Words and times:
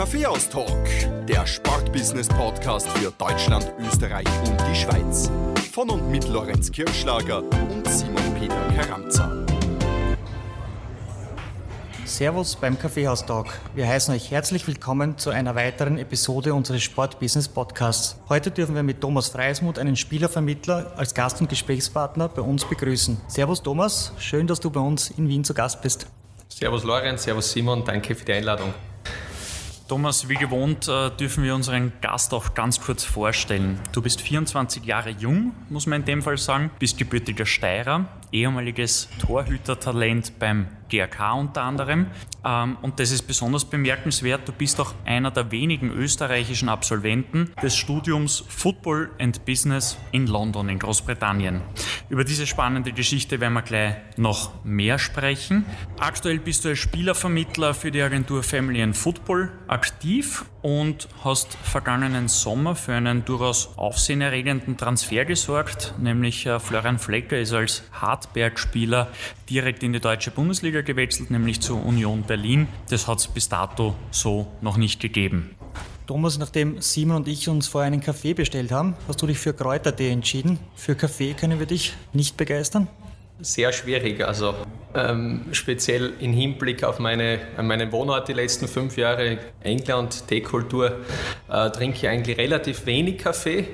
Kaffeehaus-Talk, 0.00 1.26
der 1.28 1.46
Sportbusiness-Podcast 1.46 2.88
für 2.88 3.10
Deutschland, 3.18 3.70
Österreich 3.86 4.26
und 4.46 4.58
die 4.62 4.74
Schweiz. 4.74 5.30
Von 5.74 5.90
und 5.90 6.10
mit 6.10 6.26
Lorenz 6.26 6.72
Kirschlager 6.72 7.42
und 7.42 7.86
Simon 7.86 8.34
Peter 8.40 8.56
Karamza. 8.74 9.30
Servus 12.06 12.56
beim 12.56 12.78
Kaffeehaus-Talk. 12.78 13.48
Wir 13.74 13.86
heißen 13.86 14.14
euch 14.14 14.30
herzlich 14.30 14.66
willkommen 14.66 15.18
zu 15.18 15.28
einer 15.28 15.54
weiteren 15.54 15.98
Episode 15.98 16.54
unseres 16.54 16.82
Sport-Business-Podcasts. 16.82 18.16
Heute 18.30 18.50
dürfen 18.50 18.74
wir 18.74 18.82
mit 18.82 19.02
Thomas 19.02 19.28
Freismuth 19.28 19.78
einen 19.78 19.96
Spielervermittler 19.96 20.94
als 20.96 21.12
Gast 21.12 21.42
und 21.42 21.50
Gesprächspartner 21.50 22.30
bei 22.30 22.40
uns 22.40 22.64
begrüßen. 22.64 23.20
Servus 23.28 23.62
Thomas, 23.62 24.14
schön, 24.16 24.46
dass 24.46 24.60
du 24.60 24.70
bei 24.70 24.80
uns 24.80 25.10
in 25.10 25.28
Wien 25.28 25.44
zu 25.44 25.52
Gast 25.52 25.82
bist. 25.82 26.06
Servus 26.48 26.84
Lorenz, 26.84 27.24
Servus 27.24 27.52
Simon, 27.52 27.84
danke 27.84 28.14
für 28.14 28.24
die 28.24 28.32
Einladung. 28.32 28.72
Thomas, 29.90 30.28
wie 30.28 30.36
gewohnt 30.36 30.86
äh, 30.86 31.10
dürfen 31.10 31.42
wir 31.42 31.52
unseren 31.52 31.92
Gast 32.00 32.32
auch 32.32 32.54
ganz 32.54 32.80
kurz 32.80 33.02
vorstellen. 33.02 33.80
Du 33.90 34.00
bist 34.00 34.20
24 34.20 34.84
Jahre 34.84 35.10
jung, 35.10 35.50
muss 35.68 35.88
man 35.88 36.02
in 36.02 36.06
dem 36.06 36.22
Fall 36.22 36.38
sagen, 36.38 36.70
bist 36.78 36.96
gebürtiger 36.96 37.44
Steirer, 37.44 38.04
ehemaliges 38.30 39.08
Torhütertalent 39.18 40.38
beim 40.38 40.68
GRK 40.90 41.34
unter 41.34 41.62
anderem. 41.62 42.06
Ähm, 42.44 42.76
und 42.82 43.00
das 43.00 43.10
ist 43.10 43.22
besonders 43.22 43.64
bemerkenswert. 43.64 44.46
Du 44.46 44.52
bist 44.52 44.80
auch 44.80 44.94
einer 45.04 45.30
der 45.30 45.50
wenigen 45.50 45.90
österreichischen 45.90 46.68
Absolventen 46.68 47.52
des 47.62 47.76
Studiums 47.76 48.44
Football 48.48 49.10
and 49.18 49.44
Business 49.44 49.96
in 50.12 50.26
London 50.26 50.68
in 50.68 50.78
Großbritannien. 50.78 51.62
Über 52.08 52.24
diese 52.24 52.46
spannende 52.46 52.92
Geschichte 52.92 53.40
werden 53.40 53.54
wir 53.54 53.62
gleich 53.62 53.94
noch 54.16 54.64
mehr 54.64 54.98
sprechen. 54.98 55.64
Aktuell 55.98 56.38
bist 56.38 56.64
du 56.64 56.70
als 56.70 56.78
Spielervermittler 56.78 57.72
für 57.74 57.90
die 57.90 58.02
Agentur 58.02 58.42
Family 58.42 58.82
and 58.82 58.96
Football 58.96 59.50
aktiv 59.68 60.44
und 60.62 61.08
hast 61.24 61.54
vergangenen 61.62 62.28
Sommer 62.28 62.74
für 62.74 62.94
einen 62.94 63.24
durchaus 63.24 63.70
aufsehenerregenden 63.76 64.76
Transfer 64.76 65.24
gesorgt, 65.24 65.94
nämlich 65.98 66.46
äh, 66.46 66.58
Florian 66.60 66.98
Flecker 66.98 67.38
ist 67.38 67.52
als 67.52 67.82
Hartberg-Spieler 67.92 69.08
direkt 69.50 69.82
in 69.82 69.92
die 69.92 70.00
deutsche 70.00 70.30
Bundesliga 70.30 70.80
gewechselt, 70.80 71.30
nämlich 71.30 71.60
zur 71.60 71.84
Union 71.84 72.22
Berlin. 72.22 72.68
Das 72.88 73.06
hat 73.06 73.18
es 73.18 73.28
bis 73.28 73.48
dato 73.48 73.94
so 74.10 74.46
noch 74.60 74.76
nicht 74.76 75.00
gegeben. 75.00 75.56
Thomas, 76.06 76.38
nachdem 76.38 76.80
Simon 76.80 77.18
und 77.18 77.28
ich 77.28 77.48
uns 77.48 77.68
vorher 77.68 77.86
einen 77.86 78.00
Kaffee 78.00 78.34
bestellt 78.34 78.72
haben, 78.72 78.96
hast 79.06 79.22
du 79.22 79.26
dich 79.26 79.38
für 79.38 79.52
Kräutertee 79.52 80.10
entschieden. 80.10 80.58
Für 80.74 80.94
Kaffee 80.94 81.34
können 81.34 81.58
wir 81.58 81.66
dich 81.66 81.94
nicht 82.12 82.36
begeistern? 82.36 82.88
Sehr 83.40 83.72
schwierig. 83.72 84.24
Also 84.24 84.54
ähm, 84.94 85.42
speziell 85.52 86.12
im 86.20 86.32
Hinblick 86.32 86.82
auf 86.84 86.98
meine, 86.98 87.38
meinen 87.60 87.92
Wohnort 87.92 88.28
die 88.28 88.32
letzten 88.32 88.66
fünf 88.66 88.96
Jahre, 88.96 89.38
England, 89.62 90.26
Teekultur, 90.26 90.98
äh, 91.48 91.70
trinke 91.70 91.98
ich 91.98 92.08
eigentlich 92.08 92.38
relativ 92.38 92.86
wenig 92.86 93.18
Kaffee, 93.18 93.68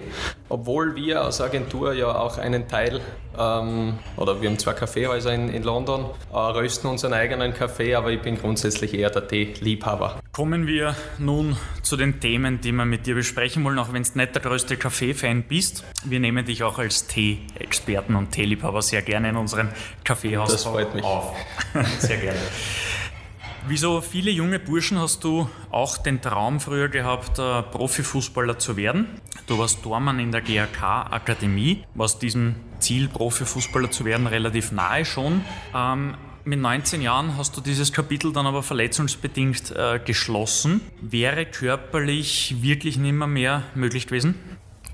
obwohl 0.49 0.95
wir 0.97 1.23
als 1.23 1.41
Agentur 1.41 1.93
ja 1.93 2.15
auch 2.19 2.39
einen 2.39 2.69
Teil, 2.69 3.01
ähm, 3.39 3.99
oder 4.17 4.41
wir 4.41 4.49
haben 4.49 4.59
zwei 4.59 4.73
Kaffeehäuser 4.73 5.33
in, 5.33 5.49
in 5.49 5.63
London, 5.63 6.07
äh, 6.33 6.37
rösten 6.37 6.89
unseren 6.89 7.13
eigenen 7.13 7.55
Kaffee, 7.55 7.95
aber 7.95 8.11
ich 8.11 8.21
bin 8.21 8.37
grundsätzlich 8.39 8.95
eher 8.95 9.11
der 9.11 9.29
Teeliebhaber. 9.29 10.21
Kommen 10.33 10.67
wir 10.67 10.95
nun 11.19 11.57
zu 11.83 11.97
den 11.97 12.21
Themen, 12.21 12.61
die 12.61 12.73
wir 12.73 12.85
mit 12.85 13.07
dir 13.07 13.15
besprechen 13.15 13.65
wollen, 13.65 13.79
auch 13.79 13.93
wenn 13.93 14.03
du 14.03 14.11
nicht 14.15 14.35
der 14.35 14.43
größte 14.43 14.77
Kaffee-Fan 14.77 15.45
bist. 15.45 15.85
Wir 16.05 16.21
nehmen 16.21 16.45
dich 16.45 16.63
auch 16.63 16.79
als 16.79 17.07
Tee-Experten 17.07 18.17
und 18.17 18.33
Teeliebhaber 18.33 18.83
sehr 18.83 19.03
gerne 19.03 19.31
in 19.31 19.37
unseren 19.37 19.71
Kaffeehaus 20.05 20.53
das 20.53 20.65
freut 20.65 20.95
mich. 20.95 21.05
Auf. 21.07 21.35
sehr 21.99 22.19
gerne. 22.19 22.41
Wie 23.69 23.77
so 23.77 24.01
viele 24.01 24.31
junge 24.31 24.61
Burschen 24.61 24.99
hast 25.01 25.25
du 25.25 25.51
auch 25.71 25.99
den 25.99 26.21
Traum 26.21 26.61
früher 26.61 26.89
gehabt, 26.89 27.41
äh, 27.41 27.63
Profifußballer 27.63 28.61
zu 28.61 28.77
werden. 28.77 29.21
Du 29.49 29.59
warst 29.59 29.83
Tormann 29.83 30.21
in 30.21 30.31
der 30.31 30.41
GRK-Akademie, 30.41 31.85
warst 31.95 32.23
diesem 32.23 32.55
Ziel, 32.79 33.09
Profifußballer 33.09 33.91
zu 33.91 34.05
werden, 34.05 34.29
relativ 34.29 34.71
nahe 34.71 35.05
schon. 35.05 35.45
Ähm, 35.75 36.15
mit 36.45 36.61
19 36.61 37.03
Jahren 37.03 37.37
hast 37.37 37.57
du 37.57 37.61
dieses 37.61 37.93
Kapitel 37.93 38.33
dann 38.33 38.47
aber 38.47 38.63
verletzungsbedingt 38.63 39.73
äh, 39.73 39.99
geschlossen. 39.99 40.81
Wäre 41.01 41.45
körperlich 41.45 42.63
wirklich 42.63 42.99
nimmer 42.99 43.27
mehr 43.27 43.65
möglich 43.75 44.07
gewesen? 44.07 44.37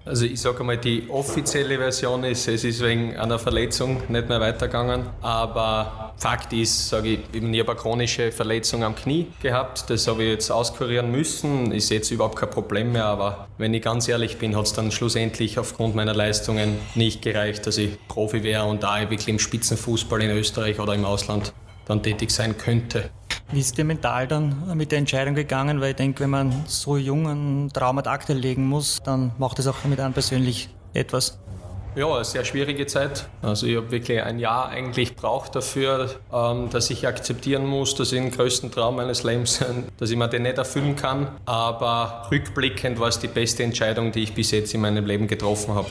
Also 0.04 0.24
ich 0.24 0.40
sage 0.40 0.60
einmal, 0.60 0.78
die 0.78 1.04
offizielle 1.08 1.78
Version 1.78 2.24
ist, 2.24 2.48
es 2.48 2.64
ist 2.64 2.82
wegen 2.82 3.16
einer 3.16 3.38
Verletzung 3.38 4.02
nicht 4.08 4.28
mehr 4.28 4.40
weitergegangen. 4.40 5.06
Aber 5.20 6.14
Fakt 6.16 6.52
ist, 6.52 6.88
sage 6.88 7.08
ich, 7.08 7.20
ich 7.32 7.40
habe 7.40 7.70
eine 7.70 7.80
chronische 7.80 8.32
Verletzung 8.32 8.82
am 8.82 8.96
Knie 8.96 9.28
gehabt. 9.40 9.88
Das 9.90 10.08
habe 10.08 10.24
ich 10.24 10.30
jetzt 10.30 10.50
auskurieren 10.50 11.12
müssen. 11.12 11.70
Ist 11.70 11.90
jetzt 11.90 12.10
überhaupt 12.10 12.36
kein 12.36 12.50
Problem 12.50 12.92
mehr. 12.92 13.04
Aber 13.04 13.46
wenn 13.58 13.72
ich 13.74 13.82
ganz 13.82 14.08
ehrlich 14.08 14.38
bin, 14.38 14.56
hat 14.56 14.66
es 14.66 14.72
dann 14.72 14.90
schlussendlich 14.90 15.58
aufgrund 15.60 15.94
meiner 15.94 16.14
Leistungen 16.14 16.78
nicht 16.96 17.22
gereicht, 17.22 17.66
dass 17.68 17.78
ich 17.78 17.90
Profi 18.08 18.42
wäre 18.42 18.64
und 18.64 18.82
da 18.82 18.98
wirklich 19.00 19.28
im 19.28 19.38
Spitzenfußball 19.38 20.20
in 20.20 20.30
Österreich 20.30 20.80
oder 20.80 20.94
im 20.94 21.04
Ausland 21.04 21.52
dann 21.86 22.02
tätig 22.02 22.30
sein 22.30 22.56
könnte. 22.56 23.10
Wie 23.52 23.60
ist 23.60 23.76
dir 23.76 23.84
mental 23.84 24.26
dann 24.26 24.54
mit 24.74 24.92
der 24.92 24.98
Entscheidung 24.98 25.34
gegangen? 25.34 25.82
Weil 25.82 25.90
ich 25.90 25.96
denke, 25.96 26.20
wenn 26.20 26.30
man 26.30 26.64
so 26.66 26.96
jung 26.96 27.28
einen 27.28 27.70
Traum 27.70 27.98
ad 27.98 28.08
acta 28.08 28.32
legen 28.32 28.66
muss, 28.66 29.02
dann 29.02 29.32
macht 29.36 29.58
es 29.58 29.66
auch 29.66 29.84
mit 29.84 30.00
einem 30.00 30.14
persönlich 30.14 30.70
etwas. 30.94 31.38
Ja, 31.94 32.06
eine 32.14 32.24
sehr 32.24 32.46
schwierige 32.46 32.86
Zeit. 32.86 33.28
Also 33.42 33.66
ich 33.66 33.76
habe 33.76 33.90
wirklich 33.90 34.22
ein 34.22 34.38
Jahr 34.38 34.70
eigentlich 34.70 35.14
braucht 35.14 35.54
dafür, 35.54 36.14
ähm, 36.32 36.70
dass 36.70 36.88
ich 36.88 37.06
akzeptieren 37.06 37.66
muss, 37.66 37.94
dass 37.94 38.12
ich 38.12 38.18
den 38.18 38.30
größten 38.30 38.70
Traum 38.70 38.96
meines 38.96 39.22
Lebens, 39.22 39.62
dass 39.98 40.10
ich 40.10 40.16
mir 40.16 40.28
den 40.28 40.44
nicht 40.44 40.56
erfüllen 40.56 40.96
kann. 40.96 41.28
Aber 41.44 42.28
rückblickend 42.30 42.98
war 42.98 43.08
es 43.08 43.18
die 43.18 43.28
beste 43.28 43.64
Entscheidung, 43.64 44.12
die 44.12 44.22
ich 44.22 44.32
bis 44.32 44.50
jetzt 44.52 44.72
in 44.72 44.80
meinem 44.80 45.04
Leben 45.04 45.26
getroffen 45.26 45.74
habe. 45.74 45.88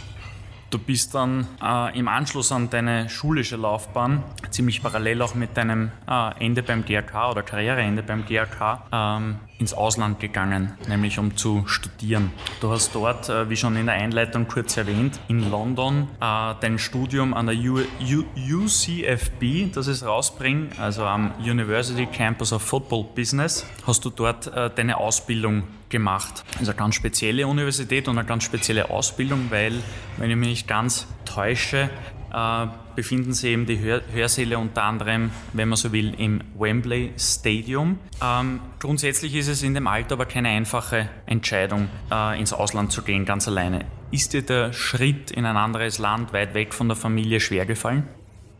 Du 0.71 0.77
bist 0.79 1.13
dann 1.13 1.47
äh, 1.61 1.99
im 1.99 2.07
Anschluss 2.07 2.53
an 2.53 2.69
deine 2.69 3.09
schulische 3.09 3.57
Laufbahn, 3.57 4.23
ziemlich 4.51 4.81
parallel 4.81 5.21
auch 5.21 5.35
mit 5.35 5.57
deinem 5.57 5.91
äh, 6.07 6.45
Ende 6.45 6.63
beim 6.63 6.85
GRK 6.85 7.31
oder 7.31 7.43
Karriereende 7.43 8.01
beim 8.03 8.25
GRK, 8.25 8.85
ähm, 8.89 9.35
ins 9.59 9.73
Ausland 9.73 10.21
gegangen, 10.21 10.77
nämlich 10.87 11.19
um 11.19 11.35
zu 11.35 11.63
studieren. 11.67 12.31
Du 12.61 12.71
hast 12.71 12.95
dort, 12.95 13.27
äh, 13.27 13.49
wie 13.49 13.57
schon 13.57 13.75
in 13.75 13.87
der 13.87 13.95
Einleitung 13.95 14.47
kurz 14.47 14.77
erwähnt, 14.77 15.19
in 15.27 15.51
London 15.51 16.07
äh, 16.21 16.55
dein 16.61 16.79
Studium 16.79 17.33
an 17.33 17.47
der 17.47 17.55
U 17.55 17.79
U 17.79 18.23
UCFB, 18.63 19.73
das 19.73 19.87
ist 19.87 20.05
rausbringen, 20.05 20.69
also 20.79 21.03
am 21.03 21.33
University 21.41 22.05
Campus 22.05 22.53
of 22.53 22.61
Football 22.61 23.07
Business, 23.13 23.65
hast 23.85 24.05
du 24.05 24.09
dort 24.09 24.47
äh, 24.47 24.69
deine 24.73 24.95
Ausbildung 24.95 25.63
gemacht. 25.91 26.43
Ist 26.59 26.67
eine 26.67 26.77
ganz 26.77 26.95
spezielle 26.95 27.45
Universität 27.45 28.07
und 28.07 28.17
eine 28.17 28.27
ganz 28.27 28.43
spezielle 28.43 28.89
Ausbildung, 28.89 29.47
weil, 29.49 29.73
wenn 30.17 30.31
ich 30.31 30.35
mich 30.35 30.49
nicht 30.49 30.67
ganz 30.67 31.07
täusche, 31.25 31.89
äh, 32.33 32.67
befinden 32.95 33.33
sich 33.33 33.51
eben 33.51 33.65
die 33.65 33.79
Hör 33.79 34.01
Hörsäle 34.13 34.57
unter 34.57 34.83
anderem, 34.83 35.31
wenn 35.53 35.69
man 35.69 35.77
so 35.77 35.91
will, 35.91 36.13
im 36.17 36.41
Wembley 36.57 37.13
Stadium. 37.17 37.99
Ähm, 38.23 38.59
grundsätzlich 38.79 39.35
ist 39.35 39.47
es 39.47 39.63
in 39.63 39.73
dem 39.73 39.87
Alter 39.87 40.13
aber 40.13 40.25
keine 40.25 40.49
einfache 40.49 41.09
Entscheidung, 41.25 41.89
äh, 42.11 42.39
ins 42.39 42.53
Ausland 42.53 42.91
zu 42.91 43.01
gehen, 43.01 43.25
ganz 43.25 43.47
alleine. 43.47 43.85
Ist 44.11 44.33
dir 44.33 44.41
der 44.41 44.73
Schritt 44.73 45.31
in 45.31 45.45
ein 45.45 45.57
anderes 45.57 45.99
Land, 45.99 46.33
weit 46.33 46.53
weg 46.53 46.73
von 46.73 46.87
der 46.87 46.97
Familie, 46.97 47.39
schwer 47.39 47.65
gefallen? 47.65 48.07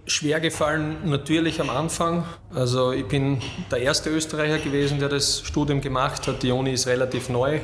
Schwer 0.08 0.40
gefallen 0.40 0.98
natürlich 1.06 1.62
am 1.62 1.70
Anfang. 1.70 2.26
Also 2.54 2.92
ich 2.92 3.08
bin 3.08 3.40
der 3.70 3.80
erste 3.80 4.10
Österreicher 4.10 4.58
gewesen, 4.58 5.00
der 5.00 5.10
das 5.10 5.42
Studium 5.46 5.80
gemacht 5.80 6.28
hat. 6.28 6.42
Die 6.42 6.52
Uni 6.52 6.72
ist 6.72 6.88
relativ 6.88 7.30
neu. 7.30 7.60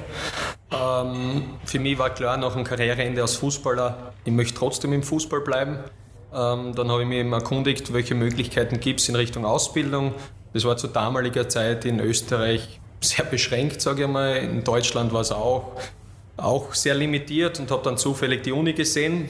Ähm, 0.72 1.44
für 1.66 1.80
mich 1.80 1.98
war 1.98 2.12
klar, 2.12 2.38
nach 2.38 2.56
einem 2.56 2.64
Karriereende 2.64 3.22
als 3.22 3.36
Fußballer, 3.36 4.14
ich 4.24 4.32
möchte 4.32 4.58
trotzdem 4.58 4.94
im 4.94 5.04
Fußball 5.04 5.42
bleiben. 5.42 5.80
Ähm, 6.34 6.76
dann 6.76 6.92
habe 6.92 7.02
ich 7.04 7.08
mich 7.08 7.26
erkundigt, 7.26 7.94
welche 7.94 8.14
Möglichkeiten 8.14 8.80
gibt 8.80 9.00
es 9.00 9.10
in 9.10 9.16
Richtung 9.16 9.46
Ausbildung. 9.46 10.14
Das 10.54 10.64
war 10.66 10.78
zu 10.78 10.88
damaliger 10.88 11.50
Zeit 11.50 11.86
in 11.86 12.00
Österreich 12.00 12.80
sehr 13.00 13.26
beschränkt, 13.26 13.82
sage 13.82 14.04
ich 14.04 14.10
mal. 14.10 14.38
In 14.38 14.64
Deutschland 14.64 15.14
war 15.14 15.22
es 15.22 15.32
auch, 15.32 15.72
auch 16.36 16.74
sehr 16.74 16.96
limitiert 16.96 17.60
und 17.60 17.72
habe 17.72 17.84
dann 17.84 17.98
zufällig 17.98 18.44
die 18.44 18.52
Uni 18.52 18.74
gesehen. 18.74 19.30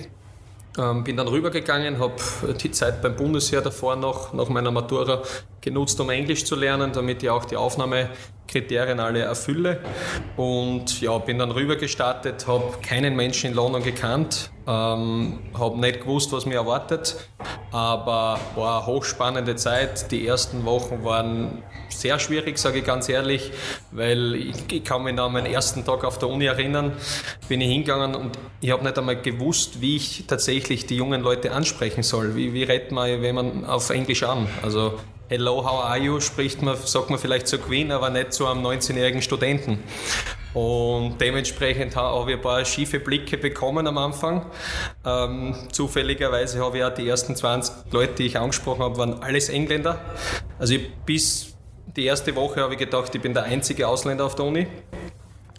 Ähm, 0.78 1.04
bin 1.04 1.18
dann 1.18 1.28
rübergegangen, 1.28 2.00
habe 2.00 2.16
die 2.62 2.70
Zeit 2.70 3.02
beim 3.02 3.16
Bundesheer 3.16 3.62
davor 3.62 3.96
noch, 3.96 4.34
nach 4.34 4.48
meiner 4.48 4.70
Matura 4.70 5.24
genutzt, 5.60 6.00
um 6.00 6.10
Englisch 6.12 6.46
zu 6.46 6.56
lernen, 6.56 6.92
damit 6.94 7.24
ich 7.24 7.30
auch 7.30 7.46
die 7.46 7.58
Aufnahmekriterien 7.58 9.00
alle 9.00 9.22
erfülle. 9.22 9.80
Und 10.36 11.02
ja, 11.02 11.18
bin 11.18 11.40
dann 11.40 11.52
rüber 11.52 11.78
gestartet, 11.78 12.46
habe 12.46 12.78
keinen 12.82 13.16
Menschen 13.16 13.50
in 13.50 13.56
London 13.56 13.82
gekannt, 13.82 14.52
ähm, 14.68 15.40
habe 15.58 15.80
nicht 15.80 16.02
gewusst, 16.02 16.32
was 16.34 16.46
mir 16.46 16.56
erwartet, 16.56 17.16
aber 17.72 18.40
war 18.56 18.80
eine 18.80 18.86
hochspannende 18.86 19.56
Zeit. 19.56 20.12
Die 20.12 20.28
ersten 20.28 20.66
Wochen 20.66 21.04
waren 21.04 21.64
sehr 21.90 22.20
schwierig, 22.20 22.58
sage 22.58 22.80
ich 22.80 22.86
ganz 22.86 23.08
ehrlich, 23.08 23.52
weil 23.92 24.36
ich, 24.36 24.72
ich 24.72 24.84
kann 24.84 25.04
mich 25.04 25.16
noch 25.16 25.28
an 25.28 25.34
meinen 25.34 25.46
ersten 25.46 25.86
Tag 25.86 26.04
auf 26.04 26.20
der 26.20 26.30
Uni 26.30 26.46
erinnern, 26.46 26.92
bin 27.48 27.62
ich 27.62 27.70
hingegangen 27.70 28.14
und 28.16 28.38
ich 28.60 28.72
habe 28.72 28.84
nicht 28.84 28.98
einmal 28.98 29.22
gewusst, 29.22 29.80
wie 29.82 29.96
ich 29.96 30.26
tatsächlich 30.28 30.86
die 30.86 30.98
jungen 30.98 31.22
Leute 31.22 31.54
ansprechen 31.54 32.04
soll. 32.04 32.36
Wie, 32.36 32.54
wie 32.54 32.64
redet 32.64 32.92
man 32.92 33.10
jemanden 33.22 33.66
auf 33.66 33.90
Englisch 33.90 34.24
an? 34.24 34.48
Also 34.62 35.00
Hello, 35.30 35.62
how 35.62 35.84
are 35.84 35.98
you 36.00 36.22
spricht 36.22 36.62
man, 36.62 36.78
sagt 36.78 37.10
man 37.10 37.20
vielleicht 37.20 37.50
zu 37.50 37.58
Queen, 37.58 37.92
aber 37.92 38.10
nicht 38.10 38.32
zu 38.32 38.48
einem 38.48 38.66
19-jährigen 38.66 39.22
Studenten. 39.22 39.84
Und 40.54 41.18
dementsprechend 41.20 41.98
habe 41.98 42.32
ich 42.32 42.38
ein 42.38 42.42
paar 42.42 42.64
schiefe 42.64 43.02
Blicke 43.02 43.38
bekommen 43.38 43.86
am 43.88 43.98
Anfang. 43.98 44.46
Ähm, 45.06 45.54
zufälligerweise 45.74 46.64
habe 46.64 46.78
ich 46.78 46.84
auch 46.86 46.94
die 46.94 47.10
ersten 47.10 47.36
20 47.36 47.92
Leute, 47.92 48.14
die 48.14 48.28
ich 48.28 48.40
angesprochen 48.40 48.82
habe, 48.84 48.98
waren 48.98 49.22
alles 49.22 49.50
Engländer. 49.50 50.00
Also 50.60 50.76
bis 51.06 51.58
die 51.98 52.06
erste 52.06 52.34
Woche 52.38 52.62
habe 52.62 52.76
ich 52.76 52.80
gedacht, 52.80 53.14
ich 53.14 53.22
bin 53.22 53.34
der 53.34 53.44
einzige 53.44 53.86
Ausländer 53.86 54.24
auf 54.24 54.36
der 54.36 54.46
Uni. 54.46 54.68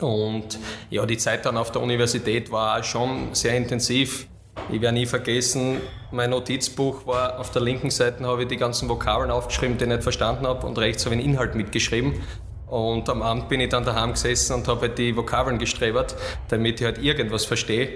Und 0.01 0.59
ja, 0.89 1.05
die 1.05 1.19
Zeit 1.19 1.45
dann 1.45 1.59
auf 1.59 1.73
der 1.73 1.83
Universität 1.83 2.51
war 2.51 2.83
schon 2.83 3.35
sehr 3.35 3.55
intensiv. 3.55 4.29
Ich 4.71 4.81
werde 4.81 4.95
nie 4.95 5.07
vergessen, 5.07 5.81
mein 6.11 6.31
Notizbuch 6.31 7.07
war 7.07 7.39
auf 7.39 7.51
der 7.51 7.63
linken 7.63 7.91
Seite, 7.91 8.25
habe 8.25 8.43
ich 8.43 8.49
die 8.49 8.57
ganzen 8.57 8.89
Vokabeln 8.89 9.31
aufgeschrieben, 9.31 9.79
die 9.79 9.85
ich 9.85 9.91
nicht 9.91 10.03
verstanden 10.03 10.47
habe, 10.47 10.67
und 10.67 10.79
rechts 10.79 11.05
habe 11.05 11.15
ich 11.15 11.23
den 11.23 11.33
Inhalt 11.33 11.55
mitgeschrieben. 11.55 12.15
Und 12.67 13.09
am 13.09 13.23
Abend 13.23 13.49
bin 13.49 13.61
ich 13.61 13.71
dann 13.71 13.85
daheim 13.85 14.13
gesessen 14.13 14.53
und 14.53 14.69
habe 14.69 14.83
halt 14.83 14.99
die 14.99 15.17
Vokabeln 15.17 15.59
gestrebert, 15.59 16.15
damit 16.49 16.81
ich 16.81 16.87
halt 16.87 16.99
irgendwas 16.99 17.47
verstehe. 17.47 17.89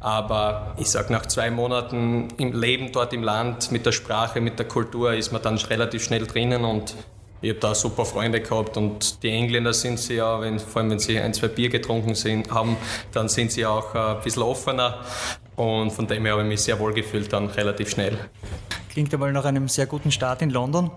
Aber 0.00 0.74
ich 0.78 0.88
sage, 0.88 1.12
nach 1.12 1.26
zwei 1.26 1.50
Monaten 1.50 2.28
im 2.38 2.58
Leben 2.58 2.90
dort 2.90 3.12
im 3.12 3.22
Land, 3.22 3.70
mit 3.70 3.84
der 3.84 3.92
Sprache, 3.92 4.40
mit 4.40 4.58
der 4.58 4.66
Kultur, 4.66 5.12
ist 5.12 5.30
man 5.32 5.42
dann 5.42 5.58
relativ 5.58 6.04
schnell 6.04 6.26
drinnen 6.26 6.64
und 6.64 6.94
ich 7.42 7.50
habe 7.50 7.60
da 7.60 7.74
super 7.74 8.06
Freunde 8.06 8.40
gehabt 8.40 8.78
und 8.78 9.22
die 9.22 9.28
Engländer 9.28 9.74
sind 9.74 10.00
sie 10.00 10.14
ja, 10.14 10.40
wenn, 10.40 10.58
vor 10.58 10.80
allem 10.80 10.92
wenn 10.92 10.98
sie 10.98 11.18
ein, 11.18 11.34
zwei 11.34 11.48
Bier 11.48 11.68
getrunken 11.68 12.14
sind, 12.14 12.50
haben, 12.50 12.78
dann 13.12 13.28
sind 13.28 13.52
sie 13.52 13.66
auch 13.66 13.94
ein 13.94 14.22
bisschen 14.22 14.42
offener 14.42 15.00
und 15.56 15.90
von 15.92 16.06
dem 16.06 16.24
her 16.24 16.32
habe 16.32 16.42
ich 16.42 16.48
mich 16.48 16.60
sehr 16.60 16.78
wohl 16.78 16.92
gefühlt 16.92 17.32
dann 17.32 17.46
relativ 17.46 17.90
schnell. 17.90 18.18
Klingt 18.90 19.12
einmal 19.12 19.32
nach 19.32 19.44
einem 19.44 19.68
sehr 19.68 19.86
guten 19.86 20.10
Start 20.10 20.42
in 20.42 20.50
London. 20.50 20.90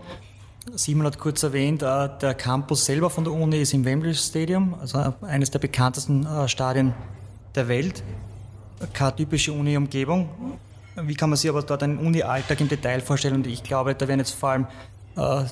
Simon 0.76 1.06
hat 1.06 1.18
kurz 1.18 1.44
erwähnt, 1.44 1.82
äh, 1.82 2.10
der 2.22 2.34
Campus 2.34 2.86
selber 2.86 3.10
von 3.10 3.24
der 3.24 3.34
Uni 3.34 3.62
ist 3.62 3.74
im 3.74 3.86
Wembley 3.86 4.14
Stadium, 4.14 4.76
also 4.80 5.14
eines 5.22 5.50
der 5.52 5.60
bekanntesten 5.60 6.26
äh, 6.26 6.48
Stadien 6.48 6.94
der 7.56 7.68
Welt. 7.68 8.04
Keine 8.94 9.16
typische 9.16 9.54
Uni-Umgebung. 9.54 10.30
Wie 10.96 11.16
kann 11.16 11.30
man 11.30 11.38
sich 11.38 11.50
aber 11.50 11.64
dort 11.64 11.84
einen 11.84 11.98
Uni-Alltag 11.98 12.60
im 12.62 12.68
Detail 12.68 13.02
vorstellen? 13.02 13.36
Und 13.36 13.48
ich 13.48 13.64
glaube, 13.64 13.96
da 13.96 14.08
werden 14.08 14.20
jetzt 14.20 14.34
vor 14.34 14.50
allem 14.50 14.68
äh, 15.16 15.46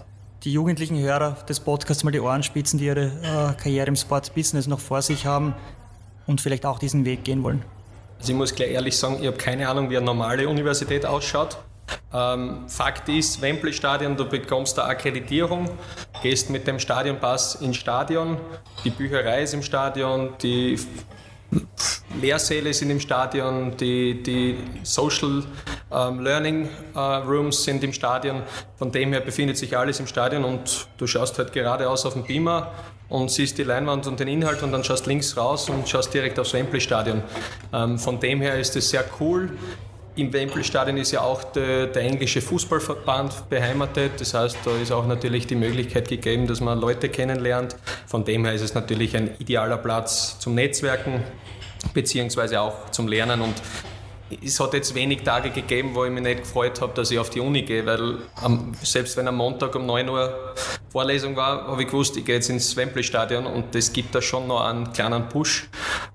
die 0.44 0.52
jugendlichen 0.52 1.00
Hörer 1.00 1.32
des 1.48 1.60
Podcasts 1.60 2.04
mal 2.04 2.12
die 2.12 2.20
Ohren 2.20 2.44
spitzen, 2.44 2.78
die 2.78 2.86
ihre 2.86 3.56
Karriere 3.58 3.88
im 3.88 3.96
Sports-Business 3.96 4.68
noch 4.68 4.80
vor 4.80 5.02
sich 5.02 5.26
haben 5.26 5.56
und 6.28 6.42
vielleicht 6.42 6.68
auch 6.68 6.78
diesen 6.78 7.04
Weg 7.06 7.24
gehen 7.24 7.42
wollen. 7.42 7.64
Also 8.26 8.34
ich 8.34 8.38
muss 8.40 8.56
gleich 8.56 8.72
ehrlich 8.72 8.98
sagen, 8.98 9.20
ich 9.22 9.28
habe 9.28 9.38
keine 9.38 9.70
Ahnung, 9.70 9.88
wie 9.92 9.98
eine 9.98 10.06
normale 10.08 10.50
Universität 10.50 11.06
ausschaut. 11.06 11.58
Ähm, 12.12 12.68
Fakt 12.68 13.08
ist, 13.08 13.40
Wembley-Stadion, 13.40 14.18
du 14.18 14.28
bekommst 14.28 14.80
eine 14.80 14.90
Akkreditierung, 14.90 15.70
gehst 16.24 16.50
mit 16.50 16.66
dem 16.66 16.80
Stadionpass 16.80 17.62
ins 17.62 17.78
Stadion, 17.78 18.40
die 18.84 18.90
Bücherei 18.90 19.44
ist 19.44 19.54
im 19.54 19.62
Stadion, 19.62 20.34
die 20.42 20.80
Lehrsäle 22.20 22.74
sind 22.74 22.90
im 22.90 23.00
Stadion, 23.00 23.78
die, 23.78 24.24
die 24.24 24.58
Social 24.82 25.44
ähm, 25.92 26.20
Learning 26.22 26.68
äh, 26.96 27.00
Rooms 27.00 27.64
sind 27.64 27.84
im 27.84 27.94
Stadion. 27.94 28.42
Von 28.76 28.92
dem 28.92 29.14
her 29.14 29.22
befindet 29.22 29.58
sich 29.58 29.78
alles 29.78 30.00
im 30.00 30.08
Stadion 30.08 30.46
und 30.46 30.88
du 30.98 31.06
schaust 31.06 31.38
halt 31.38 31.54
geradeaus 31.54 32.08
auf 32.08 32.14
den 32.14 32.24
Beamer 32.24 32.74
und 33.10 33.30
siehst 33.32 33.58
die 33.58 33.64
Leinwand 33.64 34.08
und 34.08 34.20
den 34.20 34.28
Inhalt 34.28 34.64
und 34.64 34.72
dann 34.72 34.84
schaust 34.84 35.06
links 35.06 35.38
raus 35.38 35.70
und 35.70 35.88
schaust 35.88 36.14
direkt 36.14 36.40
aufs 36.40 36.54
Wembley-Stadion. 36.54 37.24
Ähm, 37.74 38.00
von 38.00 38.20
dem 38.20 38.42
her 38.42 38.58
ist 38.60 38.76
es 38.76 38.90
sehr 38.90 39.06
cool. 39.20 39.52
Im 40.16 40.32
Wembley-Stadion 40.32 40.98
ist 40.98 41.12
ja 41.12 41.22
auch 41.22 41.44
der, 41.44 41.88
der, 41.88 42.04
englische 42.04 42.42
Fußballverband 42.42 43.50
beheimatet. 43.50 44.14
Das 44.20 44.34
heißt, 44.34 44.58
da 44.64 44.72
ist 44.82 44.92
auch 44.92 45.06
natürlich 45.06 45.46
die 45.46 45.56
Möglichkeit 45.56 46.08
gegeben, 46.08 46.48
dass 46.48 46.62
man 46.62 46.80
Leute 46.80 47.10
kennenlernt. 47.10 47.76
Von 48.08 48.24
dem 48.24 48.46
her 48.46 48.54
ist 48.54 48.62
es 48.62 48.74
natürlich 48.74 49.16
ein 49.18 49.32
idealer 49.40 49.78
Platz 49.78 50.40
zum 50.40 50.56
Netzwerken 50.56 51.22
beziehungsweise 51.94 52.62
auch 52.62 52.90
zum 52.92 53.10
Lernen. 53.10 53.42
Und 53.42 53.56
es 54.44 54.60
hat 54.60 54.74
jetzt 54.74 54.96
wenig 54.96 55.24
Tage 55.24 55.52
gegeben, 55.52 55.92
wo 55.94 56.04
ich 56.06 56.12
mich 56.12 56.24
nicht 56.24 56.40
gefreut 56.42 56.82
habe, 56.82 56.94
dass 56.94 57.12
ich 57.12 57.20
auf 57.20 57.30
die 57.30 57.40
Uni 57.40 57.62
gehe, 57.62 57.86
weil 57.86 58.20
am, 58.42 58.74
selbst 58.82 59.16
wenn 59.18 59.28
am 59.28 59.36
Montag 59.36 59.76
um 59.76 59.86
9 59.86 60.10
Uhr 60.10 60.56
Vorlesung 60.90 61.36
war, 61.36 61.68
habe 61.68 61.84
ich 61.84 61.88
gewusst, 61.88 62.18
ich 62.18 62.26
gehe 62.26 62.36
jetzt 62.36 62.50
ins 62.50 62.76
Wembley-Stadion 62.76 63.46
und 63.46 63.76
das 63.76 63.94
gibt 63.94 64.16
da 64.16 64.22
schon 64.22 64.48
noch 64.48 64.62
einen 64.62 64.92
kleinen 64.94 65.30
Push 65.30 65.70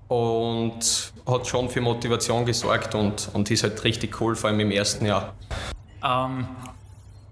und 0.07 1.13
hat 1.25 1.47
schon 1.47 1.69
für 1.69 1.81
Motivation 1.81 2.45
gesorgt 2.45 2.95
und, 2.95 3.29
und 3.33 3.49
ist 3.49 3.63
halt 3.63 3.83
richtig 3.83 4.19
cool, 4.19 4.35
vor 4.35 4.49
allem 4.49 4.59
im 4.59 4.71
ersten 4.71 5.05
Jahr. 5.05 5.33
Ähm, 6.03 6.47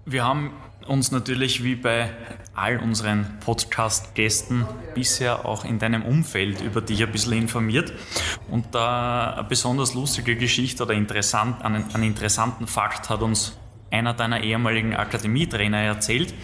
wir 0.06 0.24
haben 0.24 0.52
uns 0.90 1.12
natürlich 1.12 1.62
wie 1.62 1.76
bei 1.76 2.10
all 2.52 2.78
unseren 2.78 3.38
Podcast-Gästen 3.44 4.66
bisher 4.92 5.46
auch 5.46 5.64
in 5.64 5.78
deinem 5.78 6.02
Umfeld 6.02 6.60
über 6.60 6.80
dich 6.80 7.00
ein 7.02 7.12
bisschen 7.12 7.34
informiert. 7.34 7.92
Und 8.50 8.74
da 8.74 9.34
eine 9.34 9.44
besonders 9.44 9.94
lustige 9.94 10.34
Geschichte 10.36 10.82
oder 10.82 10.94
interessant, 10.94 11.62
einen, 11.62 11.84
einen 11.94 12.02
interessanten 12.02 12.66
Fakt 12.66 13.08
hat 13.08 13.22
uns 13.22 13.56
einer 13.92 14.14
deiner 14.14 14.42
ehemaligen 14.42 14.94
Akademietrainer 14.94 15.78
erzählt. 15.78 16.34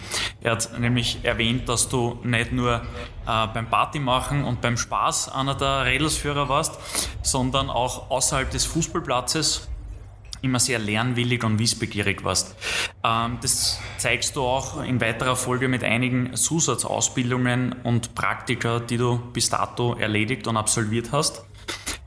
Er 0.41 0.53
hat 0.53 0.79
nämlich 0.79 1.19
erwähnt, 1.23 1.67
dass 1.69 1.89
du 1.89 2.19
nicht 2.23 2.51
nur 2.51 2.75
äh, 2.75 3.47
beim 3.53 3.69
Partymachen 3.69 4.43
und 4.43 4.61
beim 4.61 4.77
Spaß 4.77 5.29
einer 5.29 5.55
der 5.55 5.85
Rädelsführer 5.85 6.49
warst, 6.49 6.79
sondern 7.21 7.69
auch 7.69 8.09
außerhalb 8.09 8.49
des 8.49 8.65
Fußballplatzes 8.65 9.69
immer 10.41 10.59
sehr 10.59 10.79
lernwillig 10.79 11.43
und 11.43 11.59
wissbegierig 11.59 12.23
warst. 12.23 12.55
Ähm, 13.03 13.37
das 13.41 13.79
zeigst 13.97 14.35
du 14.35 14.41
auch 14.41 14.83
in 14.83 15.01
weiterer 15.01 15.35
Folge 15.35 15.67
mit 15.67 15.83
einigen 15.83 16.35
Zusatzausbildungen 16.35 17.75
und 17.83 18.15
Praktika, 18.15 18.79
die 18.79 18.97
du 18.97 19.17
bis 19.33 19.49
dato 19.49 19.95
erledigt 19.95 20.47
und 20.47 20.57
absolviert 20.57 21.11
hast. 21.11 21.43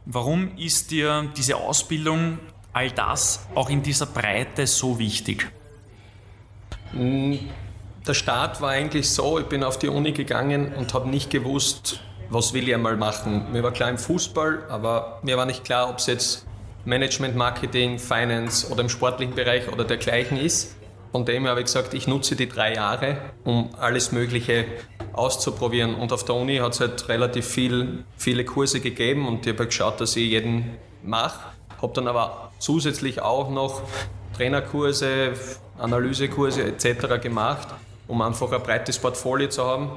Warum 0.07 0.57
ist 0.57 0.91
dir 0.91 1.31
diese 1.37 1.57
Ausbildung, 1.57 2.39
all 2.73 2.91
das 2.91 3.47
auch 3.55 3.69
in 3.69 3.83
dieser 3.83 4.07
Breite 4.07 4.67
so 4.67 4.99
wichtig? 4.99 5.51
Mm, 6.93 7.35
der 8.07 8.15
Start 8.15 8.61
war 8.61 8.71
eigentlich 8.71 9.11
so, 9.11 9.39
ich 9.39 9.47
bin 9.47 9.63
auf 9.63 9.79
die 9.79 9.89
Uni 9.89 10.13
gegangen 10.13 10.73
und 10.75 10.95
habe 10.95 11.09
nicht 11.09 11.31
gewusst, 11.31 12.01
was 12.31 12.55
will 12.55 12.69
ich 12.69 12.75
einmal 12.75 12.97
machen. 12.97 13.53
Mir 13.53 13.63
war 13.63 13.73
klar 13.73 13.91
im 13.91 13.99
Fußball, 13.99 14.65
aber 14.69 15.21
mir 15.23 15.37
war 15.37 15.47
nicht 15.47 15.65
klar, 15.65 15.91
ob 15.91 15.99
es 15.99 16.07
jetzt 16.07 16.47
Management, 16.85 17.37
Marketing, 17.37 17.99
Finance 17.99 18.71
oder 18.71 18.83
im 18.83 18.89
sportlichen 18.89 19.35
Bereich 19.35 19.71
oder 19.73 19.85
dergleichen 19.85 20.39
ist. 20.39 20.77
Von 21.13 21.25
dem 21.25 21.43
her 21.43 21.51
habe 21.51 21.61
ich 21.61 21.67
gesagt, 21.67 21.93
ich 21.93 22.07
nutze 22.07 22.37
die 22.37 22.49
drei 22.49 22.75
Jahre, 22.75 23.17
um 23.45 23.71
alles 23.79 24.13
Mögliche 24.13 24.65
auszuprobieren. 25.13 25.95
Und 25.95 26.13
auf 26.13 26.25
der 26.25 26.37
Uni 26.37 26.59
hat 26.59 26.75
es 26.75 26.81
halt 26.81 27.09
relativ 27.09 27.47
viel, 27.47 28.05
viele 28.17 28.45
Kurse 28.45 28.81
gegeben 28.81 29.27
und 29.27 29.47
ich 29.47 29.53
habe 29.53 29.67
geschaut, 29.67 30.01
dass 30.01 30.15
ich 30.17 30.31
jeden 30.31 30.77
mache. 31.03 31.41
Habe 31.83 31.93
dann 31.95 32.07
aber 32.07 32.53
zusätzlich 32.59 33.21
auch 33.21 33.51
noch 33.51 33.83
Trainerkurse, 34.37 35.33
Analysekurse 35.79 36.63
etc. 36.63 37.21
gemacht, 37.21 37.69
um 38.07 38.23
einfach 38.23 38.53
ein 38.53 38.63
breites 38.63 38.99
Portfolio 38.99 39.49
zu 39.49 39.65
haben, 39.65 39.91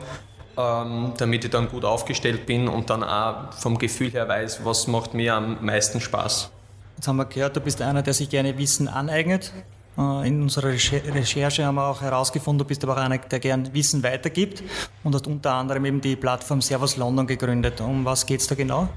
ähm, 0.57 1.13
damit 1.17 1.45
ich 1.45 1.51
dann 1.51 1.69
gut 1.69 1.85
aufgestellt 1.85 2.45
bin 2.45 2.67
und 2.67 2.89
dann 2.89 3.03
auch 3.03 3.53
vom 3.53 3.77
Gefühl 3.77 4.11
her 4.11 4.27
weiß, 4.27 4.65
was 4.65 4.87
macht 4.87 5.13
mir 5.13 5.35
am 5.35 5.63
meisten 5.63 6.01
Spaß. 6.01 6.52
Jetzt 6.95 7.07
haben 7.07 7.17
wir 7.17 7.25
gehört, 7.25 7.55
du 7.55 7.61
bist 7.61 7.81
einer, 7.81 8.01
der 8.01 8.13
sich 8.13 8.29
gerne 8.29 8.57
Wissen 8.57 8.87
aneignet. 8.87 9.51
Äh, 9.97 10.27
in 10.27 10.41
unserer 10.41 10.69
Recherche 10.69 11.65
haben 11.65 11.75
wir 11.75 11.87
auch 11.87 12.01
herausgefunden, 12.01 12.59
du 12.59 12.65
bist 12.65 12.83
aber 12.83 12.93
auch 12.93 13.01
einer, 13.01 13.17
der 13.17 13.39
gerne 13.39 13.73
Wissen 13.73 14.03
weitergibt 14.03 14.63
und 15.03 15.13
hast 15.13 15.27
unter 15.27 15.53
anderem 15.53 15.85
eben 15.85 16.01
die 16.01 16.15
Plattform 16.15 16.61
Servus 16.61 16.97
London 16.97 17.27
gegründet. 17.27 17.81
Um 17.81 18.05
was 18.05 18.25
geht 18.25 18.41
es 18.41 18.47
da 18.47 18.55
genau? 18.55 18.89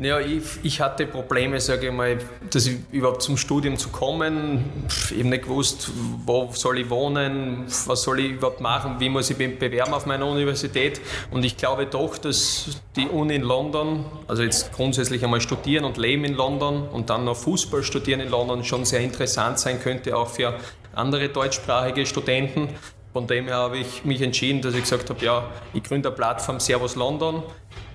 Ja, 0.00 0.18
ich, 0.18 0.42
ich 0.64 0.80
hatte 0.80 1.06
Probleme, 1.06 1.60
sage 1.60 1.86
ich 1.86 1.92
mal, 1.92 2.18
dass 2.50 2.66
ich 2.66 2.78
überhaupt 2.90 3.22
zum 3.22 3.36
Studium 3.36 3.76
zu 3.76 3.90
kommen. 3.90 4.64
Ich 4.88 5.18
habe 5.18 5.28
nicht 5.28 5.44
gewusst, 5.44 5.88
wo 6.26 6.50
soll 6.52 6.80
ich 6.80 6.90
wohnen, 6.90 7.64
was 7.86 8.02
soll 8.02 8.18
ich 8.18 8.32
überhaupt 8.32 8.60
machen, 8.60 8.96
wie 8.98 9.08
muss 9.08 9.30
ich 9.30 9.38
mich 9.38 9.56
bewerben 9.56 9.94
auf 9.94 10.04
meiner 10.04 10.26
Universität. 10.26 11.00
Und 11.30 11.44
ich 11.44 11.56
glaube 11.56 11.86
doch, 11.86 12.18
dass 12.18 12.80
die 12.96 13.06
Uni 13.06 13.36
in 13.36 13.42
London, 13.42 14.04
also 14.26 14.42
jetzt 14.42 14.72
grundsätzlich 14.72 15.22
einmal 15.22 15.40
studieren 15.40 15.84
und 15.84 15.96
leben 15.96 16.24
in 16.24 16.34
London 16.34 16.88
und 16.88 17.08
dann 17.08 17.24
noch 17.24 17.36
Fußball 17.36 17.84
studieren 17.84 18.18
in 18.18 18.30
London 18.30 18.64
schon 18.64 18.84
sehr 18.84 19.00
interessant 19.00 19.60
sein 19.60 19.80
könnte, 19.80 20.16
auch 20.16 20.28
für 20.28 20.58
andere 20.92 21.28
deutschsprachige 21.28 22.04
Studenten. 22.04 22.68
Von 23.14 23.28
dem 23.28 23.46
her 23.46 23.58
habe 23.58 23.78
ich 23.78 24.04
mich 24.04 24.20
entschieden, 24.22 24.60
dass 24.60 24.74
ich 24.74 24.80
gesagt 24.80 25.08
habe, 25.08 25.24
ja, 25.24 25.48
ich 25.72 25.84
gründe 25.84 26.08
eine 26.08 26.16
Plattform 26.16 26.58
Servus 26.58 26.96
London 26.96 27.44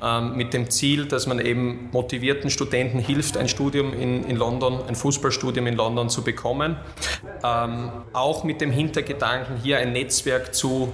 ähm, 0.02 0.38
mit 0.38 0.54
dem 0.54 0.70
Ziel, 0.70 1.08
dass 1.08 1.28
man 1.28 1.40
eben 1.40 1.90
motivierten 1.92 2.50
Studenten 2.50 3.00
hilft, 3.00 3.36
ein 3.36 3.50
Studium 3.50 3.92
in, 3.92 4.24
in 4.24 4.38
London, 4.38 4.80
ein 4.88 4.96
Fußballstudium 4.96 5.68
in 5.68 5.76
London 5.76 6.08
zu 6.10 6.24
bekommen. 6.24 6.78
Ähm, 7.44 7.92
auch 8.14 8.46
mit 8.46 8.62
dem 8.62 8.72
Hintergedanken, 8.72 9.58
hier 9.62 9.80
ein 9.80 9.92
Netzwerk 9.92 10.56
zu, 10.56 10.94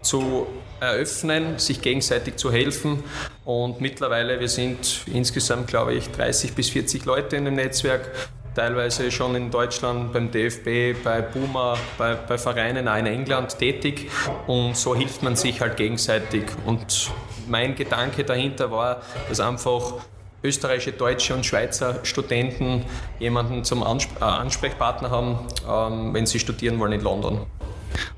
zu 0.00 0.46
eröffnen, 0.80 1.58
sich 1.58 1.82
gegenseitig 1.82 2.36
zu 2.36 2.50
helfen. 2.50 3.04
Und 3.44 3.82
mittlerweile, 3.82 4.40
wir 4.40 4.48
sind 4.48 5.04
insgesamt, 5.12 5.66
glaube 5.66 5.92
ich, 5.92 6.10
30 6.12 6.54
bis 6.54 6.70
40 6.70 7.04
Leute 7.04 7.36
in 7.36 7.44
dem 7.44 7.56
Netzwerk 7.56 8.10
teilweise 8.56 9.10
schon 9.12 9.36
in 9.36 9.50
Deutschland 9.50 10.12
beim 10.14 10.30
DFB, 10.30 11.04
bei 11.04 11.20
Puma, 11.20 11.76
bei, 11.98 12.14
bei 12.14 12.38
Vereinen 12.38 12.88
auch 12.88 12.96
in 12.96 13.06
England 13.06 13.58
tätig 13.58 14.10
und 14.46 14.76
so 14.76 14.96
hilft 14.96 15.22
man 15.22 15.36
sich 15.36 15.60
halt 15.60 15.76
gegenseitig. 15.76 16.44
Und 16.64 17.10
mein 17.46 17.74
Gedanke 17.74 18.24
dahinter 18.24 18.70
war, 18.70 19.02
dass 19.28 19.40
einfach 19.40 19.94
österreichische, 20.42 20.92
deutsche 20.92 21.34
und 21.34 21.44
Schweizer 21.44 22.00
Studenten 22.04 22.84
jemanden 23.18 23.62
zum 23.62 23.82
äh, 23.82 24.24
Ansprechpartner 24.24 25.10
haben, 25.10 25.38
ähm, 25.68 26.14
wenn 26.14 26.24
sie 26.24 26.38
studieren 26.38 26.78
wollen 26.78 26.92
in 26.92 27.02
London. 27.02 27.46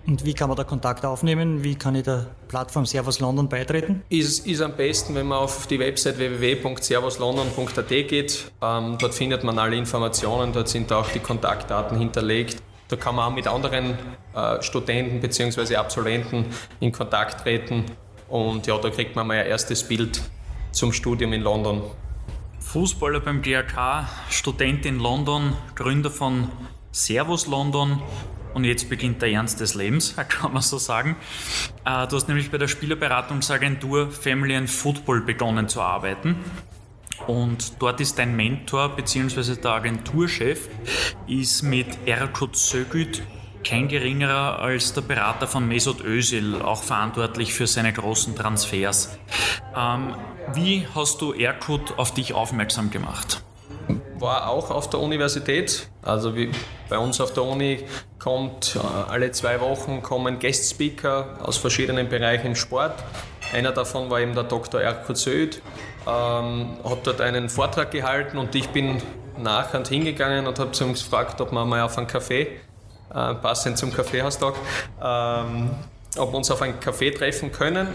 Und 0.07 0.25
wie 0.25 0.35
kann 0.35 0.49
man 0.49 0.57
da 0.57 0.65
Kontakt 0.65 1.05
aufnehmen? 1.05 1.63
Wie 1.63 1.75
kann 1.75 1.95
ich 1.95 2.05
der 2.05 2.27
Plattform 2.49 2.87
Servus 2.87 3.21
London 3.21 3.49
beitreten? 3.49 4.03
Ist, 4.09 4.47
ist 4.47 4.61
am 4.61 4.75
besten, 4.75 5.15
wenn 5.15 5.27
man 5.27 5.39
auf 5.39 5.67
die 5.67 5.79
Website 5.79 6.19
www.servuslondon.at 6.19 7.89
geht. 7.89 8.51
Ähm, 8.63 8.97
dort 8.99 9.15
findet 9.15 9.45
man 9.45 9.59
alle 9.59 9.77
Informationen, 9.77 10.53
dort 10.53 10.69
sind 10.69 10.93
auch 10.93 11.09
die 11.11 11.21
Kontaktdaten 11.21 11.99
hinterlegt. 11.99 12.63
Da 12.89 12.97
kann 12.97 13.17
man 13.17 13.31
auch 13.31 13.35
mit 13.35 13.47
anderen 13.47 13.99
äh, 14.35 14.63
Studenten 14.63 15.21
bzw. 15.21 15.77
Absolventen 15.77 16.47
in 16.81 16.91
Kontakt 16.91 17.43
treten 17.43 17.85
und 18.29 18.67
ja, 18.67 18.79
da 18.79 18.91
kriegt 18.91 19.17
man 19.17 19.27
mal 19.27 19.39
ein 19.39 19.47
erstes 19.47 19.83
Bild 19.83 20.23
zum 20.73 20.93
Studium 20.93 21.33
in 21.33 21.43
London. 21.43 21.83
Fußballer 22.61 23.21
beim 23.21 23.43
DRK, 23.43 24.09
Student 24.31 24.85
in 24.85 24.99
London, 24.99 25.55
Gründer 25.75 26.11
von 26.11 26.49
Servus 26.93 27.47
London 27.47 28.03
und 28.59 28.65
jetzt 28.65 28.91
beginnt 28.91 29.23
der 29.23 29.31
Ernst 29.31 29.61
des 29.61 29.77
Lebens, 29.77 30.17
kann 30.29 30.53
man 30.53 30.63
so 30.63 30.79
sagen. 30.79 31.17
Äh, 31.85 32.09
du 32.09 32.17
hast 32.17 32.27
nämlich 32.27 32.51
bei 32.51 32.59
der 32.59 32.67
Spielerberatungsagentur 32.67 34.11
Family 34.11 34.57
and 34.57 34.69
Football 34.69 35.21
begonnen 35.21 35.69
zu 35.69 35.81
arbeiten. 35.81 36.37
Und 37.29 37.81
dort 37.81 38.01
ist 38.01 38.19
dein 38.19 38.35
Mentor 38.35 38.97
bzw. 38.97 39.55
der 39.55 39.71
Agenturchef 39.71 40.69
ist 41.29 41.63
mit 41.63 41.87
Erkut 42.07 42.57
Sögüt 42.57 43.23
kein 43.65 43.87
geringerer 43.87 44.59
als 44.59 44.93
der 44.93 45.03
Berater 45.03 45.47
von 45.47 45.67
Mesut 45.69 46.03
Özil, 46.03 46.61
auch 46.61 46.83
verantwortlich 46.83 47.53
für 47.53 47.67
seine 47.67 47.93
großen 47.93 48.35
Transfers. 48.35 49.19
Ähm, 49.77 50.15
wie 50.55 50.87
hast 50.95 51.21
du 51.21 51.33
Erkut 51.33 51.97
auf 51.97 52.13
dich 52.13 52.35
aufmerksam 52.35 52.91
gemacht? 52.91 53.43
War 54.19 54.49
auch 54.49 54.71
auf 54.71 54.91
der 54.91 55.01
Universität. 55.01 55.89
Also 56.03 56.35
wie 56.35 56.51
bei 56.89 56.99
uns 56.99 57.21
auf 57.21 57.33
der 57.33 57.45
Uni 57.45 57.85
kommt 58.19 58.77
äh, 58.77 59.11
alle 59.11 59.31
zwei 59.33 59.61
Wochen 59.61 60.03
kommen 60.03 60.39
Guest-Speaker 60.39 61.39
aus 61.43 61.57
verschiedenen 61.57 62.09
Bereichen 62.09 62.57
Sport. 62.57 62.95
Einer 63.53 63.73
davon 63.73 64.11
war 64.11 64.21
eben 64.21 64.35
der 64.35 64.45
Dr. 64.45 64.81
Erkut 64.81 65.17
Söd, 65.17 65.63
ähm, 66.07 66.77
hat 66.85 67.07
dort 67.07 67.21
einen 67.21 67.49
Vortrag 67.49 67.91
gehalten 67.91 68.39
und 68.39 68.55
ich 68.55 68.69
bin 68.69 69.01
nachher 69.39 69.83
hingegangen 69.85 70.47
und 70.47 70.59
habe 70.59 70.73
zu 70.73 70.85
ihm 70.85 70.93
gefragt, 70.93 71.41
ob 71.41 71.53
wir 71.53 71.65
mal 71.65 71.81
auf 71.83 71.97
einen 71.97 72.07
Kaffee 72.07 72.49
äh, 73.15 73.35
passend 73.35 73.79
zum 73.79 73.93
Kaffeehaustag, 73.93 74.55
ähm, 75.03 75.71
ob 76.19 76.33
wir 76.33 76.37
uns 76.37 76.51
auf 76.51 76.61
einen 76.61 76.79
Kaffee 76.81 77.11
treffen 77.11 77.53
können. 77.53 77.89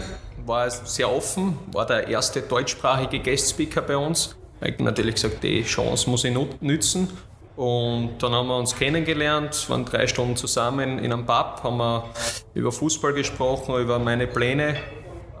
War 0.44 0.68
sehr 0.70 1.10
offen, 1.10 1.58
war 1.72 1.86
der 1.86 2.08
erste 2.08 2.42
deutschsprachige 2.42 3.20
Guest-Speaker 3.20 3.82
bei 3.82 3.96
uns. 3.96 4.34
Ich 4.62 4.78
natürlich 4.78 5.14
gesagt, 5.14 5.42
die 5.42 5.62
Chance 5.62 6.08
muss 6.08 6.24
ich 6.24 6.36
nützen. 6.60 7.08
Und 7.56 8.14
dann 8.20 8.32
haben 8.32 8.48
wir 8.48 8.56
uns 8.56 8.74
kennengelernt, 8.74 9.68
waren 9.70 9.84
drei 9.84 10.06
Stunden 10.06 10.36
zusammen 10.36 10.98
in 10.98 11.12
einem 11.12 11.24
Pub, 11.24 11.60
haben 11.62 11.76
wir 11.76 12.04
über 12.54 12.72
Fußball 12.72 13.12
gesprochen, 13.12 13.76
über 13.76 13.98
meine 13.98 14.26
Pläne. 14.26 14.76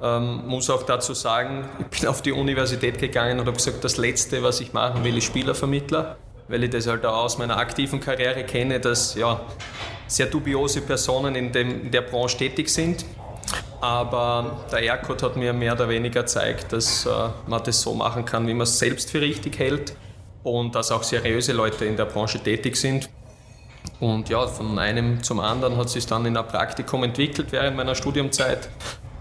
Ähm, 0.02 0.46
muss 0.46 0.70
auch 0.70 0.84
dazu 0.84 1.14
sagen, 1.14 1.68
ich 1.78 2.00
bin 2.00 2.08
auf 2.08 2.22
die 2.22 2.32
Universität 2.32 2.98
gegangen 2.98 3.40
und 3.40 3.46
habe 3.46 3.56
gesagt, 3.56 3.82
das 3.82 3.96
Letzte, 3.96 4.42
was 4.42 4.60
ich 4.60 4.72
machen 4.72 5.02
will, 5.02 5.16
ist 5.16 5.24
Spielervermittler 5.24 6.18
weil 6.48 6.64
ich 6.64 6.70
das 6.70 6.86
halt 6.86 7.04
auch 7.06 7.24
aus 7.24 7.38
meiner 7.38 7.56
aktiven 7.56 8.00
Karriere 8.00 8.44
kenne, 8.44 8.80
dass 8.80 9.14
ja, 9.14 9.40
sehr 10.06 10.26
dubiose 10.26 10.82
Personen 10.82 11.34
in, 11.34 11.52
dem, 11.52 11.84
in 11.84 11.90
der 11.90 12.02
Branche 12.02 12.36
tätig 12.36 12.68
sind. 12.68 13.04
Aber 13.80 14.64
der 14.72 14.80
Aircode 14.80 15.22
hat 15.22 15.36
mir 15.36 15.52
mehr 15.52 15.74
oder 15.74 15.88
weniger 15.88 16.22
gezeigt, 16.22 16.72
dass 16.72 17.06
äh, 17.06 17.10
man 17.46 17.62
das 17.62 17.80
so 17.80 17.94
machen 17.94 18.24
kann, 18.24 18.46
wie 18.46 18.54
man 18.54 18.62
es 18.62 18.78
selbst 18.78 19.10
für 19.10 19.20
richtig 19.20 19.58
hält 19.58 19.94
und 20.42 20.74
dass 20.74 20.90
auch 20.90 21.02
seriöse 21.02 21.52
Leute 21.52 21.84
in 21.84 21.96
der 21.96 22.06
Branche 22.06 22.38
tätig 22.38 22.76
sind. 22.76 23.08
Und 24.00 24.28
ja, 24.28 24.46
von 24.46 24.78
einem 24.78 25.22
zum 25.22 25.40
anderen 25.40 25.76
hat 25.76 25.90
sich 25.90 26.06
dann 26.06 26.24
in 26.26 26.36
ein 26.36 26.46
Praktikum 26.46 27.04
entwickelt 27.04 27.48
während 27.50 27.76
meiner 27.76 27.94
Studiumzeit 27.94 28.68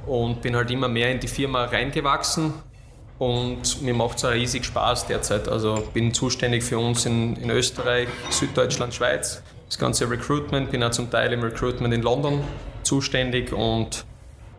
und 0.05 0.41
bin 0.41 0.55
halt 0.55 0.71
immer 0.71 0.87
mehr 0.87 1.11
in 1.11 1.19
die 1.19 1.27
Firma 1.27 1.65
reingewachsen 1.65 2.53
und 3.19 3.81
mir 3.81 3.93
macht 3.93 4.17
es 4.17 4.25
auch 4.25 4.31
riesig 4.31 4.65
Spaß 4.65 5.07
derzeit. 5.07 5.47
Also 5.47 5.83
bin 5.93 6.13
zuständig 6.13 6.63
für 6.63 6.77
uns 6.77 7.05
in, 7.05 7.35
in 7.37 7.49
Österreich, 7.49 8.07
Süddeutschland, 8.29 8.93
Schweiz. 8.93 9.41
Das 9.67 9.77
ganze 9.77 10.09
Recruitment, 10.09 10.71
bin 10.71 10.83
auch 10.83 10.91
zum 10.91 11.09
Teil 11.09 11.33
im 11.33 11.41
Recruitment 11.41 11.93
in 11.93 12.01
London 12.01 12.43
zuständig 12.83 13.53
und 13.53 14.05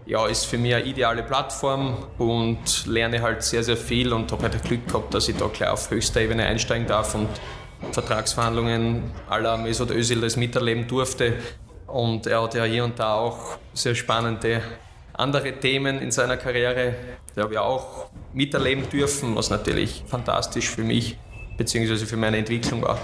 ja, 0.07 0.27
ist 0.27 0.45
für 0.45 0.59
mich 0.59 0.75
eine 0.75 0.85
ideale 0.85 1.23
Plattform 1.23 1.97
und 2.19 2.87
lerne 2.87 3.23
halt 3.23 3.43
sehr, 3.43 3.63
sehr 3.63 3.77
viel 3.77 4.13
und 4.13 4.31
habe 4.33 4.43
halt 4.43 4.63
Glück 4.65 4.87
gehabt, 4.87 5.15
dass 5.15 5.29
ich 5.29 5.37
da 5.37 5.47
gleich 5.47 5.71
auf 5.71 5.91
höchster 5.91 6.21
Ebene 6.21 6.45
einsteigen 6.45 6.87
darf 6.87 7.15
und 7.15 7.29
Vertragsverhandlungen 7.93 9.11
aller 9.29 9.57
Mesut 9.57 9.91
Özil 9.91 10.21
das 10.21 10.37
miterleben 10.37 10.87
durfte. 10.87 11.35
Und 11.87 12.27
er 12.27 12.43
hat 12.43 12.55
ja 12.55 12.65
hier 12.65 12.85
und 12.85 12.99
da 12.99 13.15
auch 13.15 13.59
sehr 13.73 13.95
spannende 13.95 14.63
andere 15.13 15.53
Themen 15.53 16.01
in 16.01 16.11
seiner 16.11 16.37
Karriere, 16.37 16.95
die 17.35 17.41
habe 17.41 17.55
ich 17.55 17.59
auch 17.59 18.11
miterleben 18.33 18.89
dürfen, 18.91 19.37
was 19.37 19.49
natürlich 19.49 20.03
fantastisch 20.07 20.71
für 20.71 20.83
mich 20.83 21.17
bzw. 21.57 21.99
für 21.99 22.17
meine 22.17 22.39
Entwicklung 22.39 22.83
war. 22.83 22.99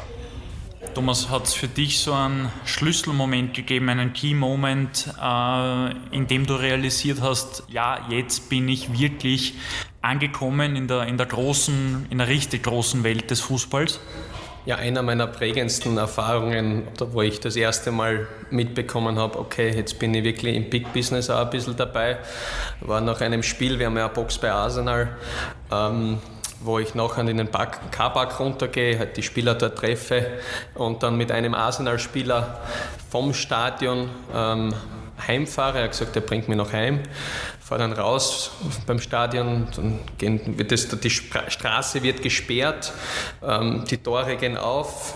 Thomas, 0.94 1.30
hat 1.30 1.44
es 1.44 1.54
für 1.54 1.68
dich 1.68 2.00
so 2.00 2.12
einen 2.12 2.50
Schlüsselmoment 2.64 3.54
gegeben, 3.54 3.88
einen 3.88 4.12
Key-Moment, 4.12 5.14
äh, 5.22 5.90
in 6.14 6.26
dem 6.26 6.46
du 6.46 6.54
realisiert 6.54 7.20
hast, 7.20 7.62
ja, 7.68 8.06
jetzt 8.10 8.48
bin 8.48 8.68
ich 8.68 8.98
wirklich 8.98 9.54
angekommen 10.02 10.76
in 10.76 10.88
der, 10.88 11.06
in 11.06 11.16
der 11.16 11.26
großen, 11.26 12.06
in 12.10 12.18
der 12.18 12.28
richtig 12.28 12.64
großen 12.64 13.04
Welt 13.04 13.30
des 13.30 13.40
Fußballs? 13.40 14.00
Ja, 14.66 14.76
einer 14.76 15.02
meiner 15.02 15.26
prägendsten 15.26 15.96
Erfahrungen, 15.96 16.82
wo 16.98 17.22
ich 17.22 17.40
das 17.40 17.56
erste 17.56 17.92
Mal 17.92 18.26
mitbekommen 18.50 19.18
habe, 19.18 19.38
okay, 19.38 19.74
jetzt 19.74 19.98
bin 19.98 20.12
ich 20.12 20.24
wirklich 20.24 20.56
im 20.56 20.68
Big 20.68 20.92
Business 20.92 21.30
auch 21.30 21.40
ein 21.40 21.50
bisschen 21.50 21.76
dabei, 21.76 22.18
war 22.80 23.00
nach 23.00 23.20
einem 23.20 23.42
Spiel, 23.42 23.78
wir 23.78 23.86
haben 23.86 23.96
ja 23.96 24.06
eine 24.06 24.14
Box 24.14 24.38
bei 24.38 24.50
Arsenal, 24.50 25.16
ähm, 25.72 26.18
wo 26.62 26.78
ich 26.78 26.94
nachher 26.94 27.26
in 27.26 27.36
den 27.36 27.50
K-Park 27.50 28.38
runtergehe, 28.38 28.98
halt 28.98 29.16
die 29.16 29.22
Spieler 29.22 29.54
dort 29.54 29.78
treffe 29.78 30.26
und 30.74 31.02
dann 31.02 31.16
mit 31.16 31.32
einem 31.32 31.54
Arsenal-Spieler 31.54 32.60
vom 33.10 33.32
Stadion 33.34 34.10
ähm, 34.34 34.74
heimfahre. 35.26 35.78
Er 35.78 35.84
hat 35.84 35.92
gesagt, 35.92 36.16
er 36.16 36.22
bringt 36.22 36.48
mich 36.48 36.56
noch 36.56 36.72
heim. 36.72 37.00
Fahre 37.60 37.80
dann 37.80 37.92
raus 37.92 38.50
beim 38.86 38.98
Stadion, 38.98 39.68
dann 39.76 40.00
gehen, 40.18 40.58
wird 40.58 40.72
das, 40.72 40.88
die 40.88 41.10
Straße 41.10 42.02
wird 42.02 42.22
gesperrt, 42.22 42.92
ähm, 43.42 43.84
die 43.88 43.98
Tore 43.98 44.36
gehen 44.36 44.56
auf. 44.56 45.14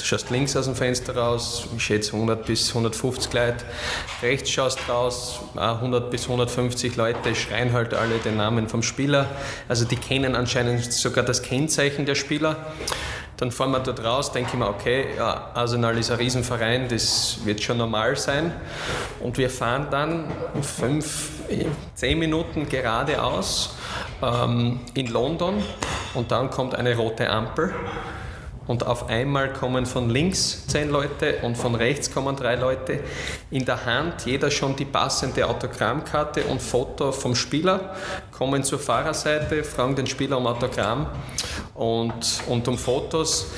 Du 0.00 0.06
schaust 0.06 0.30
links 0.30 0.56
aus 0.56 0.64
dem 0.64 0.74
Fenster 0.74 1.14
raus, 1.14 1.68
ich 1.76 1.82
schätze 1.82 2.14
100 2.14 2.46
bis 2.46 2.70
150 2.70 3.34
Leute. 3.34 3.66
Rechts 4.22 4.48
schaust 4.48 4.78
raus, 4.88 5.40
100 5.54 6.10
bis 6.10 6.22
150 6.22 6.96
Leute 6.96 7.34
schreien 7.34 7.74
halt 7.74 7.92
alle 7.92 8.16
den 8.16 8.38
Namen 8.38 8.66
vom 8.70 8.82
Spieler. 8.82 9.26
Also 9.68 9.84
die 9.84 9.96
kennen 9.96 10.34
anscheinend 10.34 10.90
sogar 10.90 11.22
das 11.22 11.42
Kennzeichen 11.42 12.06
der 12.06 12.14
Spieler. 12.14 12.56
Dann 13.36 13.52
fahren 13.52 13.72
wir 13.72 13.80
dort 13.80 14.02
raus, 14.02 14.32
denke 14.32 14.52
ich 14.54 14.58
mir, 14.58 14.68
okay, 14.68 15.04
ja, 15.18 15.50
Arsenal 15.52 15.98
ist 15.98 16.10
ein 16.10 16.16
Riesenverein, 16.16 16.88
das 16.88 17.40
wird 17.44 17.62
schon 17.62 17.76
normal 17.76 18.16
sein. 18.16 18.54
Und 19.20 19.36
wir 19.36 19.50
fahren 19.50 19.88
dann 19.90 20.24
fünf, 20.62 21.28
zehn 21.94 22.18
Minuten 22.18 22.70
geradeaus 22.70 23.76
ähm, 24.22 24.80
in 24.94 25.08
London 25.08 25.62
und 26.14 26.30
dann 26.32 26.48
kommt 26.48 26.74
eine 26.74 26.96
rote 26.96 27.28
Ampel 27.28 27.74
und 28.70 28.86
auf 28.86 29.08
einmal 29.08 29.52
kommen 29.52 29.84
von 29.84 30.10
links 30.10 30.64
zehn 30.68 30.90
Leute 30.90 31.38
und 31.42 31.58
von 31.58 31.74
rechts 31.74 32.14
kommen 32.14 32.36
drei 32.36 32.54
Leute. 32.54 33.00
In 33.50 33.64
der 33.64 33.84
Hand 33.84 34.26
jeder 34.26 34.48
schon 34.48 34.76
die 34.76 34.84
passende 34.84 35.44
Autogrammkarte 35.44 36.44
und 36.44 36.62
Foto 36.62 37.10
vom 37.10 37.34
Spieler, 37.34 37.96
kommen 38.30 38.62
zur 38.62 38.78
Fahrerseite, 38.78 39.64
fragen 39.64 39.96
den 39.96 40.06
Spieler 40.06 40.38
um 40.38 40.46
Autogramm 40.46 41.08
und, 41.74 42.44
und 42.46 42.68
um 42.68 42.78
Fotos 42.78 43.48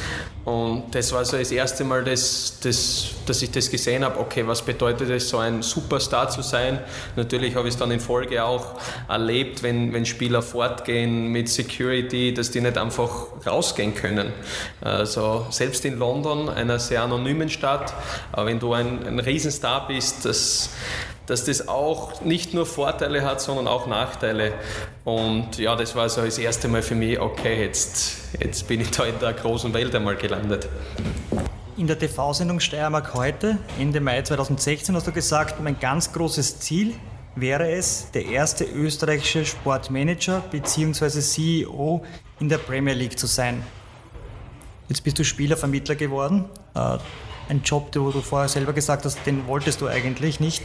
und 0.45 0.93
das 0.93 1.13
war 1.13 1.25
so 1.25 1.39
das 1.39 1.53
erste 1.53 1.85
Mal, 1.85 2.03
dass, 2.03 2.59
dass, 2.61 3.11
dass 3.27 3.43
ich 3.43 3.51
das 3.53 3.71
gesehen 3.71 4.05
habe, 4.05 4.19
okay, 4.19 4.45
was 4.47 4.63
bedeutet 4.63 5.09
es, 5.11 5.29
so 5.29 5.39
ein 5.39 5.63
Superstar 5.63 6.31
zu 6.31 6.43
sein. 6.43 6.81
Natürlich 7.15 7.55
habe 7.55 7.69
ich 7.69 7.75
es 7.75 7.79
dann 7.79 7.93
in 7.93 8.01
Folge 8.01 8.43
auch 8.43 8.75
erlebt, 9.09 9.63
wenn, 9.63 9.93
wenn 9.93 10.05
Spieler 10.05 10.43
fortgehen 10.43 11.29
mit 11.29 11.49
Security, 11.49 12.35
dass 12.35 12.51
die 12.51 12.61
nicht 12.61 12.77
einfach 12.77 13.27
rausgehen 13.47 13.95
können. 13.95 14.33
Also 14.81 15.47
selbst 15.51 15.85
in 15.85 15.97
London, 15.99 16.49
einer 16.49 16.81
sehr 16.81 17.03
anonymen 17.03 17.49
Stadt, 17.49 17.95
wenn 18.37 18.59
du 18.59 18.73
ein, 18.73 19.07
ein 19.07 19.21
Riesenstar 19.21 19.87
bist, 19.87 20.25
das 20.25 20.71
dass 21.27 21.45
das 21.45 21.69
auch 21.69 22.23
nicht 22.23 22.55
nur 22.55 22.67
Vorteile 22.67 23.25
hat, 23.25 23.41
sondern 23.41 23.69
auch 23.69 23.87
Nachteile. 23.87 24.53
Und 25.05 25.59
ja, 25.59 25.77
das 25.77 25.95
war 25.95 26.09
so 26.09 26.23
das 26.23 26.39
erste 26.39 26.69
Mal 26.69 26.83
für 26.83 26.95
mich, 26.95 27.19
okay, 27.21 27.63
jetzt, 27.63 28.17
jetzt 28.41 28.67
bin 28.67 28.81
ich 28.81 28.91
da 28.91 29.05
in 29.05 29.19
der 29.21 29.33
großen 29.33 29.73
Welt 29.73 29.95
einmal 29.95 30.17
gelandet. 30.17 30.69
In 31.77 31.87
der 31.87 31.99
TV-Sendung 31.99 32.61
Steiermark 32.61 33.15
heute, 33.15 33.59
Ende 33.79 34.01
Mai 34.01 34.23
2016, 34.23 34.95
hast 34.95 35.07
du 35.07 35.13
gesagt, 35.13 35.61
mein 35.61 35.79
ganz 35.79 36.13
großes 36.13 36.61
Ziel 36.61 36.95
wäre 37.35 37.71
es, 37.71 38.11
der 38.13 38.27
erste 38.27 38.65
österreichische 38.65 39.47
Sportmanager 39.47 40.43
bzw. 40.51 41.21
CEO 41.21 42.05
in 42.41 42.49
der 42.49 42.59
Premier 42.59 42.95
League 42.95 43.19
zu 43.19 43.27
sein. 43.27 43.63
Jetzt 44.89 45.03
bist 45.03 45.19
du 45.19 45.25
Spielervermittler 45.25 45.95
geworden. 45.95 46.45
Äh, 46.75 46.99
ein 47.49 47.63
Job, 47.65 47.91
wo 47.97 48.11
du 48.11 48.21
vorher 48.21 48.49
selber 48.49 48.73
gesagt 48.73 49.05
hast, 49.05 49.19
den 49.27 49.47
wolltest 49.47 49.81
du 49.81 49.87
eigentlich 49.87 50.41
nicht. 50.41 50.63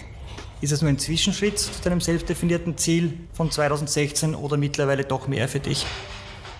Ist 0.59 0.71
es 0.71 0.81
nur 0.81 0.89
ein 0.89 0.97
Zwischenschritt 0.97 1.59
zu 1.59 1.69
deinem 1.83 2.01
selbstdefinierten 2.01 2.77
Ziel 2.77 3.13
von 3.33 3.51
2016 3.51 4.33
oder 4.33 4.57
mittlerweile 4.57 5.03
doch 5.03 5.27
mehr 5.27 5.47
für 5.47 5.59
dich? 5.59 5.85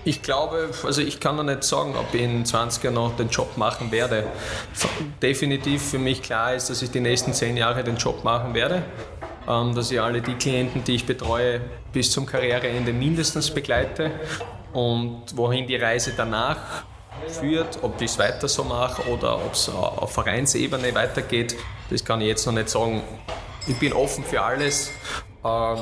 Ich 0.05 0.21
glaube, 0.21 0.69
also 0.83 1.01
ich 1.01 1.19
kann 1.19 1.35
noch 1.35 1.43
nicht 1.43 1.63
sagen, 1.63 1.95
ob 1.97 2.13
ich 2.13 2.21
in 2.21 2.45
20 2.45 2.83
Jahren 2.83 2.93
noch 2.93 3.15
den 3.17 3.29
Job 3.29 3.57
machen 3.57 3.91
werde. 3.91 4.27
Definitiv 5.21 5.81
für 5.81 5.97
mich 5.97 6.21
klar 6.21 6.53
ist, 6.53 6.69
dass 6.69 6.81
ich 6.81 6.91
die 6.91 6.99
nächsten 6.99 7.33
zehn 7.33 7.57
Jahre 7.57 7.83
den 7.83 7.97
Job 7.97 8.23
machen 8.23 8.53
werde. 8.53 8.83
Ähm, 9.47 9.73
dass 9.73 9.91
ich 9.91 9.99
alle 9.99 10.21
die 10.21 10.35
Klienten, 10.35 10.83
die 10.83 10.95
ich 10.95 11.05
betreue, 11.05 11.61
bis 11.91 12.11
zum 12.11 12.25
Karriereende 12.25 12.93
mindestens 12.93 13.49
begleite 13.49 14.11
und 14.73 15.23
wohin 15.35 15.65
die 15.65 15.75
Reise 15.75 16.13
danach 16.15 16.57
führt, 17.27 17.79
ob 17.81 17.99
ich 17.99 18.11
es 18.11 18.19
weiter 18.19 18.47
so 18.47 18.63
mache 18.63 19.09
oder 19.09 19.37
ob 19.37 19.53
es 19.53 19.69
auf 19.69 20.11
Vereinsebene 20.11 20.93
weitergeht, 20.93 21.55
das 21.89 22.05
kann 22.05 22.21
ich 22.21 22.27
jetzt 22.27 22.45
noch 22.45 22.53
nicht 22.53 22.69
sagen. 22.69 23.01
Ich 23.67 23.77
bin 23.77 23.91
offen 23.93 24.23
für 24.23 24.41
alles. 24.41 24.91
Ähm, 25.43 25.79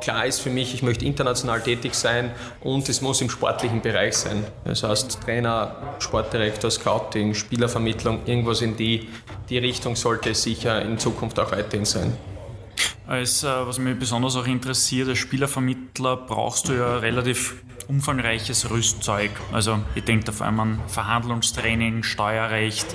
klar 0.00 0.26
ist 0.26 0.40
für 0.40 0.50
mich, 0.50 0.74
ich 0.74 0.82
möchte 0.82 1.04
international 1.04 1.60
tätig 1.60 1.94
sein 1.94 2.32
und 2.62 2.88
es 2.88 3.00
muss 3.00 3.20
im 3.20 3.30
sportlichen 3.30 3.80
Bereich 3.80 4.16
sein. 4.16 4.44
Das 4.64 4.82
heißt, 4.82 5.20
Trainer, 5.22 5.76
Sportdirektor, 5.98 6.70
Scouting, 6.70 7.34
Spielervermittlung, 7.34 8.20
irgendwas 8.26 8.62
in 8.62 8.76
die, 8.76 9.08
die 9.48 9.58
Richtung 9.58 9.96
sollte 9.96 10.34
sicher 10.34 10.82
in 10.82 10.98
Zukunft 10.98 11.38
auch 11.38 11.52
weiterhin 11.52 11.84
sein. 11.84 12.16
Als, 13.10 13.42
äh, 13.42 13.48
was 13.48 13.80
mich 13.80 13.98
besonders 13.98 14.36
auch 14.36 14.46
interessiert, 14.46 15.08
als 15.08 15.18
Spielervermittler 15.18 16.16
brauchst 16.16 16.68
du 16.68 16.74
ja 16.74 16.98
relativ 16.98 17.56
umfangreiches 17.88 18.70
Rüstzeug. 18.70 19.32
Also 19.50 19.80
ich 19.96 20.04
denke 20.04 20.26
da 20.26 20.32
vor 20.32 20.46
allem 20.46 20.60
an 20.60 20.80
Verhandlungstraining, 20.86 22.04
Steuerrecht 22.04 22.86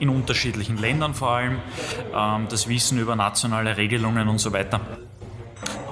in 0.00 0.08
unterschiedlichen 0.08 0.76
Ländern 0.76 1.14
vor 1.14 1.30
allem, 1.30 1.58
ähm, 2.12 2.48
das 2.48 2.66
Wissen 2.68 2.98
über 2.98 3.14
nationale 3.14 3.76
Regelungen 3.76 4.26
und 4.26 4.38
so 4.38 4.52
weiter. 4.52 4.80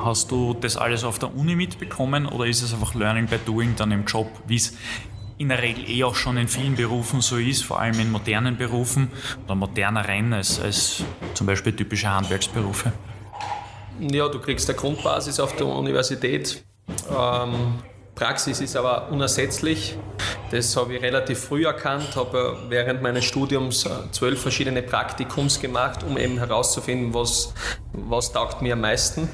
Hast 0.03 0.33
du 0.33 0.57
das 0.61 0.77
alles 0.77 1.05
auf 1.05 1.21
der 1.21 1.33
Uni 1.37 1.55
mitbekommen 1.55 2.27
oder 2.27 2.47
ist 2.47 2.63
es 2.63 2.75
einfach 2.75 2.97
Learning 2.97 3.27
by 3.27 3.39
Doing 3.47 3.77
dann 3.77 3.93
im 3.93 4.07
Job, 4.07 4.29
wie 4.49 4.57
es 4.57 4.77
in 5.37 5.51
der 5.51 5.63
Regel 5.63 5.89
eh 5.89 6.03
auch 6.03 6.17
schon 6.17 6.37
in 6.37 6.49
vielen 6.49 6.75
Berufen 6.75 7.21
so 7.21 7.37
ist, 7.37 7.63
vor 7.63 7.79
allem 7.79 8.01
in 8.01 8.11
modernen 8.11 8.57
Berufen 8.57 9.13
oder 9.45 9.55
moderneren 9.55 10.33
als, 10.33 10.59
als 10.59 11.05
zum 11.35 11.47
Beispiel 11.47 11.77
typische 11.77 12.11
Handwerksberufe? 12.11 12.93
Ja, 14.01 14.29
du 14.29 14.39
kriegst 14.39 14.69
eine 14.69 14.79
Grundbasis 14.79 15.41
auf 15.41 15.57
der 15.57 15.67
Universität. 15.67 16.63
Ähm, 17.11 17.75
Praxis 18.15 18.61
ist 18.61 18.77
aber 18.77 19.11
unersetzlich. 19.11 19.97
Das 20.51 20.77
habe 20.77 20.95
ich 20.95 21.03
relativ 21.03 21.41
früh 21.41 21.67
erkannt, 21.67 22.15
habe 22.15 22.57
während 22.69 23.03
meines 23.03 23.25
Studiums 23.25 23.87
äh, 23.87 23.91
zwölf 24.13 24.41
verschiedene 24.41 24.83
Praktikums 24.83 25.61
gemacht, 25.61 26.05
um 26.05 26.17
eben 26.17 26.39
herauszufinden, 26.39 27.13
was, 27.13 27.53
was 27.93 28.33
taugt 28.33 28.63
mir 28.63 28.75
am 28.75 28.83
meisten. 28.83 29.29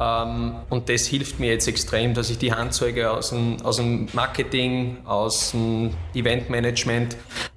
Ähm, 0.00 0.54
und 0.70 0.88
das 0.88 1.06
hilft 1.06 1.40
mir 1.40 1.52
jetzt 1.52 1.66
extrem, 1.66 2.14
dass 2.14 2.30
ich 2.30 2.38
die 2.38 2.52
Handzeuge 2.52 3.10
aus 3.10 3.30
dem, 3.30 3.60
aus 3.62 3.76
dem 3.76 4.08
Marketing, 4.12 4.98
aus 5.06 5.50
dem 5.50 5.92
Eventmanagement, 6.14 7.16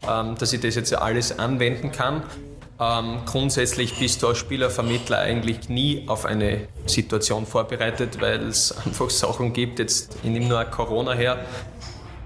ähm, 0.09 0.35
dass 0.39 0.53
ich 0.53 0.59
das 0.59 0.73
jetzt 0.75 0.93
alles 0.93 1.37
anwenden 1.37 1.91
kann 1.91 2.23
ähm, 2.81 3.19
grundsätzlich 3.27 3.99
bist 3.99 4.23
du 4.23 4.27
als 4.27 4.39
Spielervermittler 4.39 5.19
eigentlich 5.19 5.69
nie 5.69 6.03
auf 6.07 6.25
eine 6.25 6.67
Situation 6.87 7.45
vorbereitet, 7.45 8.19
weil 8.19 8.47
es 8.47 8.75
einfach 8.75 9.09
Sachen 9.11 9.53
gibt. 9.53 9.77
Jetzt, 9.77 10.17
ich 10.23 10.29
nehme 10.29 10.47
nur 10.47 10.63
Corona 10.65 11.13
her. 11.13 11.45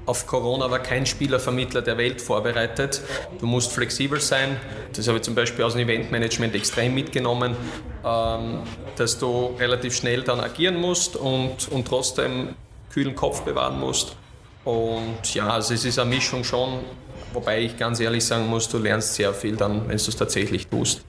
Auf 0.05 0.27
Corona 0.27 0.69
war 0.71 0.79
kein 0.79 1.05
Spielervermittler 1.05 1.81
der 1.81 1.97
Welt 1.97 2.21
vorbereitet. 2.21 3.01
Du 3.39 3.47
musst 3.47 3.71
flexibel 3.71 4.21
sein. 4.21 4.55
Das 4.93 5.07
habe 5.07 5.17
ich 5.17 5.23
zum 5.23 5.35
Beispiel 5.35 5.65
aus 5.65 5.73
dem 5.73 5.89
Eventmanagement 5.89 6.55
extrem 6.55 6.93
mitgenommen, 6.93 7.57
ähm, 8.05 8.59
dass 8.95 9.17
du 9.17 9.55
relativ 9.59 9.95
schnell 9.95 10.21
dann 10.21 10.39
agieren 10.39 10.79
musst 10.79 11.17
und, 11.17 11.67
und 11.69 11.85
trotzdem 11.85 12.55
kühlen 12.93 13.15
Kopf 13.15 13.41
bewahren 13.41 13.79
musst. 13.79 14.15
Und 14.63 15.33
ja, 15.33 15.49
also 15.49 15.73
es 15.73 15.83
ist 15.83 15.99
eine 15.99 16.09
Mischung 16.09 16.43
schon 16.43 16.79
Wobei 17.35 17.61
ich 17.61 17.77
ganz 17.77 17.99
ehrlich 17.99 18.25
sagen 18.25 18.47
muss, 18.47 18.69
du 18.69 18.77
lernst 18.77 19.15
sehr 19.15 19.33
viel 19.33 19.57
dann, 19.57 19.81
wenn 19.81 19.97
du 19.97 20.03
es 20.03 20.15
tatsächlich 20.15 20.67
tust. 20.67 21.01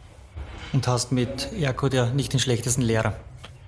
Und 0.73 0.87
hast 0.89 1.13
mit 1.13 1.49
Erkut 1.59 1.95
ja 1.95 2.07
nicht 2.07 2.33
den 2.33 2.41
schlechtesten 2.41 2.83
Lehrer. 2.83 3.15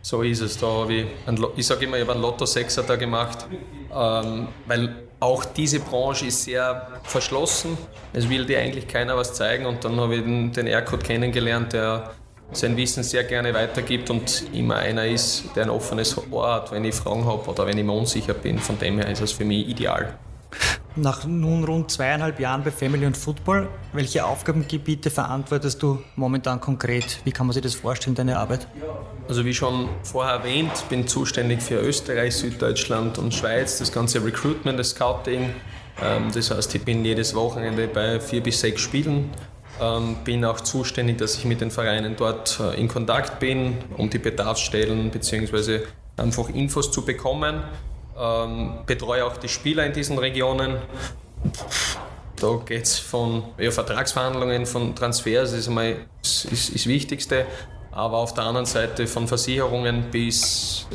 So 0.03 0.23
ist 0.23 0.41
es. 0.41 0.59
Da 0.59 0.67
habe 0.67 0.93
ich, 0.93 1.07
ein, 1.27 1.39
ich 1.57 1.67
sage 1.67 1.85
immer, 1.85 1.97
ich 1.97 2.03
habe 2.03 2.13
einen 2.13 2.23
Lotto-Sechser 2.23 2.83
da 2.83 2.97
gemacht, 2.97 3.47
ähm, 3.95 4.49
weil 4.67 5.05
auch 5.21 5.45
diese 5.45 5.79
Branche 5.79 6.27
ist 6.27 6.45
sehr 6.45 6.89
verschlossen. 7.05 7.79
Es 8.13 8.29
will 8.29 8.45
dir 8.45 8.59
eigentlich 8.59 8.89
keiner 8.89 9.17
was 9.17 9.35
zeigen 9.35 9.67
und 9.67 9.85
dann 9.85 10.01
habe 10.01 10.17
ich 10.17 10.23
den, 10.23 10.53
den 10.53 10.67
Erkut 10.67 11.05
kennengelernt, 11.05 11.73
der 11.73 12.13
sein 12.51 12.77
Wissen 12.77 13.03
sehr 13.03 13.25
gerne 13.25 13.55
weitergibt 13.55 14.11
und 14.11 14.45
immer 14.53 14.77
einer 14.77 15.07
ist, 15.07 15.45
der 15.55 15.65
ein 15.65 15.71
offenes 15.71 16.17
Ohr 16.31 16.55
hat, 16.55 16.73
wenn 16.73 16.85
ich 16.85 16.95
Fragen 16.95 17.25
habe 17.25 17.49
oder 17.49 17.67
wenn 17.67 17.77
ich 17.79 17.85
mir 17.85 17.93
unsicher 17.93 18.35
bin. 18.35 18.59
Von 18.59 18.79
dem 18.79 18.99
her 18.99 19.11
ist 19.11 19.21
es 19.21 19.33
für 19.33 19.45
mich 19.45 19.69
ideal. 19.69 20.19
Nach 21.01 21.25
nun 21.25 21.63
rund 21.63 21.93
zweieinhalb 21.93 22.41
Jahren 22.41 22.65
bei 22.65 22.73
Family 22.73 23.07
und 23.07 23.17
Football, 23.17 23.69
welche 23.93 24.25
Aufgabengebiete 24.25 25.11
verantwortest 25.11 25.81
du 25.81 26.03
momentan 26.17 26.61
konkret? 26.61 27.21
Wie 27.25 27.31
kann 27.31 27.47
man 27.47 27.55
sich 27.55 27.63
das 27.63 27.77
vorstellen, 27.77 28.17
deine 28.17 28.37
Arbeit? 28.37 28.67
Also 29.29 29.45
wie 29.45 29.55
schon 29.55 29.89
vorher 30.03 30.35
erwähnt, 30.35 30.73
bin 30.89 31.07
zuständig 31.07 31.63
für 31.63 31.77
Österreich, 31.77 32.35
Süddeutschland 32.35 33.19
und 33.19 33.33
Schweiz, 33.33 33.79
das 33.79 33.93
ganze 33.93 34.25
Recruitment, 34.25 34.77
das 34.77 34.91
Scouting. 34.91 35.51
Ähm, 36.03 36.33
das 36.35 36.51
heißt, 36.51 36.75
ich 36.75 36.85
bin 36.85 37.05
jedes 37.05 37.33
Wochenende 37.35 37.87
bei 37.87 38.19
vier 38.19 38.43
bis 38.43 38.61
sechs 38.61 38.81
Spielen. 38.81 39.31
Ähm, 39.81 40.17
bin 40.25 40.45
auch 40.45 40.61
zuständig, 40.61 41.19
dass 41.19 41.37
ich 41.37 41.45
mit 41.45 41.61
den 41.61 41.71
Vereinen 41.71 42.17
dort 42.17 42.59
äh, 42.59 42.81
in 42.81 42.89
Kontakt 42.89 43.39
bin, 43.39 43.77
um 43.97 44.11
die 44.11 44.19
Bedarfsstellen 44.19 45.11
bzw. 45.11 45.83
einfach 46.17 46.49
Infos 46.49 46.91
zu 46.91 47.05
bekommen 47.05 47.63
ähm, 48.19 48.79
betreue 48.87 49.25
auch 49.25 49.37
die 49.37 49.49
Spieler 49.49 49.87
in 49.87 49.93
diesen 49.93 50.19
Regionen. 50.19 50.77
Da 52.37 52.61
geht 52.65 52.85
es 52.85 52.99
von 52.99 53.45
ja, 53.59 53.71
Vertragsverhandlungen, 53.71 54.67
von 54.67 54.95
Transfers, 54.95 55.53
ist 55.53 55.69
einmal 55.69 55.97
ist, 56.23 56.45
ist, 56.47 56.75
das 56.75 56.87
Wichtigste. 56.87 57.47
Aber 57.91 58.19
auf 58.19 58.35
der 58.35 58.45
anderen 58.45 58.67
Seite 58.67 59.07
von 59.07 59.27
Versicherungen 59.27 60.11
bis, 60.11 60.87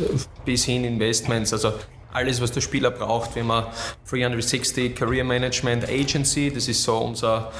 bis 0.46 0.64
hin 0.66 0.86
Investments. 0.86 1.52
Also 1.52 1.74
alles, 2.14 2.40
was 2.40 2.52
der 2.52 2.62
Spieler 2.62 2.92
braucht, 2.92 3.36
wie 3.36 3.42
man 3.42 3.66
360 4.10 4.96
Career 4.96 5.24
Management 5.24 5.90
Agency, 5.90 6.52
das 6.54 6.68
ist 6.68 6.84
so 6.84 6.98
unser, 6.98 7.52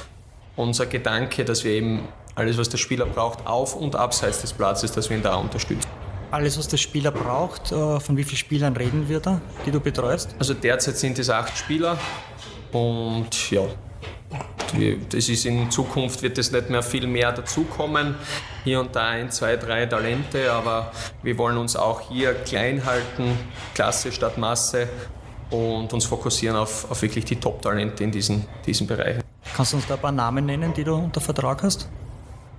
unser 0.56 0.86
Gedanke, 0.86 1.44
dass 1.44 1.64
wir 1.64 1.72
eben 1.72 2.08
alles, 2.36 2.56
was 2.56 2.68
der 2.68 2.78
Spieler 2.78 3.06
braucht, 3.06 3.46
auf 3.46 3.76
und 3.76 3.96
abseits 3.96 4.40
des 4.40 4.52
Platzes, 4.52 4.92
dass 4.92 5.10
wir 5.10 5.16
ihn 5.16 5.22
da 5.22 5.34
unterstützen 5.34 6.03
alles, 6.34 6.58
was 6.58 6.68
der 6.68 6.76
Spieler 6.76 7.12
braucht. 7.12 7.72
Äh, 7.72 8.00
von 8.00 8.16
wie 8.16 8.24
vielen 8.24 8.36
Spielern 8.36 8.76
reden 8.76 9.08
wir 9.08 9.20
da, 9.20 9.40
die 9.64 9.70
du 9.70 9.80
betreust? 9.80 10.34
Also 10.38 10.52
derzeit 10.54 10.96
sind 10.98 11.18
es 11.18 11.30
acht 11.30 11.56
Spieler 11.56 11.96
und 12.72 13.50
ja, 13.50 13.62
das 15.08 15.28
ist 15.28 15.46
in 15.46 15.70
Zukunft 15.70 16.22
wird 16.22 16.36
es 16.38 16.50
nicht 16.50 16.68
mehr 16.68 16.82
viel 16.82 17.06
mehr 17.06 17.30
dazukommen. 17.30 18.16
Hier 18.64 18.80
und 18.80 18.96
da 18.96 19.08
ein, 19.08 19.30
zwei, 19.30 19.56
drei 19.56 19.86
Talente, 19.86 20.50
aber 20.52 20.90
wir 21.22 21.38
wollen 21.38 21.56
uns 21.56 21.76
auch 21.76 22.00
hier 22.00 22.34
klein 22.34 22.84
halten, 22.84 23.38
Klasse 23.74 24.10
statt 24.10 24.36
Masse 24.36 24.88
und 25.50 25.92
uns 25.92 26.04
fokussieren 26.04 26.56
auf, 26.56 26.90
auf 26.90 27.00
wirklich 27.02 27.24
die 27.24 27.36
Top-Talente 27.36 28.02
in 28.02 28.10
diesen, 28.10 28.46
diesen 28.66 28.86
Bereichen. 28.86 29.22
Kannst 29.54 29.72
du 29.72 29.76
uns 29.76 29.86
da 29.86 29.94
ein 29.94 30.00
paar 30.00 30.10
Namen 30.10 30.46
nennen, 30.46 30.74
die 30.74 30.82
du 30.82 30.94
unter 30.94 31.20
Vertrag 31.20 31.62
hast? 31.62 31.88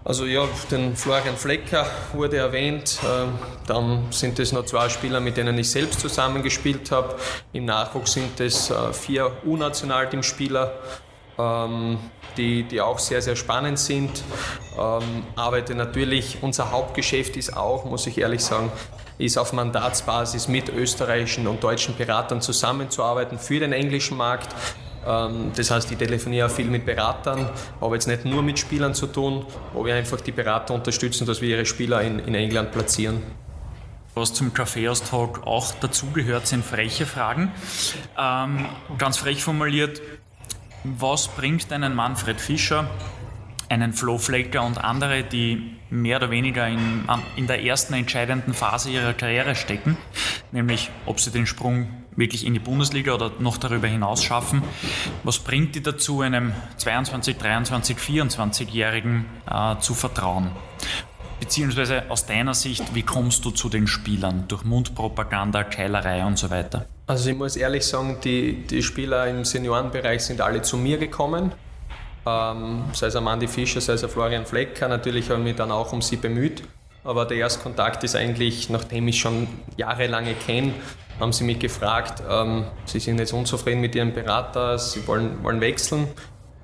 Also 0.07 0.25
ja, 0.25 0.47
den 0.69 0.95
Florian 0.95 1.35
Flecker 1.35 1.87
wurde 2.13 2.37
erwähnt. 2.37 2.99
Ähm, 3.03 3.39
dann 3.65 4.05
sind 4.11 4.37
es 4.37 4.51
noch 4.51 4.63
zwei 4.65 4.87
Spieler, 4.87 5.19
mit 5.19 5.35
denen 5.35 5.57
ich 5.57 5.71
selbst 5.71 5.99
zusammengespielt 5.99 6.91
habe. 6.91 7.15
Im 7.53 7.65
Nachwuchs 7.65 8.13
sind 8.13 8.39
es 8.39 8.69
äh, 8.69 8.93
vier 8.93 9.31
U-Nationalteamspieler, 9.43 10.73
ähm, 11.39 11.97
die, 12.37 12.63
die 12.63 12.81
auch 12.81 12.99
sehr, 12.99 13.19
sehr 13.19 13.35
spannend 13.35 13.79
sind. 13.79 14.23
Ähm, 14.77 15.23
arbeite 15.35 15.73
natürlich, 15.73 16.37
unser 16.41 16.69
Hauptgeschäft 16.69 17.35
ist 17.35 17.57
auch, 17.57 17.85
muss 17.85 18.05
ich 18.05 18.19
ehrlich 18.19 18.43
sagen, 18.43 18.71
ist 19.17 19.39
auf 19.39 19.53
Mandatsbasis 19.53 20.47
mit 20.47 20.69
österreichischen 20.69 21.47
und 21.47 21.63
deutschen 21.63 21.97
Beratern 21.97 22.41
zusammenzuarbeiten 22.41 23.39
für 23.39 23.59
den 23.59 23.73
englischen 23.73 24.17
Markt. 24.17 24.53
Ähm, 25.05 25.51
das 25.55 25.71
heißt, 25.71 25.91
ich 25.91 25.97
telefoniere 25.97 26.49
viel 26.49 26.65
mit 26.65 26.85
Beratern, 26.85 27.49
habe 27.81 27.95
jetzt 27.95 28.07
nicht 28.07 28.25
nur 28.25 28.41
mit 28.41 28.59
Spielern 28.59 28.93
zu 28.93 29.07
tun, 29.07 29.45
wo 29.73 29.85
wir 29.85 29.95
einfach 29.95 30.21
die 30.21 30.31
Berater 30.31 30.73
unterstützen, 30.73 31.25
dass 31.25 31.41
wir 31.41 31.49
ihre 31.49 31.65
Spieler 31.65 32.01
in, 32.01 32.19
in 32.19 32.35
England 32.35 32.71
platzieren. 32.71 33.21
Was 34.13 34.33
zum 34.33 34.53
Kaffeeaustalk 34.53 35.45
auch 35.45 35.73
dazugehört, 35.73 36.47
sind 36.47 36.63
freche 36.63 37.05
Fragen. 37.05 37.51
Ähm, 38.17 38.65
ganz 38.97 39.17
frech 39.17 39.43
formuliert, 39.43 40.01
was 40.85 41.27
bringt 41.27 41.73
einen 41.73 41.93
Manfred 41.93 42.39
Fischer, 42.39 42.89
einen 43.67 43.91
Flo 43.91 44.17
Flecker 44.17 44.63
und 44.63 44.81
andere, 44.83 45.23
die 45.23 45.75
mehr 45.89 46.17
oder 46.17 46.29
weniger 46.29 46.67
in, 46.67 47.03
in 47.35 47.47
der 47.47 47.63
ersten 47.63 47.93
entscheidenden 47.93 48.53
Phase 48.53 48.89
ihrer 48.89 49.13
Karriere 49.13 49.55
stecken, 49.55 49.97
nämlich 50.51 50.91
ob 51.05 51.19
sie 51.19 51.31
den 51.31 51.45
Sprung 51.45 52.04
wirklich 52.15 52.45
in 52.45 52.53
die 52.53 52.59
Bundesliga 52.59 53.13
oder 53.13 53.31
noch 53.39 53.57
darüber 53.57 53.87
hinaus 53.87 54.23
schaffen. 54.23 54.61
Was 55.23 55.39
bringt 55.39 55.75
die 55.75 55.83
dazu, 55.83 56.21
einem 56.21 56.53
22, 56.77 57.37
23, 57.37 57.97
24-Jährigen 57.97 59.25
äh, 59.49 59.77
zu 59.79 59.93
vertrauen? 59.93 60.51
Beziehungsweise 61.39 62.09
aus 62.09 62.25
deiner 62.25 62.53
Sicht, 62.53 62.95
wie 62.95 63.03
kommst 63.03 63.43
du 63.43 63.51
zu 63.51 63.69
den 63.69 63.87
Spielern? 63.87 64.45
Durch 64.47 64.63
Mundpropaganda, 64.63 65.63
Keilerei 65.63 66.25
und 66.25 66.39
so 66.39 66.49
weiter? 66.49 66.85
Also 67.07 67.29
ich 67.29 67.37
muss 67.37 67.55
ehrlich 67.55 67.85
sagen, 67.85 68.17
die, 68.23 68.65
die 68.65 68.81
Spieler 68.81 69.27
im 69.27 69.45
Seniorenbereich 69.45 70.21
sind 70.23 70.41
alle 70.41 70.61
zu 70.61 70.77
mir 70.77 70.97
gekommen. 70.97 71.51
Ähm, 72.25 72.85
sei 72.93 73.07
es 73.07 73.15
Amandi 73.15 73.47
Fischer, 73.47 73.81
sei 73.81 73.93
es 73.93 74.05
Florian 74.05 74.45
Flecker. 74.45 74.87
Natürlich 74.87 75.29
habe 75.29 75.39
ich 75.39 75.45
mich 75.45 75.55
dann 75.55 75.71
auch 75.71 75.93
um 75.93 76.01
sie 76.01 76.15
bemüht. 76.15 76.63
Aber 77.05 77.25
der 77.25 77.37
erste 77.37 77.61
Kontakt 77.61 78.03
ist 78.03 78.15
eigentlich, 78.15 78.69
nachdem 78.71 79.07
ich 79.07 79.19
schon 79.19 79.47
jahrelang 79.77 80.25
kenne, 80.45 80.73
haben 81.19 81.31
sie 81.31 81.43
mich 81.43 81.59
gefragt, 81.59 82.23
ähm, 82.27 82.65
sie 82.85 82.99
sind 82.99 83.19
jetzt 83.19 83.31
unzufrieden 83.31 83.79
mit 83.79 83.93
ihrem 83.95 84.11
Berater, 84.11 84.77
sie 84.79 85.07
wollen, 85.07 85.41
wollen 85.43 85.61
wechseln. 85.61 86.07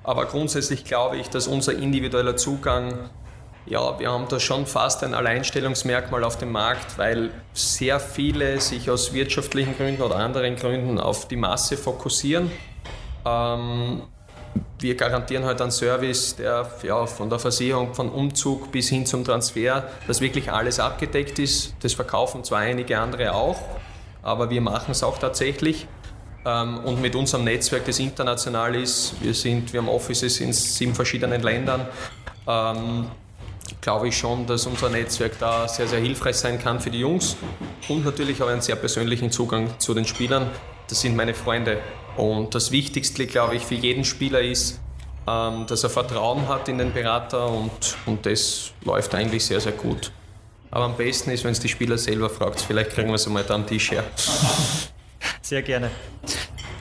Aber 0.02 0.26
grundsätzlich 0.26 0.84
glaube 0.84 1.16
ich, 1.16 1.30
dass 1.30 1.46
unser 1.46 1.74
individueller 1.74 2.36
Zugang, 2.36 3.08
ja, 3.66 3.98
wir 4.00 4.10
haben 4.10 4.26
da 4.28 4.40
schon 4.40 4.66
fast 4.66 5.04
ein 5.04 5.14
Alleinstellungsmerkmal 5.14 6.24
auf 6.24 6.36
dem 6.38 6.50
Markt, 6.50 6.98
weil 6.98 7.30
sehr 7.52 8.00
viele 8.00 8.60
sich 8.60 8.90
aus 8.90 9.14
wirtschaftlichen 9.14 9.76
Gründen 9.76 10.02
oder 10.02 10.16
anderen 10.16 10.56
Gründen 10.56 10.98
auf 10.98 11.28
die 11.28 11.36
Masse 11.36 11.76
fokussieren. 11.76 12.50
Ähm, 13.24 14.02
wir 14.82 14.96
garantieren 14.96 15.44
halt 15.44 15.60
einen 15.60 15.70
Service, 15.70 16.36
der 16.36 16.70
ja, 16.82 17.06
von 17.06 17.30
der 17.30 17.38
Versicherung, 17.38 17.94
von 17.94 18.10
Umzug 18.10 18.70
bis 18.72 18.88
hin 18.88 19.06
zum 19.06 19.24
Transfer, 19.24 19.84
dass 20.06 20.20
wirklich 20.20 20.50
alles 20.50 20.80
abgedeckt 20.80 21.38
ist. 21.38 21.74
Das 21.80 21.94
verkaufen 21.94 22.44
zwar 22.44 22.60
einige 22.60 22.98
andere 22.98 23.32
auch, 23.32 23.60
aber 24.22 24.50
wir 24.50 24.60
machen 24.60 24.92
es 24.92 25.02
auch 25.02 25.18
tatsächlich. 25.18 25.86
Ähm, 26.44 26.80
und 26.80 27.00
mit 27.00 27.14
unserem 27.14 27.44
Netzwerk, 27.44 27.84
das 27.86 27.98
international 27.98 28.74
ist, 28.74 29.14
wir, 29.20 29.34
sind, 29.34 29.72
wir 29.72 29.80
haben 29.80 29.88
Offices 29.88 30.40
in 30.40 30.52
sieben 30.52 30.94
verschiedenen 30.94 31.40
Ländern, 31.40 31.86
ähm, 32.48 33.06
glaube 33.80 34.08
ich 34.08 34.16
schon, 34.16 34.46
dass 34.46 34.66
unser 34.66 34.88
Netzwerk 34.88 35.38
da 35.38 35.68
sehr, 35.68 35.86
sehr 35.86 36.00
hilfreich 36.00 36.36
sein 36.36 36.60
kann 36.60 36.80
für 36.80 36.90
die 36.90 37.00
Jungs 37.00 37.36
und 37.88 38.04
natürlich 38.04 38.42
auch 38.42 38.48
einen 38.48 38.60
sehr 38.60 38.76
persönlichen 38.76 39.30
Zugang 39.30 39.78
zu 39.78 39.94
den 39.94 40.04
Spielern. 40.04 40.50
Das 40.88 41.00
sind 41.00 41.16
meine 41.16 41.32
Freunde. 41.32 41.78
Und 42.16 42.54
das 42.54 42.70
Wichtigste, 42.70 43.26
glaube 43.26 43.56
ich, 43.56 43.64
für 43.64 43.74
jeden 43.74 44.04
Spieler 44.04 44.40
ist, 44.40 44.80
ähm, 45.26 45.66
dass 45.66 45.84
er 45.84 45.90
Vertrauen 45.90 46.48
hat 46.48 46.68
in 46.68 46.78
den 46.78 46.92
Berater 46.92 47.48
und, 47.48 47.96
und 48.06 48.26
das 48.26 48.72
läuft 48.84 49.14
eigentlich 49.14 49.44
sehr, 49.44 49.60
sehr 49.60 49.72
gut. 49.72 50.12
Aber 50.70 50.86
am 50.86 50.96
besten 50.96 51.30
ist, 51.30 51.44
wenn 51.44 51.52
es 51.52 51.60
die 51.60 51.68
Spieler 51.68 51.98
selber 51.98 52.30
fragt. 52.30 52.60
Vielleicht 52.60 52.90
kriegen 52.90 53.08
wir 53.08 53.16
es 53.16 53.26
einmal 53.26 53.44
da 53.44 53.54
am 53.54 53.66
Tisch 53.66 53.90
her. 53.90 54.04
Sehr 55.42 55.60
gerne. 55.60 55.90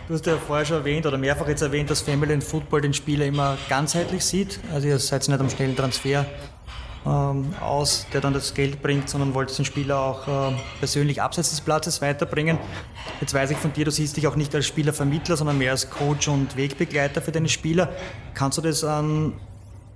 Du 0.08 0.14
hast 0.14 0.26
ja 0.26 0.38
vorher 0.38 0.66
schon 0.66 0.78
erwähnt 0.78 1.06
oder 1.06 1.18
mehrfach 1.18 1.48
jetzt 1.48 1.62
erwähnt, 1.62 1.90
dass 1.90 2.02
Family 2.02 2.34
and 2.34 2.44
Football 2.44 2.82
den 2.82 2.94
Spieler 2.94 3.26
immer 3.26 3.58
ganzheitlich 3.70 4.24
sieht. 4.24 4.60
Also 4.74 4.88
ihr 4.88 4.98
seid 4.98 5.28
nicht 5.28 5.40
am 5.40 5.50
schnellen 5.50 5.76
Transfer 5.76 6.26
ähm, 7.06 7.54
aus, 7.60 8.06
der 8.14 8.22
dann 8.22 8.34
das 8.34 8.54
Geld 8.54 8.82
bringt, 8.82 9.10
sondern 9.10 9.34
wollt 9.34 9.56
den 9.58 9.66
Spieler 9.66 10.00
auch 10.00 10.28
äh, 10.28 10.56
persönlich 10.80 11.22
abseits 11.22 11.50
des 11.50 11.62
Platzes 11.62 12.02
weiterbringen. 12.02 12.58
Jetzt 13.20 13.34
weiß 13.34 13.52
ich 13.52 13.58
von 13.58 13.74
dir, 13.74 13.86
du 13.86 13.92
siehst 13.92 14.18
dich 14.18 14.28
auch 14.28 14.36
nicht 14.36 14.54
als 14.54 14.68
Spielervermittler, 14.68 15.38
sondern 15.38 15.58
mehr 15.58 15.72
als 15.72 15.90
Coach 15.90 16.28
und 16.28 16.56
Wegbegleiter 16.56 17.22
für 17.22 17.32
deine 17.32 17.50
Spieler. 17.50 17.90
Kannst 18.34 18.58
du 18.58 18.62
das 18.62 18.84
an 18.84 19.34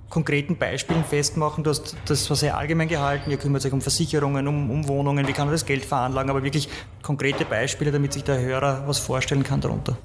konkreten 0.09 0.57
Beispielen 0.57 1.03
festmachen? 1.03 1.63
Du 1.63 1.69
hast 1.69 1.95
das 2.05 2.29
war 2.29 2.37
sehr 2.37 2.57
allgemein 2.57 2.87
gehalten, 2.87 3.29
ihr 3.29 3.37
kümmert 3.37 3.65
euch 3.65 3.73
um 3.73 3.81
Versicherungen, 3.81 4.47
um, 4.47 4.71
um 4.71 4.87
Wohnungen, 4.87 5.27
wie 5.27 5.33
kann 5.33 5.47
man 5.47 5.53
das 5.53 5.65
Geld 5.65 5.85
veranlagen, 5.85 6.29
aber 6.29 6.43
wirklich 6.43 6.69
konkrete 7.03 7.45
Beispiele, 7.45 7.91
damit 7.91 8.13
sich 8.13 8.23
der 8.23 8.39
Hörer 8.39 8.83
was 8.87 8.97
vorstellen 8.97 9.43
kann 9.43 9.61
darunter. 9.61 9.97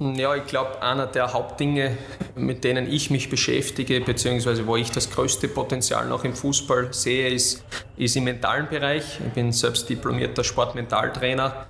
Ja, 0.00 0.36
ich 0.36 0.46
glaube, 0.46 0.80
einer 0.80 1.08
der 1.08 1.32
Hauptdinge, 1.32 1.98
mit 2.36 2.62
denen 2.62 2.88
ich 2.88 3.10
mich 3.10 3.28
beschäftige, 3.28 4.00
beziehungsweise 4.00 4.64
wo 4.64 4.76
ich 4.76 4.92
das 4.92 5.10
größte 5.10 5.48
Potenzial 5.48 6.06
noch 6.06 6.22
im 6.22 6.34
Fußball 6.34 6.94
sehe, 6.94 7.28
ist, 7.28 7.64
ist 7.96 8.14
im 8.14 8.24
mentalen 8.24 8.68
Bereich. 8.68 9.18
Ich 9.26 9.32
bin 9.32 9.50
selbst 9.50 9.88
diplomierter 9.88 10.44
Sportmentaltrainer 10.44 11.66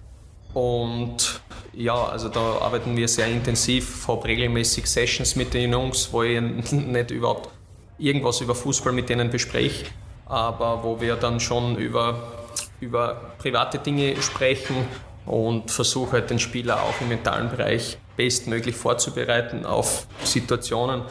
und 0.53 1.41
ja, 1.73 1.95
also 1.95 2.29
da 2.29 2.59
arbeiten 2.61 2.95
wir 2.99 3.09
sehr 3.09 3.29
intensiv, 3.29 4.07
habe 4.07 4.27
regelmäßig 4.27 4.87
Sessions 4.87 5.35
mit 5.35 5.55
den 5.55 5.73
Jungs, 5.73 6.13
wo 6.13 6.23
ich 6.23 6.39
nicht 6.73 7.11
überhaupt 7.11 7.49
irgendwas 7.97 8.43
über 8.43 8.55
Fußball 8.55 8.93
mit 8.93 9.09
denen 9.09 9.31
bespreche, 9.31 9.87
aber 10.27 10.85
wo 10.85 11.01
wir 11.01 11.17
dann 11.17 11.41
schon 11.41 11.77
über, 11.79 12.31
über 12.79 13.33
private 13.39 13.79
Dinge 13.79 14.21
sprechen 14.21 14.77
und 15.25 15.71
versuche 15.71 16.13
halt 16.13 16.29
den 16.29 16.39
Spieler 16.39 16.83
auch 16.83 17.01
im 17.01 17.09
mentalen 17.09 17.49
Bereich 17.49 17.97
bestmöglich 18.19 18.75
vorzubereiten 18.75 19.65
auf 19.65 20.07
Situationen. 20.25 21.03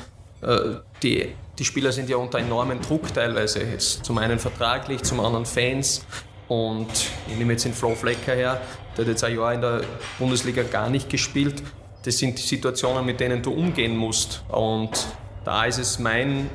Äh, 0.41 0.75
die, 1.01 1.29
die 1.57 1.65
Spieler 1.65 1.91
sind 1.91 2.09
ja 2.09 2.17
unter 2.17 2.37
enormem 2.37 2.81
Druck 2.81 3.11
teilweise, 3.13 3.61
jetzt 3.63 4.05
zum 4.05 4.17
einen 4.17 4.37
vertraglich, 4.37 5.01
zum 5.03 5.21
anderen 5.21 5.45
Fans. 5.45 6.05
Und 6.49 6.89
ich 7.27 7.37
nehme 7.37 7.53
jetzt 7.53 7.65
den 7.65 7.73
Flo 7.73 7.95
Flecker 7.95 8.35
her, 8.35 8.61
der 8.95 9.05
hat 9.05 9.09
jetzt 9.09 9.23
ein 9.23 9.35
Jahr 9.35 9.53
in 9.53 9.61
der 9.61 9.81
Bundesliga 10.19 10.63
gar 10.63 10.89
nicht 10.89 11.09
gespielt. 11.09 11.63
Das 12.03 12.17
sind 12.17 12.37
die 12.37 12.43
Situationen, 12.43 13.05
mit 13.05 13.19
denen 13.21 13.41
du 13.41 13.53
umgehen 13.53 13.95
musst. 13.95 14.43
Und 14.49 15.07
da 15.45 15.65
ist 15.65 15.77
es 15.77 15.99
mein, 15.99 16.49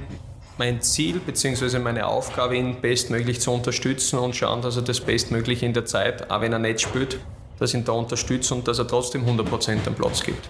mein 0.58 0.82
Ziel 0.82 1.18
bzw. 1.18 1.78
meine 1.78 2.06
Aufgabe, 2.06 2.56
ihn 2.56 2.80
bestmöglich 2.80 3.40
zu 3.40 3.52
unterstützen 3.52 4.18
und 4.18 4.36
schauen, 4.36 4.60
dass 4.60 4.76
er 4.76 4.82
das 4.82 5.00
bestmöglich 5.00 5.62
in 5.62 5.72
der 5.72 5.86
Zeit, 5.86 6.30
auch 6.30 6.42
wenn 6.42 6.52
er 6.52 6.58
nicht 6.58 6.82
spielt, 6.82 7.18
dass 7.62 7.72
ich 7.72 7.78
ihn 7.78 7.84
da 7.84 7.92
unterstütze 7.92 8.54
und 8.54 8.66
dass 8.66 8.78
er 8.78 8.88
trotzdem 8.88 9.24
100% 9.24 9.86
am 9.86 9.94
Platz 9.94 10.22
gibt. 10.22 10.48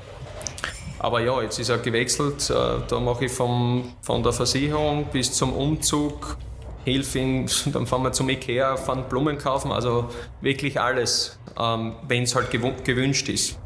Aber 0.99 1.21
ja, 1.21 1.43
jetzt 1.43 1.59
ist 1.59 1.69
er 1.69 1.79
gewechselt. 1.79 2.49
Äh, 2.49 2.55
da 2.89 3.01
mache 3.01 3.27
ich 3.27 3.33
vom, 3.33 3.93
von 4.01 4.23
der 4.23 4.33
Versicherung 4.33 5.07
bis 5.13 5.33
zum 5.33 5.53
Umzug, 5.53 6.39
hilf 6.85 7.15
ihm, 7.15 7.47
dann 7.73 7.87
fahren 7.87 8.05
wir 8.05 8.13
zum 8.13 8.31
Ikea, 8.31 8.77
fahren 8.77 9.05
Blumen 9.11 9.37
kaufen, 9.37 9.73
also 9.73 10.09
wirklich 10.41 10.81
alles, 10.81 11.39
ähm, 11.59 11.97
wenn 12.09 12.23
es 12.23 12.35
halt 12.35 12.51
gewünscht 12.51 13.29
ist. 13.29 13.59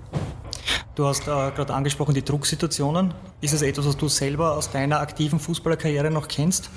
Du 0.96 1.04
hast 1.04 1.22
äh, 1.22 1.24
gerade 1.26 1.72
angesprochen 1.74 2.14
die 2.14 2.24
Drucksituationen. 2.24 3.14
Ist 3.42 3.52
es 3.52 3.62
etwas, 3.62 3.86
was 3.86 3.96
du 3.96 4.08
selber 4.08 4.56
aus 4.56 4.70
deiner 4.70 5.00
aktiven 5.00 5.38
Fußballerkarriere 5.38 6.10
noch 6.10 6.26
kennst? 6.26 6.70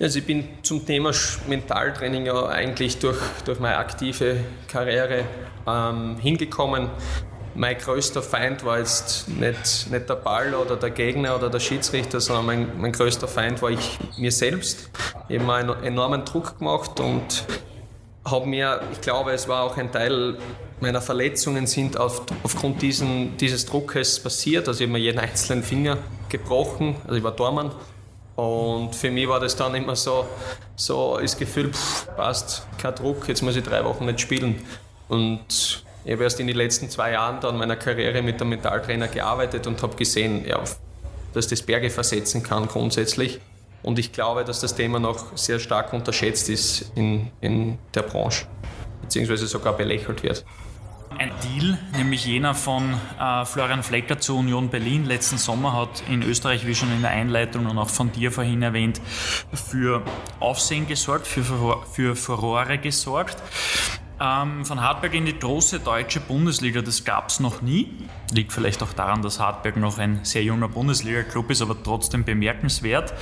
Also 0.00 0.18
ich 0.18 0.24
bin 0.24 0.48
zum 0.62 0.86
Thema 0.86 1.12
Mentaltraining 1.46 2.24
ja 2.24 2.46
eigentlich 2.46 2.98
durch, 2.98 3.18
durch 3.44 3.60
meine 3.60 3.76
aktive 3.76 4.38
Karriere 4.66 5.24
ähm, 5.66 6.16
hingekommen. 6.16 6.88
Mein 7.54 7.76
größter 7.76 8.22
Feind 8.22 8.64
war 8.64 8.78
jetzt 8.78 9.28
nicht, 9.28 9.90
nicht 9.90 10.08
der 10.08 10.14
Ball 10.14 10.54
oder 10.54 10.76
der 10.76 10.88
Gegner 10.88 11.36
oder 11.36 11.50
der 11.50 11.60
Schiedsrichter, 11.60 12.18
sondern 12.18 12.46
mein, 12.46 12.80
mein 12.80 12.92
größter 12.92 13.28
Feind 13.28 13.60
war 13.60 13.72
ich 13.72 13.98
mir 14.16 14.32
selbst. 14.32 14.88
Ich 15.28 15.38
habe 15.38 15.44
mir 15.44 15.54
einen 15.54 15.82
enormen 15.84 16.24
Druck 16.24 16.58
gemacht 16.58 16.98
und 16.98 17.44
habe 18.24 18.46
mir, 18.46 18.80
ich 18.92 19.02
glaube, 19.02 19.32
es 19.32 19.48
war 19.48 19.64
auch 19.64 19.76
ein 19.76 19.92
Teil 19.92 20.38
meiner 20.80 21.02
Verletzungen 21.02 21.66
sind 21.66 21.98
auf, 21.98 22.22
aufgrund 22.42 22.80
diesen, 22.80 23.36
dieses 23.36 23.66
Druckes 23.66 24.18
passiert. 24.18 24.66
Also 24.66 24.82
ich 24.82 24.88
habe 24.88 24.98
mir 24.98 25.04
jeden 25.04 25.18
einzelnen 25.18 25.62
Finger 25.62 25.98
gebrochen, 26.30 26.96
also 27.04 27.16
ich 27.16 27.22
war 27.22 27.32
Dormann 27.32 27.70
und 28.40 28.94
für 28.94 29.10
mich 29.10 29.28
war 29.28 29.38
das 29.38 29.54
dann 29.54 29.74
immer 29.74 29.94
so, 29.94 30.26
so 30.74 31.18
das 31.20 31.36
Gefühl, 31.36 31.72
pff, 31.72 32.06
passt, 32.16 32.66
kein 32.78 32.94
Druck, 32.94 33.28
jetzt 33.28 33.42
muss 33.42 33.54
ich 33.54 33.62
drei 33.62 33.84
Wochen 33.84 34.06
nicht 34.06 34.18
spielen. 34.18 34.62
Und 35.08 35.84
ich 36.04 36.12
habe 36.12 36.22
erst 36.24 36.40
in 36.40 36.46
den 36.46 36.56
letzten 36.56 36.88
zwei 36.88 37.12
Jahren 37.12 37.40
dann 37.42 37.58
meiner 37.58 37.76
Karriere 37.76 38.22
mit 38.22 38.40
dem 38.40 38.48
Mentaltrainer 38.48 39.08
gearbeitet 39.08 39.66
und 39.66 39.82
habe 39.82 39.94
gesehen, 39.94 40.46
ja, 40.46 40.58
dass 41.34 41.48
das 41.48 41.60
Berge 41.60 41.90
versetzen 41.90 42.42
kann 42.42 42.66
grundsätzlich. 42.66 43.40
Und 43.82 43.98
ich 43.98 44.10
glaube, 44.10 44.42
dass 44.44 44.60
das 44.60 44.74
Thema 44.74 44.98
noch 44.98 45.36
sehr 45.36 45.58
stark 45.58 45.92
unterschätzt 45.92 46.48
ist 46.48 46.92
in, 46.94 47.30
in 47.42 47.78
der 47.94 48.02
Branche, 48.02 48.46
beziehungsweise 49.02 49.46
sogar 49.46 49.76
belächelt 49.76 50.22
wird 50.22 50.46
ein 51.20 51.32
Deal, 51.44 51.76
nämlich 51.94 52.24
jener 52.24 52.54
von 52.54 52.94
äh, 53.20 53.44
Florian 53.44 53.82
Flecker 53.82 54.18
zur 54.18 54.38
Union 54.38 54.70
Berlin 54.70 55.04
letzten 55.04 55.36
Sommer, 55.36 55.74
hat 55.74 56.02
in 56.08 56.22
Österreich, 56.22 56.66
wie 56.66 56.74
schon 56.74 56.90
in 56.92 57.02
der 57.02 57.10
Einleitung 57.10 57.66
und 57.66 57.76
auch 57.76 57.90
von 57.90 58.10
dir 58.10 58.32
vorhin 58.32 58.62
erwähnt, 58.62 59.02
für 59.52 60.02
Aufsehen 60.40 60.86
gesorgt, 60.86 61.26
für, 61.26 61.44
für 61.92 62.16
Furore 62.16 62.78
gesorgt. 62.78 63.36
Ähm, 64.18 64.64
von 64.64 64.80
Hartberg 64.80 65.12
in 65.12 65.26
die 65.26 65.38
große 65.38 65.80
deutsche 65.80 66.20
Bundesliga, 66.20 66.80
das 66.80 67.04
gab 67.04 67.28
es 67.28 67.38
noch 67.38 67.60
nie. 67.60 67.98
Liegt 68.32 68.54
vielleicht 68.54 68.82
auch 68.82 68.94
daran, 68.94 69.20
dass 69.20 69.40
Hartberg 69.40 69.76
noch 69.76 69.98
ein 69.98 70.24
sehr 70.24 70.42
junger 70.42 70.68
Bundesliga-Club 70.68 71.50
ist, 71.50 71.60
aber 71.60 71.76
trotzdem 71.82 72.24
bemerkenswert. 72.24 73.12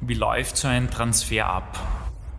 Wie 0.00 0.14
läuft 0.14 0.56
so 0.56 0.68
ein 0.68 0.88
Transfer 0.88 1.46
ab? 1.46 1.80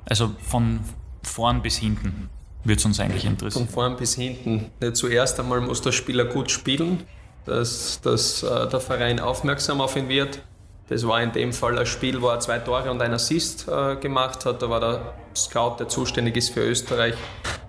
Also 0.06 0.34
von 0.42 0.80
vorn 1.22 1.62
bis 1.62 1.78
hinten 1.78 2.30
würde 2.64 2.80
es 2.80 2.86
uns 2.86 3.00
eigentlich 3.00 3.26
interessieren. 3.26 3.66
Von 3.66 3.74
vorn 3.74 3.96
bis 3.96 4.16
hinten. 4.16 4.72
Zuerst 4.94 5.40
einmal 5.40 5.62
muss 5.62 5.82
der 5.82 5.92
Spieler 5.92 6.26
gut 6.26 6.52
spielen, 6.52 7.04
dass, 7.46 8.00
dass 8.02 8.44
äh, 8.44 8.68
der 8.68 8.80
Verein 8.80 9.20
aufmerksam 9.20 9.82
auf 9.82 9.96
ihn 9.96 10.10
wird. 10.10 10.42
Das 10.90 11.08
war 11.08 11.22
in 11.22 11.32
dem 11.32 11.54
Fall 11.54 11.80
ein 11.80 11.86
Spiel, 11.86 12.22
wo 12.22 12.28
er 12.28 12.42
zwei 12.42 12.60
Tore 12.60 12.92
und 12.92 13.02
ein 13.02 13.14
Assist 13.14 13.66
äh, 13.68 13.96
gemacht 13.96 14.46
hat. 14.46 14.62
Da 14.62 14.70
war 14.70 14.80
der 14.82 15.14
Scout, 15.34 15.78
der 15.80 15.88
zuständig 15.88 16.36
ist 16.36 16.50
für 16.50 16.62
Österreich, 16.62 17.16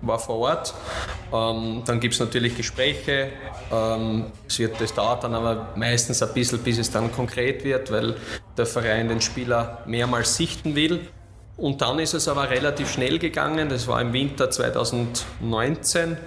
war 0.01 0.19
vor 0.19 0.39
Ort. 0.39 0.73
Ähm, 1.31 1.83
dann 1.85 2.01
gibt 2.01 2.15
es 2.15 2.19
natürlich 2.19 2.57
Gespräche. 2.57 3.29
Ähm, 3.71 4.25
es 4.47 4.59
wird, 4.59 4.79
das 4.81 4.93
dauert 4.93 5.23
dann 5.23 5.35
aber 5.35 5.69
meistens 5.77 6.21
ein 6.21 6.33
bisschen, 6.33 6.59
bis 6.59 6.77
es 6.77 6.91
dann 6.91 7.13
konkret 7.13 7.63
wird, 7.63 7.91
weil 7.91 8.17
der 8.57 8.65
Verein 8.65 9.07
den 9.07 9.21
Spieler 9.21 9.83
mehrmals 9.85 10.35
sichten 10.35 10.75
will. 10.75 11.07
Und 11.55 11.81
dann 11.81 11.99
ist 11.99 12.13
es 12.13 12.27
aber 12.27 12.49
relativ 12.49 12.91
schnell 12.91 13.19
gegangen. 13.19 13.69
Das 13.69 13.87
war 13.87 14.01
im 14.01 14.11
Winter 14.13 14.49
2019 14.49 16.17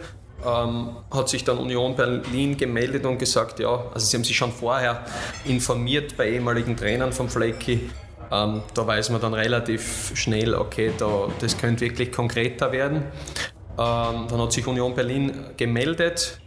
ähm, 0.44 0.96
hat 1.10 1.28
sich 1.28 1.44
dann 1.44 1.58
Union 1.58 1.96
Berlin 1.96 2.56
gemeldet 2.56 3.04
und 3.06 3.18
gesagt, 3.18 3.58
ja, 3.58 3.84
also 3.92 4.06
sie 4.06 4.16
haben 4.16 4.24
sich 4.24 4.36
schon 4.36 4.52
vorher 4.52 5.04
informiert 5.44 6.16
bei 6.16 6.30
ehemaligen 6.30 6.76
Trainern 6.76 7.12
von 7.12 7.28
Flecki. 7.28 7.90
Ähm, 8.30 8.62
da 8.74 8.86
weiß 8.86 9.10
man 9.10 9.20
dann 9.20 9.34
relativ 9.34 10.12
schnell, 10.14 10.54
okay, 10.54 10.92
da, 10.98 11.28
das 11.40 11.56
könnte 11.56 11.82
wirklich 11.82 12.12
konkreter 12.12 12.72
werden. 12.72 13.04
Ähm, 13.78 14.26
dann 14.28 14.40
hat 14.40 14.52
sich 14.52 14.66
Union 14.66 14.94
Berlin 14.94 15.32
gemeldet. 15.56 16.40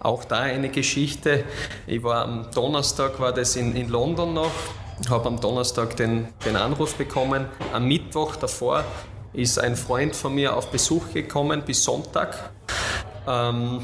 Auch 0.00 0.24
da 0.24 0.40
eine 0.40 0.68
Geschichte. 0.68 1.44
Ich 1.86 2.02
war 2.02 2.24
am 2.24 2.46
Donnerstag, 2.54 3.18
war 3.18 3.32
das 3.32 3.56
in, 3.56 3.74
in 3.74 3.88
London 3.88 4.32
noch, 4.32 4.52
habe 5.08 5.26
am 5.26 5.40
Donnerstag 5.40 5.96
den, 5.96 6.28
den 6.44 6.56
Anruf 6.56 6.94
bekommen. 6.94 7.46
Am 7.72 7.86
Mittwoch 7.86 8.36
davor 8.36 8.84
ist 9.32 9.58
ein 9.58 9.76
Freund 9.76 10.16
von 10.16 10.34
mir 10.34 10.56
auf 10.56 10.70
Besuch 10.70 11.12
gekommen 11.12 11.62
bis 11.64 11.84
Sonntag 11.84 12.50
ähm, 13.28 13.80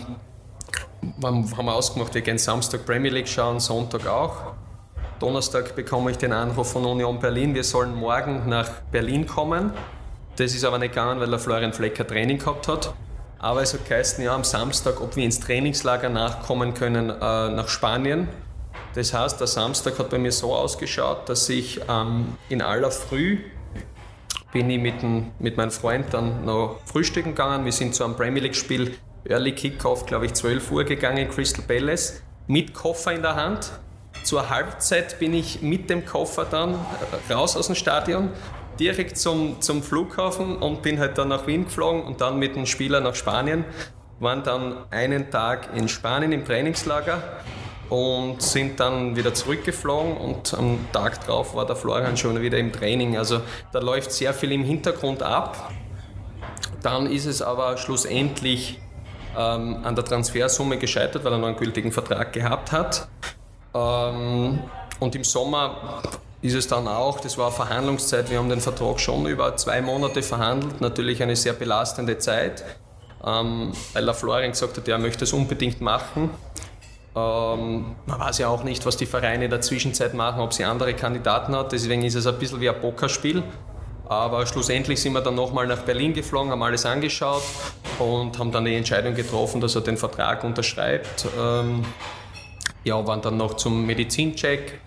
haben 1.22 1.66
wir 1.66 1.74
ausgemacht, 1.74 2.14
wir 2.14 2.22
gehen 2.22 2.38
Samstag 2.38 2.87
Premier 2.87 3.11
League 3.11 3.29
schauen, 3.29 3.61
Sonntag 3.61 4.07
auch. 4.07 4.55
Donnerstag 5.20 5.77
bekomme 5.77 6.11
ich 6.11 6.18
den 6.18 6.33
Anruf 6.33 6.72
von 6.72 6.85
Union 6.85 7.20
Berlin, 7.20 7.55
wir 7.55 7.64
sollen 7.64 7.94
morgen 7.94 8.48
nach 8.48 8.68
Berlin 8.90 9.27
kommen. 9.27 9.72
Das 10.37 10.55
ist 10.55 10.64
aber 10.64 10.79
nicht 10.79 10.94
gegangen, 10.94 11.20
weil 11.20 11.31
der 11.31 11.38
Florian 11.38 11.72
Flecker 11.72 12.07
Training 12.07 12.38
gehabt 12.38 12.66
hat. 12.66 12.94
Aber 13.38 13.62
es 13.62 13.74
hat 13.74 13.87
geheißen, 13.87 14.24
ja, 14.24 14.35
am 14.35 14.44
Samstag, 14.44 15.00
ob 15.00 15.14
wir 15.14 15.24
ins 15.24 15.38
Trainingslager 15.38 16.09
nachkommen 16.09 16.72
können 16.74 17.11
äh, 17.11 17.14
nach 17.50 17.68
Spanien. 17.68 18.29
Das 18.94 19.12
heißt, 19.12 19.40
der 19.40 19.46
Samstag 19.46 19.98
hat 19.98 20.10
bei 20.10 20.18
mir 20.18 20.32
so 20.32 20.54
ausgeschaut, 20.54 21.28
dass 21.28 21.48
ich 21.48 21.80
ähm, 21.88 22.37
in 22.48 22.62
aller 22.62 22.90
Früh 22.90 23.38
bin 24.52 24.70
ich 24.70 24.80
mit, 24.80 25.02
dem, 25.02 25.32
mit 25.40 25.56
meinem 25.56 25.72
Freund 25.72 26.06
dann 26.14 26.44
noch 26.44 26.78
frühstücken 26.84 27.30
gegangen. 27.30 27.64
Wir 27.64 27.72
sind 27.72 27.94
zu 27.94 28.04
einem 28.04 28.14
Premier 28.14 28.40
League-Spiel 28.42 28.96
Early 29.24 29.52
Kickoff, 29.52 30.06
glaube 30.06 30.26
ich, 30.26 30.34
12 30.34 30.70
Uhr 30.70 30.84
gegangen, 30.84 31.28
Crystal 31.28 31.64
Palace, 31.66 32.22
mit 32.46 32.72
Koffer 32.72 33.12
in 33.12 33.22
der 33.22 33.34
Hand. 33.34 33.72
Zur 34.22 34.48
Halbzeit 34.50 35.18
bin 35.18 35.34
ich 35.34 35.60
mit 35.60 35.90
dem 35.90 36.06
Koffer 36.06 36.44
dann 36.44 36.78
raus 37.28 37.56
aus 37.56 37.66
dem 37.66 37.74
Stadion, 37.74 38.30
direkt 38.78 39.18
zum, 39.18 39.60
zum 39.60 39.82
Flughafen 39.82 40.56
und 40.56 40.82
bin 40.82 41.00
halt 41.00 41.18
dann 41.18 41.28
nach 41.28 41.48
Wien 41.48 41.64
geflogen 41.64 42.04
und 42.04 42.20
dann 42.20 42.38
mit 42.38 42.54
dem 42.54 42.66
Spieler 42.66 43.00
nach 43.00 43.16
Spanien. 43.16 43.64
Waren 44.20 44.44
dann 44.44 44.76
einen 44.92 45.32
Tag 45.32 45.70
in 45.74 45.88
Spanien 45.88 46.30
im 46.30 46.44
Trainingslager 46.44 47.22
und 47.90 48.42
sind 48.42 48.81
dann 48.81 49.16
wieder 49.16 49.35
zurückgeflogen 49.35 50.16
und 50.16 50.55
am 50.55 50.79
Tag 50.92 51.25
drauf 51.27 51.55
war 51.55 51.66
der 51.66 51.77
Florian 51.77 52.16
schon 52.16 52.40
wieder 52.40 52.59
im 52.59 52.73
Training. 52.73 53.16
Also 53.16 53.40
da 53.73 53.79
läuft 53.79 54.12
sehr 54.12 54.33
viel 54.35 54.53
im 54.53 54.64
Hintergrund 54.64 55.23
ab. 55.23 55.70
Dann 56.83 57.07
ist 57.07 57.27
es 57.27 57.42
aber 57.42 57.77
schlussendlich 57.77 58.81
ähm, 59.37 59.81
an 59.85 59.94
der 59.94 60.05
Transfersumme 60.05 60.79
gescheitert, 60.79 61.25
weil 61.25 61.33
er 61.33 61.38
noch 61.38 61.49
einen 61.49 61.57
gültigen 61.57 61.92
Vertrag 61.92 62.33
gehabt 62.33 62.73
hat. 62.73 63.09
Ähm, 63.75 64.61
und 65.01 65.14
im 65.14 65.25
Sommer 65.25 66.03
ist 66.40 66.55
es 66.55 66.68
dann 66.68 66.87
auch, 66.87 67.20
das 67.20 67.38
war 67.38 67.51
Verhandlungszeit, 67.51 68.31
wir 68.31 68.38
haben 68.38 68.49
den 68.49 68.61
Vertrag 68.61 69.01
schon 69.01 69.27
über 69.27 69.57
zwei 69.57 69.81
Monate 69.81 70.23
verhandelt, 70.23 70.81
natürlich 70.81 71.23
eine 71.23 71.37
sehr 71.37 71.55
belastende 71.55 72.18
Zeit, 72.18 72.64
ähm, 73.25 73.73
weil 73.94 74.05
der 74.05 74.14
Florian 74.14 74.51
gesagt 74.51 74.77
hat, 74.77 74.87
er 74.87 74.99
möchte 74.99 75.25
es 75.25 75.33
unbedingt 75.33 75.81
machen. 75.81 76.31
Ähm, 77.16 77.94
man 78.07 78.20
weiß 78.20 78.38
ja 78.38 78.48
auch 78.48 78.64
nicht, 78.64 78.85
was 78.87 78.96
die 78.96 79.07
Vereine 79.07 79.44
in 79.44 79.50
der 79.50 79.61
Zwischenzeit 79.61 80.14
machen, 80.14 80.40
ob 80.40 80.53
sie 80.53 80.64
andere 80.64 80.94
Kandidaten 80.94 81.55
hat, 81.55 81.72
deswegen 81.72 82.05
ist 82.05 82.16
es 82.16 82.27
ein 82.27 82.38
bisschen 82.38 82.61
wie 82.61 82.68
ein 82.68 82.81
Pokerspiel. 82.81 83.42
Aber 84.07 84.46
schlussendlich 84.46 85.00
sind 85.00 85.14
wir 85.14 85.22
dann 85.22 85.35
nochmal 85.35 85.66
nach 85.66 85.79
Berlin 85.79 86.12
geflogen, 86.12 86.50
haben 86.50 86.62
alles 86.62 86.85
angeschaut 86.85 87.42
und 87.98 88.38
haben 88.38 88.53
dann 88.53 88.64
die 88.64 88.74
Entscheidung 88.74 89.14
getroffen, 89.14 89.61
dass 89.61 89.74
er 89.74 89.81
den 89.81 89.96
Vertrag 89.96 90.44
unterschreibt. 90.44 91.27
Ähm, 91.38 91.85
ja, 92.85 93.07
waren 93.07 93.22
dann 93.22 93.38
noch 93.38 93.55
zum 93.55 93.87
Medizincheck 93.87 94.79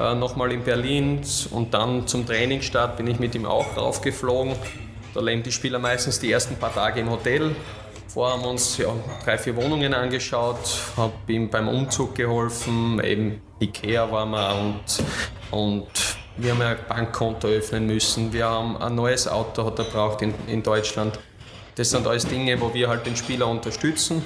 äh, 0.00 0.14
nochmal 0.14 0.50
in 0.50 0.64
Berlin 0.64 1.20
und 1.52 1.72
dann 1.72 2.08
zum 2.08 2.26
Trainingsstart 2.26 2.96
bin 2.96 3.06
ich 3.06 3.20
mit 3.20 3.34
ihm 3.36 3.46
auch 3.46 3.76
raufgeflogen. 3.76 4.54
Da 5.14 5.20
leben 5.20 5.44
die 5.44 5.52
Spieler 5.52 5.78
meistens 5.78 6.18
die 6.18 6.32
ersten 6.32 6.56
paar 6.56 6.74
Tage 6.74 7.00
im 7.00 7.10
Hotel. 7.10 7.54
Vorher 8.08 8.34
haben 8.34 8.42
wir 8.42 8.50
uns 8.50 8.78
ja, 8.78 8.88
drei, 9.24 9.38
vier 9.38 9.56
Wohnungen 9.56 9.92
angeschaut, 9.92 10.58
habe 10.96 11.12
ihm 11.28 11.50
beim 11.50 11.68
Umzug 11.68 12.14
geholfen, 12.14 13.00
eben 13.02 13.40
Ikea 13.60 14.10
waren 14.10 14.30
wir 14.30 14.54
und, 14.54 15.04
und 15.50 15.88
wir 16.36 16.52
haben 16.52 16.62
ein 16.62 16.76
Bankkonto 16.88 17.46
öffnen 17.46 17.86
müssen. 17.86 18.32
Wir 18.32 18.46
haben 18.46 18.76
ein 18.76 18.94
neues 18.94 19.28
Auto 19.28 19.64
hat 19.64 19.78
er 19.78 19.84
braucht 19.84 20.22
in, 20.22 20.34
in 20.48 20.62
Deutschland. 20.62 21.18
Das 21.76 21.90
sind 21.90 22.06
alles 22.06 22.26
Dinge, 22.26 22.60
wo 22.60 22.74
wir 22.74 22.88
halt 22.88 23.06
den 23.06 23.16
Spieler 23.16 23.46
unterstützen. 23.46 24.24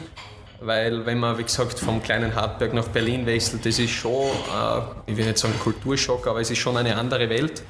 Weil 0.61 1.07
wenn 1.07 1.21
man, 1.21 1.39
wie 1.39 1.45
gesagt, 1.45 1.79
vom 1.79 2.03
kleinen 2.03 2.35
Hartberg 2.35 2.73
nach 2.75 2.89
Berlin 2.89 3.27
wechselt, 3.27 3.65
das 3.65 3.79
ist 3.79 3.91
schon, 3.91 4.13
äh, 4.13 4.81
ich 5.07 5.17
will 5.17 5.27
nicht 5.27 5.39
sagen 5.39 5.55
Kulturschock, 5.63 6.27
aber 6.27 6.41
es 6.41 6.51
ist 6.51 6.59
schon 6.59 6.77
eine 6.77 6.97
andere 6.97 7.29
Welt. 7.29 7.63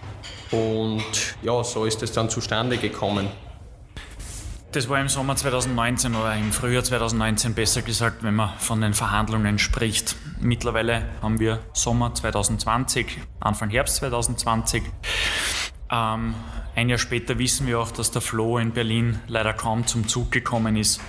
Und 0.52 1.36
ja, 1.42 1.62
so 1.62 1.84
ist 1.84 2.02
es 2.02 2.12
dann 2.12 2.30
zustande 2.30 2.78
gekommen. 2.78 3.28
Das 4.70 4.86
war 4.90 5.00
im 5.00 5.08
Sommer 5.08 5.34
2019 5.34 6.14
oder 6.14 6.36
im 6.36 6.52
Frühjahr 6.52 6.84
2019 6.84 7.54
besser 7.54 7.80
gesagt, 7.80 8.22
wenn 8.22 8.34
man 8.34 8.50
von 8.58 8.82
den 8.82 8.92
Verhandlungen 8.92 9.58
spricht. 9.58 10.14
Mittlerweile 10.40 11.04
haben 11.22 11.40
wir 11.40 11.60
Sommer 11.72 12.12
2020, 12.12 13.18
Anfang 13.40 13.70
Herbst 13.70 13.96
2020. 13.96 14.82
Ähm, 15.90 16.34
ein 16.76 16.88
Jahr 16.90 16.98
später 16.98 17.38
wissen 17.38 17.66
wir 17.66 17.80
auch, 17.80 17.90
dass 17.90 18.10
der 18.10 18.20
Flo 18.20 18.58
in 18.58 18.72
Berlin 18.72 19.20
leider 19.26 19.54
kaum 19.54 19.86
zum 19.86 20.06
Zug 20.06 20.30
gekommen 20.30 20.76
ist. 20.76 21.00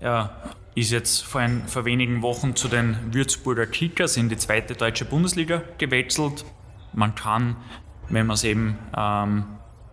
Er 0.00 0.42
ist 0.74 0.90
jetzt 0.90 1.24
vor, 1.24 1.42
ein, 1.42 1.68
vor 1.68 1.84
wenigen 1.84 2.22
Wochen 2.22 2.56
zu 2.56 2.66
den 2.66 3.14
Würzburger 3.14 3.66
Kickers 3.66 4.16
in 4.16 4.28
die 4.28 4.36
zweite 4.36 4.74
deutsche 4.74 5.04
Bundesliga 5.04 5.62
gewechselt. 5.78 6.44
Man 6.92 7.14
kann, 7.14 7.56
wenn 8.08 8.26
man 8.26 8.34
es 8.34 8.42
eben 8.42 8.76
ähm, 8.96 9.44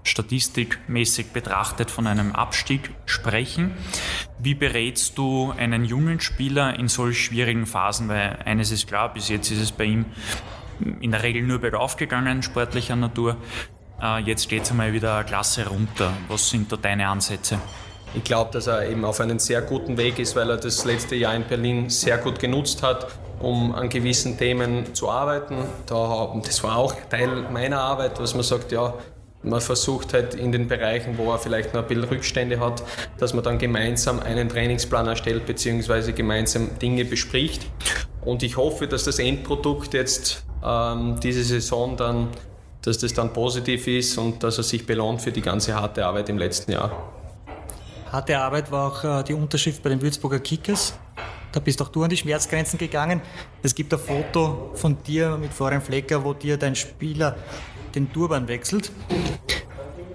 statistikmäßig 0.03 1.31
betrachtet 1.31 1.89
von 1.89 2.07
einem 2.07 2.33
Abstieg 2.33 2.91
sprechen. 3.05 3.71
Wie 4.39 4.53
berätst 4.53 5.17
du 5.17 5.53
einen 5.57 5.85
jungen 5.85 6.19
Spieler 6.19 6.77
in 6.77 6.87
solch 6.87 7.23
schwierigen 7.23 7.65
Phasen? 7.65 8.09
Weil 8.09 8.39
eines 8.45 8.71
ist 8.71 8.87
klar, 8.87 9.13
bis 9.13 9.29
jetzt 9.29 9.51
ist 9.51 9.61
es 9.61 9.71
bei 9.71 9.85
ihm 9.85 10.05
in 10.99 11.11
der 11.11 11.23
Regel 11.23 11.43
nur 11.43 11.59
bergauf 11.59 11.97
gegangen, 11.97 12.43
sportlicher 12.43 12.95
Natur. 12.95 13.37
Äh, 14.01 14.19
jetzt 14.19 14.49
geht 14.49 14.63
es 14.63 14.71
einmal 14.71 14.93
wieder 14.93 15.15
eine 15.15 15.25
Klasse 15.25 15.67
runter. 15.67 16.11
Was 16.27 16.49
sind 16.49 16.71
da 16.71 16.75
deine 16.75 17.07
Ansätze? 17.07 17.59
Ich 18.15 18.23
glaube, 18.23 18.51
dass 18.51 18.67
er 18.67 18.87
eben 18.87 19.05
auf 19.05 19.19
einem 19.19 19.39
sehr 19.39 19.61
guten 19.61 19.97
Weg 19.97 20.19
ist, 20.19 20.35
weil 20.35 20.49
er 20.49 20.57
das 20.57 20.85
letzte 20.85 21.15
Jahr 21.15 21.35
in 21.35 21.45
Berlin 21.45 21.89
sehr 21.89 22.19
gut 22.19 22.39
genutzt 22.39 22.83
hat, 22.83 23.07
um 23.39 23.73
an 23.73 23.89
gewissen 23.89 24.37
Themen 24.37 24.93
zu 24.93 25.09
arbeiten. 25.09 25.57
das 25.87 26.63
war 26.63 26.77
auch 26.77 26.93
Teil 27.09 27.49
meiner 27.51 27.79
Arbeit, 27.79 28.19
was 28.19 28.35
man 28.35 28.43
sagt, 28.43 28.71
ja, 28.71 28.93
man 29.43 29.61
versucht 29.61 30.13
halt 30.13 30.35
in 30.35 30.51
den 30.51 30.67
Bereichen, 30.67 31.17
wo 31.17 31.31
er 31.31 31.39
vielleicht 31.39 31.73
noch 31.73 31.81
ein 31.81 31.87
bisschen 31.87 32.05
Rückstände 32.05 32.59
hat, 32.59 32.83
dass 33.17 33.33
man 33.33 33.43
dann 33.43 33.57
gemeinsam 33.57 34.19
einen 34.19 34.49
Trainingsplan 34.49 35.07
erstellt 35.07 35.45
bzw. 35.45 36.13
gemeinsam 36.13 36.79
Dinge 36.79 37.05
bespricht. 37.05 37.65
Und 38.21 38.41
ich 38.43 38.57
hoffe, 38.57 38.87
dass 38.87 39.03
das 39.03 39.19
Endprodukt 39.19 39.93
jetzt 39.93 40.45
ähm, 40.63 41.19
diese 41.21 41.43
Saison 41.43 41.97
dann, 41.97 42.29
dass 42.81 42.97
das 42.97 43.13
dann 43.13 43.33
positiv 43.33 43.87
ist 43.87 44.17
und 44.17 44.43
dass 44.43 44.57
er 44.57 44.63
sich 44.63 44.85
belohnt 44.85 45.21
für 45.21 45.31
die 45.31 45.41
ganze 45.41 45.75
harte 45.75 46.05
Arbeit 46.05 46.29
im 46.29 46.37
letzten 46.37 46.71
Jahr. 46.71 46.91
Harte 48.11 48.37
Arbeit 48.37 48.71
war 48.71 48.91
auch 48.91 49.03
äh, 49.03 49.23
die 49.23 49.33
Unterschrift 49.33 49.83
bei 49.83 49.89
den 49.89 50.01
Würzburger 50.01 50.39
Kickers. 50.39 50.93
Da 51.51 51.59
bist 51.59 51.81
auch 51.81 51.89
du 51.89 52.03
an 52.03 52.09
die 52.09 52.17
Schmerzgrenzen 52.17 52.79
gegangen. 52.79 53.21
Es 53.61 53.75
gibt 53.75 53.93
ein 53.93 53.99
Foto 53.99 54.71
von 54.73 55.01
dir 55.03 55.37
mit 55.37 55.53
Florian 55.53 55.81
Flecker, 55.81 56.23
wo 56.23 56.33
dir 56.33 56.57
dein 56.57 56.75
Spieler 56.75 57.35
den 57.95 58.11
Turban 58.11 58.47
wechselt. 58.47 58.91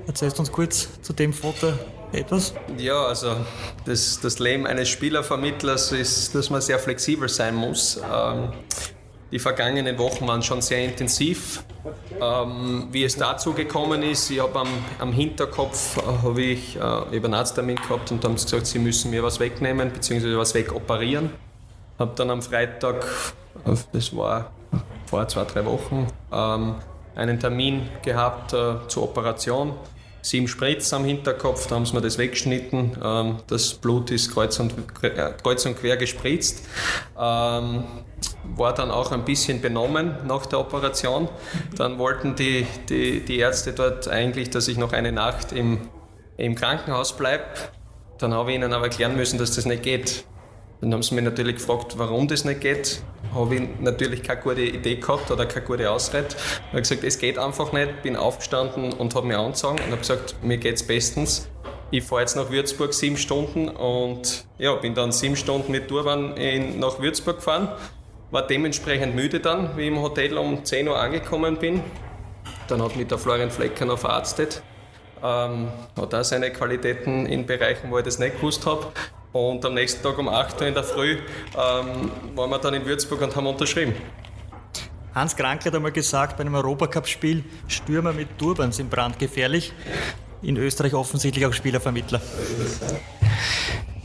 Erzählst 0.06 0.38
uns 0.38 0.50
kurz 0.50 1.00
zu 1.02 1.12
dem 1.12 1.32
Foto 1.32 1.72
etwas? 2.12 2.54
Ja, 2.78 3.04
also 3.04 3.36
das, 3.84 4.20
das 4.20 4.38
Leben 4.38 4.66
eines 4.66 4.88
Spielervermittlers 4.88 5.92
ist, 5.92 6.34
dass 6.34 6.50
man 6.50 6.60
sehr 6.60 6.78
flexibel 6.78 7.28
sein 7.28 7.54
muss. 7.54 8.00
Ähm, 8.12 8.52
die 9.30 9.38
vergangenen 9.38 9.98
Wochen 9.98 10.26
waren 10.26 10.42
schon 10.42 10.62
sehr 10.62 10.82
intensiv. 10.84 11.62
Ähm, 12.20 12.88
wie 12.90 13.04
es 13.04 13.16
dazu 13.16 13.52
gekommen 13.52 14.02
ist, 14.02 14.30
ich 14.30 14.40
habe 14.40 14.58
am, 14.58 14.68
am, 14.98 15.12
Hinterkopf 15.12 15.98
äh, 16.24 16.40
ich 16.40 16.76
äh, 16.76 16.80
einen 16.80 17.34
Arzttermin 17.34 17.76
gehabt 17.76 18.10
und 18.10 18.24
haben 18.24 18.34
gesagt, 18.34 18.66
sie 18.66 18.78
müssen 18.78 19.10
mir 19.10 19.22
was 19.22 19.38
wegnehmen 19.38 19.90
bzw. 19.90 20.36
was 20.36 20.54
wegoperieren. 20.54 21.30
Habe 21.98 22.12
dann 22.16 22.30
am 22.30 22.40
Freitag, 22.40 23.06
äh, 23.66 23.76
das 23.92 24.16
war 24.16 24.50
vor 25.06 25.28
zwei, 25.28 25.44
drei 25.44 25.64
Wochen, 25.66 26.06
ähm, 26.32 26.76
einen 27.18 27.38
Termin 27.38 27.88
gehabt 28.02 28.52
äh, 28.54 28.76
zur 28.88 29.02
Operation 29.02 29.74
sieben 30.22 30.48
Spritz 30.48 30.92
am 30.92 31.04
Hinterkopf, 31.04 31.66
da 31.66 31.76
haben 31.76 31.86
sie 31.86 31.94
mir 31.94 32.00
das 32.00 32.18
weggeschnitten. 32.18 32.96
Ähm, 33.02 33.36
das 33.46 33.74
Blut 33.74 34.10
ist 34.10 34.32
kreuz 34.32 34.58
und, 34.60 34.74
äh, 35.02 35.32
kreuz 35.42 35.64
und 35.66 35.78
quer 35.78 35.96
gespritzt. 35.96 36.64
Ähm, 37.18 37.84
war 38.56 38.74
dann 38.74 38.90
auch 38.90 39.12
ein 39.12 39.24
bisschen 39.24 39.60
benommen 39.60 40.16
nach 40.26 40.46
der 40.46 40.60
Operation. 40.60 41.28
Dann 41.76 41.98
wollten 41.98 42.34
die, 42.34 42.66
die, 42.88 43.24
die 43.24 43.38
Ärzte 43.38 43.72
dort 43.72 44.08
eigentlich, 44.08 44.50
dass 44.50 44.68
ich 44.68 44.76
noch 44.76 44.92
eine 44.92 45.12
Nacht 45.12 45.52
im, 45.52 45.88
im 46.36 46.54
Krankenhaus 46.54 47.16
bleibe. 47.16 47.44
Dann 48.18 48.34
habe 48.34 48.50
ich 48.50 48.56
ihnen 48.56 48.72
aber 48.72 48.86
erklären 48.86 49.16
müssen, 49.16 49.38
dass 49.38 49.54
das 49.54 49.66
nicht 49.66 49.82
geht. 49.82 50.24
Dann 50.80 50.92
haben 50.92 51.02
sie 51.02 51.14
mich 51.14 51.24
natürlich 51.24 51.56
gefragt, 51.56 51.98
warum 51.98 52.28
das 52.28 52.44
nicht 52.44 52.60
geht. 52.60 53.02
Habe 53.34 53.56
ich 53.56 53.62
natürlich 53.80 54.22
keine 54.22 54.40
gute 54.40 54.62
Idee 54.62 54.96
gehabt 54.96 55.30
oder 55.30 55.44
keine 55.44 55.66
gute 55.66 55.90
Ausrede. 55.90 56.28
Ich 56.30 56.68
habe 56.68 56.82
gesagt, 56.82 57.02
es 57.02 57.18
geht 57.18 57.36
einfach 57.36 57.72
nicht. 57.72 58.02
Bin 58.02 58.14
aufgestanden 58.14 58.92
und 58.92 59.14
habe 59.14 59.26
mich 59.26 59.36
angezogen 59.36 59.78
und 59.78 59.86
habe 59.86 59.98
gesagt, 59.98 60.36
mir 60.42 60.56
geht 60.58 60.76
es 60.76 60.86
bestens. 60.86 61.48
Ich 61.90 62.04
fahre 62.04 62.20
jetzt 62.20 62.36
nach 62.36 62.50
Würzburg 62.50 62.94
sieben 62.94 63.16
Stunden 63.16 63.68
und 63.68 64.44
ja, 64.58 64.74
bin 64.74 64.94
dann 64.94 65.10
sieben 65.10 65.36
Stunden 65.36 65.72
mit 65.72 65.88
Turban 65.88 66.34
nach 66.78 67.00
Würzburg 67.00 67.36
gefahren. 67.36 67.68
War 68.30 68.46
dementsprechend 68.46 69.16
müde 69.16 69.40
dann, 69.40 69.76
wie 69.76 69.82
ich 69.82 69.88
im 69.88 70.00
Hotel 70.00 70.36
um 70.36 70.64
10 70.64 70.86
Uhr 70.86 70.98
angekommen 70.98 71.56
bin. 71.56 71.82
Dann 72.68 72.82
hat 72.82 72.94
mich 72.94 73.06
der 73.06 73.16
Florian 73.18 73.50
Flecker 73.50 73.86
noch 73.86 73.98
verarztet. 73.98 74.62
Ähm, 75.24 75.68
hat 75.96 76.14
auch 76.14 76.22
seine 76.22 76.52
Qualitäten 76.52 77.26
in 77.26 77.46
Bereichen, 77.46 77.90
wo 77.90 77.98
ich 77.98 78.04
das 78.04 78.18
nicht 78.18 78.36
gewusst 78.36 78.66
habe. 78.66 78.86
Und 79.32 79.64
am 79.64 79.74
nächsten 79.74 80.02
Tag 80.02 80.18
um 80.18 80.28
8 80.28 80.60
Uhr 80.60 80.66
in 80.68 80.74
der 80.74 80.84
Früh 80.84 81.18
ähm, 81.54 82.10
waren 82.34 82.50
wir 82.50 82.58
dann 82.58 82.74
in 82.74 82.86
Würzburg 82.86 83.20
und 83.22 83.36
haben 83.36 83.46
unterschrieben. 83.46 83.94
Hans 85.14 85.36
Krank 85.36 85.64
hat 85.64 85.74
einmal 85.74 85.92
gesagt, 85.92 86.36
bei 86.36 86.42
einem 86.42 86.54
Europacup-Spiel, 86.54 87.44
Stürmer 87.66 88.12
mit 88.12 88.38
Turban 88.38 88.72
sind 88.72 88.90
brandgefährlich. 88.90 89.72
In 90.42 90.56
Österreich 90.56 90.94
offensichtlich 90.94 91.44
auch 91.44 91.52
Spielervermittler. 91.52 92.20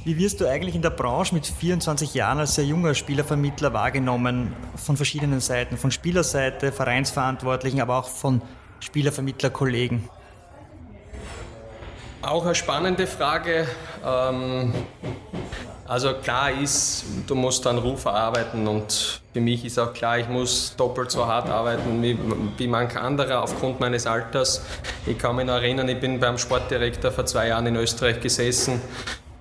Wie 0.05 0.17
wirst 0.17 0.41
du 0.41 0.49
eigentlich 0.49 0.75
in 0.75 0.81
der 0.81 0.89
Branche 0.89 1.33
mit 1.33 1.45
24 1.45 2.13
Jahren 2.13 2.39
als 2.39 2.55
sehr 2.55 2.65
junger 2.65 2.93
Spielervermittler 2.93 3.71
wahrgenommen? 3.71 4.53
Von 4.75 4.97
verschiedenen 4.97 5.39
Seiten, 5.39 5.77
von 5.77 5.91
Spielerseite, 5.91 6.73
Vereinsverantwortlichen, 6.73 7.79
aber 7.79 7.99
auch 7.99 8.09
von 8.09 8.41
Spielervermittlerkollegen? 8.81 10.09
Auch 12.23 12.45
eine 12.45 12.55
spannende 12.55 13.05
Frage. 13.05 13.67
Ähm, 14.05 14.73
also 15.85 16.13
klar 16.13 16.51
ist, 16.51 17.03
du 17.27 17.35
musst 17.35 17.67
einen 17.67 17.79
Ruf 17.79 18.05
erarbeiten 18.05 18.65
und 18.65 19.21
für 19.33 19.41
mich 19.41 19.65
ist 19.65 19.77
auch 19.77 19.91
klar, 19.91 20.17
ich 20.17 20.29
muss 20.29 20.73
doppelt 20.77 21.11
so 21.11 21.27
hart 21.27 21.49
arbeiten 21.49 22.01
wie, 22.01 22.17
wie 22.57 22.67
manch 22.67 22.95
anderer 22.95 23.43
aufgrund 23.43 23.81
meines 23.81 24.07
Alters. 24.07 24.61
Ich 25.05 25.17
kann 25.17 25.35
mich 25.35 25.45
noch 25.45 25.55
erinnern, 25.55 25.89
ich 25.89 25.99
bin 25.99 26.17
beim 26.21 26.37
Sportdirektor 26.37 27.11
vor 27.11 27.25
zwei 27.25 27.49
Jahren 27.49 27.65
in 27.65 27.75
Österreich 27.75 28.21
gesessen, 28.21 28.79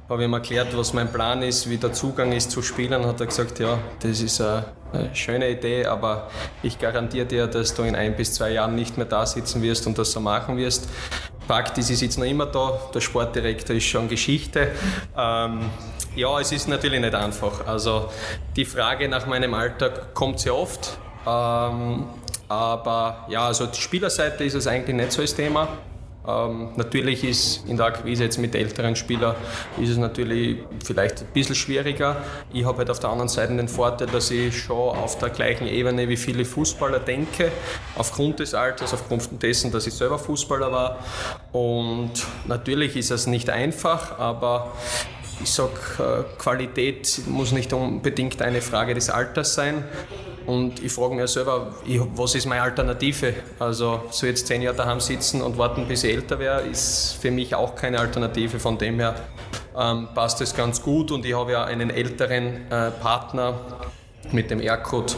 habe 0.08 0.24
ihm 0.24 0.32
erklärt, 0.32 0.76
was 0.76 0.92
mein 0.92 1.10
Plan 1.12 1.40
ist, 1.42 1.70
wie 1.70 1.76
der 1.76 1.92
Zugang 1.92 2.32
ist 2.32 2.50
zu 2.50 2.62
Spielern, 2.62 3.06
hat 3.06 3.20
er 3.20 3.26
gesagt, 3.26 3.60
ja, 3.60 3.78
das 4.00 4.20
ist 4.20 4.40
eine 4.40 4.64
schöne 5.14 5.48
Idee, 5.48 5.86
aber 5.86 6.28
ich 6.64 6.80
garantiere 6.80 7.26
dir, 7.26 7.46
dass 7.46 7.74
du 7.74 7.82
in 7.82 7.94
ein 7.94 8.16
bis 8.16 8.34
zwei 8.34 8.50
Jahren 8.50 8.74
nicht 8.74 8.96
mehr 8.96 9.06
da 9.06 9.24
sitzen 9.24 9.62
wirst 9.62 9.86
und 9.86 9.96
das 9.96 10.10
so 10.10 10.18
machen 10.18 10.56
wirst. 10.56 10.88
Fakt 11.52 11.76
ist, 11.76 11.90
ich 11.90 11.98
sitze 11.98 12.18
noch 12.18 12.26
immer 12.26 12.46
da, 12.46 12.78
der 12.94 13.02
Sportdirektor 13.02 13.76
ist 13.76 13.84
schon 13.84 14.08
Geschichte. 14.08 14.70
Ähm, 15.14 15.60
ja, 16.16 16.40
es 16.40 16.50
ist 16.50 16.66
natürlich 16.66 16.98
nicht 16.98 17.14
einfach. 17.14 17.66
Also 17.66 18.08
die 18.56 18.64
Frage 18.64 19.06
nach 19.06 19.26
meinem 19.26 19.52
Alltag 19.52 20.14
kommt 20.14 20.40
sehr 20.40 20.54
oft. 20.54 20.96
Ähm, 21.26 22.06
aber 22.48 23.26
ja, 23.28 23.48
also 23.48 23.66
die 23.66 23.78
Spielerseite 23.78 24.44
ist 24.44 24.54
es 24.54 24.66
eigentlich 24.66 24.96
nicht 24.96 25.12
so 25.12 25.20
das 25.20 25.34
Thema. 25.34 25.68
Ähm, 26.26 26.68
natürlich 26.76 27.24
ist 27.24 27.66
in 27.66 27.76
der 27.76 27.87
Akquise 27.87 28.24
jetzt 28.24 28.38
mit 28.38 28.54
älteren 28.54 28.94
Spielern 28.94 29.35
ist 29.80 29.90
es 29.90 29.96
natürlich 29.96 30.58
vielleicht 30.85 31.22
ein 31.22 31.26
bisschen 31.35 31.56
schwieriger. 31.56 32.16
Ich 32.52 32.64
habe 32.64 32.78
halt 32.78 32.90
auf 32.90 33.00
der 33.00 33.11
anderen 33.11 33.28
Seite 33.28 33.56
den 33.56 33.68
Vorteil, 33.68 34.06
dass 34.06 34.30
ich 34.30 34.56
schon 34.56 34.96
auf 34.96 35.18
der 35.18 35.30
gleichen 35.30 35.66
Ebene 35.66 36.08
wie 36.08 36.16
viele 36.16 36.44
Fußballer 36.44 37.00
denke, 37.00 37.50
aufgrund 37.96 38.38
des 38.38 38.54
Alters, 38.54 38.94
aufgrund 38.94 39.42
dessen, 39.42 39.72
dass 39.72 39.87
ich 39.87 39.94
selber 39.94 40.18
Fußballer 40.18 40.70
war. 40.70 40.98
Und 41.50 42.12
natürlich 42.46 42.96
ist 42.96 43.11
es 43.11 43.26
nicht 43.26 43.50
einfach, 43.50 44.18
aber 44.18 44.72
ich 45.40 45.50
sage, 45.50 45.72
äh, 45.98 46.38
Qualität 46.38 47.22
muss 47.26 47.52
nicht 47.52 47.72
unbedingt 47.72 48.40
eine 48.42 48.60
Frage 48.60 48.94
des 48.94 49.10
Alters 49.10 49.54
sein. 49.54 49.84
Und 50.46 50.82
ich 50.82 50.92
frage 50.92 51.14
mich 51.14 51.30
selber, 51.30 51.72
was 52.16 52.34
ist 52.34 52.46
meine 52.46 52.62
Alternative? 52.62 53.34
Also 53.58 54.02
so 54.10 54.26
jetzt 54.26 54.46
zehn 54.46 54.62
Jahre 54.62 54.76
daheim 54.76 55.00
sitzen 55.00 55.40
und 55.40 55.56
warten, 55.56 55.86
bis 55.86 56.02
ich 56.04 56.14
älter 56.14 56.38
wäre, 56.38 56.62
ist 56.62 57.16
für 57.20 57.30
mich 57.30 57.54
auch 57.54 57.76
keine 57.76 58.00
Alternative. 58.00 58.58
Von 58.58 58.76
dem 58.76 58.98
her 58.98 59.14
ähm, 59.78 60.08
passt 60.14 60.40
es 60.40 60.54
ganz 60.54 60.82
gut 60.82 61.10
und 61.12 61.24
ich 61.24 61.34
habe 61.34 61.52
ja 61.52 61.64
einen 61.64 61.90
älteren 61.90 62.70
äh, 62.70 62.90
Partner 62.90 63.54
mit 64.32 64.50
dem 64.50 64.60
R-Code, 64.60 65.14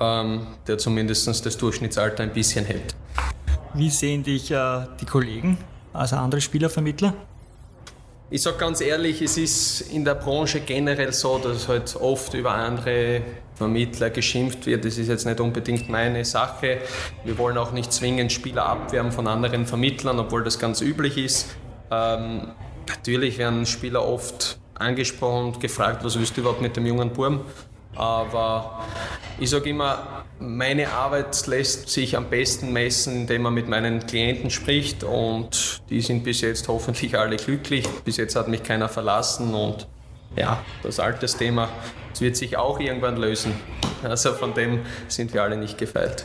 ähm, 0.00 0.46
der 0.66 0.78
zumindest 0.78 1.26
das 1.26 1.56
Durchschnittsalter 1.58 2.22
ein 2.22 2.32
bisschen 2.32 2.64
hält. 2.64 2.94
Wie 3.74 3.90
sehen 3.90 4.22
dich 4.22 4.50
äh, 4.50 4.86
die 5.00 5.06
Kollegen, 5.06 5.58
also 5.92 6.16
andere 6.16 6.40
Spielervermittler? 6.40 7.12
Ich 8.30 8.42
sage 8.42 8.56
ganz 8.56 8.80
ehrlich, 8.80 9.20
es 9.20 9.36
ist 9.36 9.82
in 9.92 10.04
der 10.04 10.14
Branche 10.14 10.60
generell 10.60 11.12
so, 11.12 11.38
dass 11.38 11.68
halt 11.68 11.94
oft 11.94 12.32
über 12.32 12.52
andere 12.52 13.20
Vermittler 13.54 14.08
geschimpft 14.10 14.64
wird. 14.64 14.84
Das 14.84 14.96
ist 14.96 15.08
jetzt 15.08 15.26
nicht 15.26 15.40
unbedingt 15.40 15.90
meine 15.90 16.24
Sache. 16.24 16.78
Wir 17.22 17.36
wollen 17.36 17.58
auch 17.58 17.72
nicht 17.72 17.92
zwingend 17.92 18.32
Spieler 18.32 18.64
abwerben 18.64 19.12
von 19.12 19.28
anderen 19.28 19.66
Vermittlern, 19.66 20.18
obwohl 20.18 20.42
das 20.42 20.58
ganz 20.58 20.80
üblich 20.80 21.18
ist. 21.18 21.54
Ähm, 21.90 22.52
natürlich 22.88 23.36
werden 23.36 23.66
Spieler 23.66 24.04
oft 24.04 24.58
angesprochen 24.74 25.46
und 25.46 25.60
gefragt, 25.60 26.02
was 26.02 26.18
willst 26.18 26.36
du 26.36 26.40
überhaupt 26.40 26.62
mit 26.62 26.76
dem 26.76 26.86
jungen 26.86 27.10
Burm? 27.10 27.42
Aber 27.94 28.84
ich 29.38 29.50
sage 29.50 29.68
immer, 29.70 30.23
meine 30.40 30.90
Arbeit 30.90 31.46
lässt 31.46 31.88
sich 31.88 32.16
am 32.16 32.28
besten 32.28 32.72
messen, 32.72 33.22
indem 33.22 33.42
man 33.42 33.54
mit 33.54 33.68
meinen 33.68 34.06
Klienten 34.06 34.50
spricht 34.50 35.04
und 35.04 35.82
die 35.90 36.00
sind 36.00 36.24
bis 36.24 36.40
jetzt 36.40 36.68
hoffentlich 36.68 37.18
alle 37.18 37.36
glücklich. 37.36 37.86
Bis 38.04 38.16
jetzt 38.16 38.36
hat 38.36 38.48
mich 38.48 38.62
keiner 38.62 38.88
verlassen 38.88 39.54
und 39.54 39.86
ja, 40.36 40.62
das 40.82 40.98
Altersthema, 40.98 41.68
das 42.10 42.20
wird 42.20 42.36
sich 42.36 42.56
auch 42.56 42.80
irgendwann 42.80 43.16
lösen. 43.16 43.54
Also 44.02 44.34
von 44.34 44.52
dem 44.54 44.80
sind 45.08 45.32
wir 45.32 45.42
alle 45.42 45.56
nicht 45.56 45.78
gefeilt. 45.78 46.24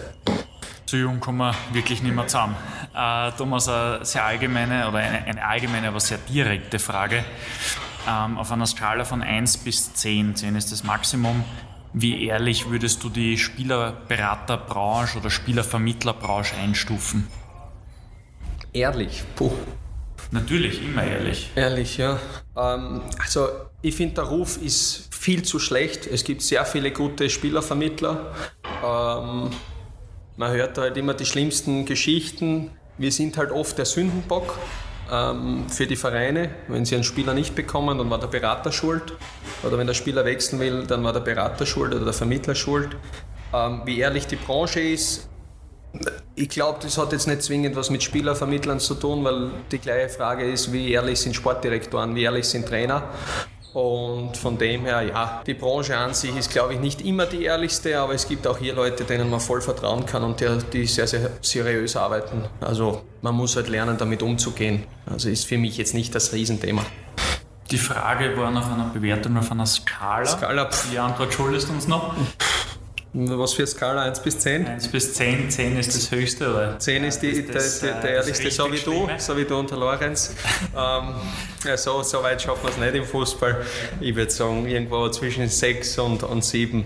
Zu 0.86 0.98
jung 0.98 1.20
kommen 1.20 1.38
wir 1.38 1.56
wirklich 1.72 2.02
nicht 2.02 2.16
mehr 2.16 2.28
zusammen. 2.28 2.56
Äh, 2.96 3.32
Thomas, 3.38 3.70
eine 3.70 4.04
sehr 4.04 4.26
allgemeine 4.26 4.88
oder 4.88 4.98
eine, 4.98 5.24
eine 5.24 5.46
allgemeine, 5.46 5.90
aber 5.90 6.00
sehr 6.00 6.18
direkte 6.18 6.80
Frage 6.80 7.24
ähm, 8.08 8.38
auf 8.38 8.52
einer 8.52 8.66
Skala 8.66 9.06
von 9.06 9.22
1 9.22 9.58
bis 9.58 9.94
10, 9.94 10.36
10 10.36 10.56
ist 10.56 10.72
das 10.72 10.84
Maximum, 10.84 11.44
wie 11.94 12.26
ehrlich 12.26 12.70
würdest 12.70 13.04
du 13.04 13.10
die 13.10 13.38
Spielerberaterbranche 13.38 15.20
oder 15.20 15.30
Spielervermittlerbranche 15.30 16.56
einstufen? 16.56 17.28
Ehrlich, 18.74 19.24
puh. 19.36 19.52
Natürlich, 20.32 20.84
immer 20.84 21.04
ehrlich. 21.04 21.50
Ehrlich, 21.56 21.98
ja. 21.98 22.20
Ähm, 22.56 23.02
also 23.18 23.48
ich 23.82 23.96
finde, 23.96 24.16
der 24.16 24.26
Ruf 24.26 24.62
ist 24.62 25.10
viel 25.12 25.44
zu 25.44 25.58
schlecht. 25.58 26.06
Es 26.06 26.24
gibt 26.24 26.44
sehr 26.44 26.66
viele 26.66 26.92
gute 26.92 27.30
Spielervermittler. 27.30 28.34
Ähm, 28.86 29.50
man 30.38 30.52
hört 30.52 30.78
halt 30.78 30.98
immer 30.98 31.16
die 31.16 31.26
schlimmsten 31.26 31.86
Geschichten. 31.86 32.70
Wir 32.98 33.12
sind 33.12 33.38
halt 33.38 33.52
oft 33.52 33.78
der 33.78 33.86
Sündenbock 33.86 34.60
für 35.10 35.88
die 35.88 35.96
Vereine. 35.96 36.50
Wenn 36.68 36.86
sie 36.86 36.96
einen 36.96 37.04
Spieler 37.04 37.34
nicht 37.34 37.56
bekommen, 37.56 37.98
dann 37.98 38.10
war 38.10 38.20
der 38.20 38.28
Berater 38.28 38.72
schuld. 38.72 39.14
Oder 39.64 39.78
wenn 39.78 39.88
der 39.88 39.94
Spieler 39.94 40.26
wechseln 40.26 40.60
will, 40.60 40.86
dann 40.86 41.04
war 41.04 41.14
der 41.14 41.22
Berater 41.22 41.66
schuld 41.66 41.94
oder 41.94 42.06
der 42.06 42.14
Vermittler 42.14 42.56
schuld. 42.56 42.96
Ähm, 43.54 43.82
wie 43.86 44.00
ehrlich 44.00 44.28
die 44.28 44.36
Branche 44.36 44.80
ist, 44.80 45.28
ich 46.36 46.50
glaube, 46.50 46.80
das 46.82 46.98
hat 46.98 47.12
jetzt 47.12 47.28
nicht 47.28 47.42
zwingend 47.42 47.76
was 47.76 47.90
mit 47.90 48.04
Spielervermittlern 48.04 48.80
zu 48.80 48.94
tun, 48.96 49.24
weil 49.24 49.50
die 49.72 49.80
gleiche 49.80 50.10
Frage 50.10 50.50
ist, 50.50 50.72
wie 50.72 50.92
ehrlich 50.92 51.20
sind 51.20 51.36
Sportdirektoren, 51.36 52.16
wie 52.16 52.24
ehrlich 52.24 52.48
sind 52.48 52.68
Trainer. 52.68 53.10
Und 53.74 54.36
von 54.36 54.58
dem 54.58 54.86
her, 54.86 55.04
ja, 55.04 55.44
die 55.46 55.54
Branche 55.54 55.96
an 55.96 56.16
sich 56.16 56.36
ist, 56.36 56.50
glaube 56.50 56.74
ich, 56.74 56.80
nicht 56.80 57.02
immer 57.02 57.28
die 57.28 57.44
ehrlichste, 57.44 58.00
aber 58.00 58.16
es 58.16 58.28
gibt 58.28 58.48
auch 58.48 58.58
hier 58.58 58.74
Leute, 58.74 59.04
denen 59.04 59.30
man 59.30 59.40
voll 59.40 59.62
vertrauen 59.62 60.08
kann 60.08 60.24
und 60.24 60.40
die, 60.40 60.48
die 60.74 60.86
sehr, 60.88 61.06
sehr 61.06 61.30
seriös 61.42 61.96
arbeiten. 61.96 62.46
Also 62.62 63.04
man 63.22 63.36
muss 63.36 63.56
halt 63.56 63.70
lernen, 63.70 63.98
damit 63.98 64.24
umzugehen. 64.24 64.86
Also 65.06 65.30
ist 65.30 65.46
für 65.46 65.60
mich 65.60 65.78
jetzt 65.78 65.94
nicht 65.94 66.16
das 66.16 66.34
Riesenthema. 66.34 66.84
Die 67.70 67.78
Frage 67.78 68.36
war 68.36 68.50
nach 68.50 68.72
einer 68.74 68.90
Bewertung 68.90 69.38
auf 69.38 69.52
einer 69.52 69.68
Skala. 69.68 70.26
Skala, 70.26 70.66
pff. 70.66 70.90
Die 70.92 70.98
Antwort 70.98 71.32
schuldest 71.32 71.70
du 71.70 71.74
uns 71.74 71.88
noch. 71.88 72.16
Was 73.12 73.54
für 73.54 73.66
Skala? 73.66 74.04
1 74.04 74.22
bis 74.22 74.38
10? 74.40 74.68
1 74.68 74.88
bis 74.90 75.14
10, 75.16 75.50
10 75.50 75.80
ist 75.80 75.96
das 75.96 76.12
höchste, 76.12 76.50
oder? 76.50 76.78
10 76.78 77.04
ist, 77.06 77.20
die, 77.22 77.44
das, 77.44 77.80
der, 77.80 77.94
der, 77.94 78.00
äh, 78.00 78.02
der 78.02 78.12
ehrlichste, 78.12 78.52
so 78.52 78.72
wie 78.72 78.78
du, 78.78 79.10
so 79.18 79.36
wie 79.36 79.46
du 79.46 79.58
und 79.58 79.72
der 79.72 79.80
Lorenz. 79.80 80.36
ähm, 80.78 81.16
ja, 81.66 81.76
so, 81.76 82.04
so 82.04 82.22
weit 82.22 82.40
schaffen 82.40 82.64
wir 82.64 82.70
es 82.70 82.78
nicht 82.78 82.96
im 82.96 83.06
Fußball. 83.06 83.66
Ich 84.00 84.16
würde 84.16 84.32
sagen, 84.32 84.68
irgendwo 84.68 85.10
zwischen 85.10 85.50
6 85.50 85.98
und, 85.98 86.22
und 86.22 86.46
7 86.46 86.84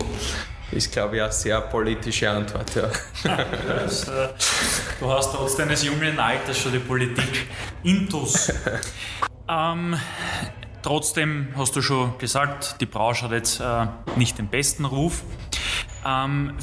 ist, 0.72 0.94
glaube 0.94 1.18
ich, 1.18 1.22
eine 1.22 1.32
sehr 1.34 1.60
politische 1.60 2.30
Antwort. 2.30 2.74
Ja. 2.74 2.90
Das, 3.68 4.08
äh, 4.08 4.30
du 5.02 5.12
hast 5.12 5.34
trotz 5.34 5.58
deines 5.58 5.84
jungen 5.84 6.18
Alters 6.18 6.58
schon 6.58 6.72
die 6.72 6.80
Politik 6.80 7.48
intus. 7.84 8.50
ähm, 9.50 9.98
trotzdem 10.82 11.50
hast 11.58 11.76
du 11.76 11.82
schon 11.82 12.18
gesagt, 12.18 12.78
die 12.80 12.86
Branche 12.86 13.26
hat 13.26 13.32
jetzt 13.34 13.60
äh, 13.60 13.88
nicht 14.16 14.38
den 14.38 14.48
besten 14.48 14.86
Ruf. 14.86 15.24
Ähm, 16.06 16.54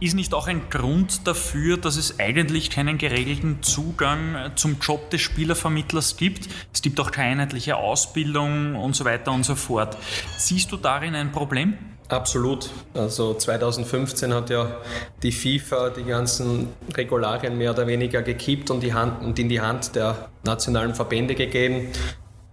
ist 0.00 0.14
nicht 0.14 0.34
auch 0.34 0.48
ein 0.48 0.68
Grund 0.70 1.26
dafür, 1.26 1.76
dass 1.76 1.96
es 1.96 2.18
eigentlich 2.18 2.68
keinen 2.68 2.98
geregelten 2.98 3.62
Zugang 3.62 4.34
äh, 4.34 4.50
zum 4.54 4.78
Job 4.80 5.10
des 5.10 5.22
Spielervermittlers 5.22 6.16
gibt? 6.16 6.48
Es 6.72 6.82
gibt 6.82 7.00
auch 7.00 7.10
keine 7.10 7.32
einheitliche 7.32 7.76
Ausbildung 7.76 8.76
und 8.76 8.94
so 8.94 9.04
weiter 9.04 9.32
und 9.32 9.44
so 9.44 9.54
fort. 9.54 9.96
Siehst 10.36 10.70
du 10.72 10.76
darin 10.76 11.14
ein 11.14 11.32
Problem? 11.32 11.78
Absolut. 12.08 12.68
Also 12.92 13.34
2015 13.34 14.34
hat 14.34 14.50
ja 14.50 14.76
die 15.22 15.32
FIFA 15.32 15.90
die 15.90 16.04
ganzen 16.04 16.68
Regularien 16.94 17.56
mehr 17.56 17.70
oder 17.70 17.86
weniger 17.86 18.22
gekippt 18.22 18.70
und, 18.70 18.84
Hand, 18.92 19.22
und 19.22 19.38
in 19.38 19.48
die 19.48 19.60
Hand 19.60 19.96
der 19.96 20.28
nationalen 20.44 20.94
Verbände 20.94 21.34
gegeben. 21.34 21.88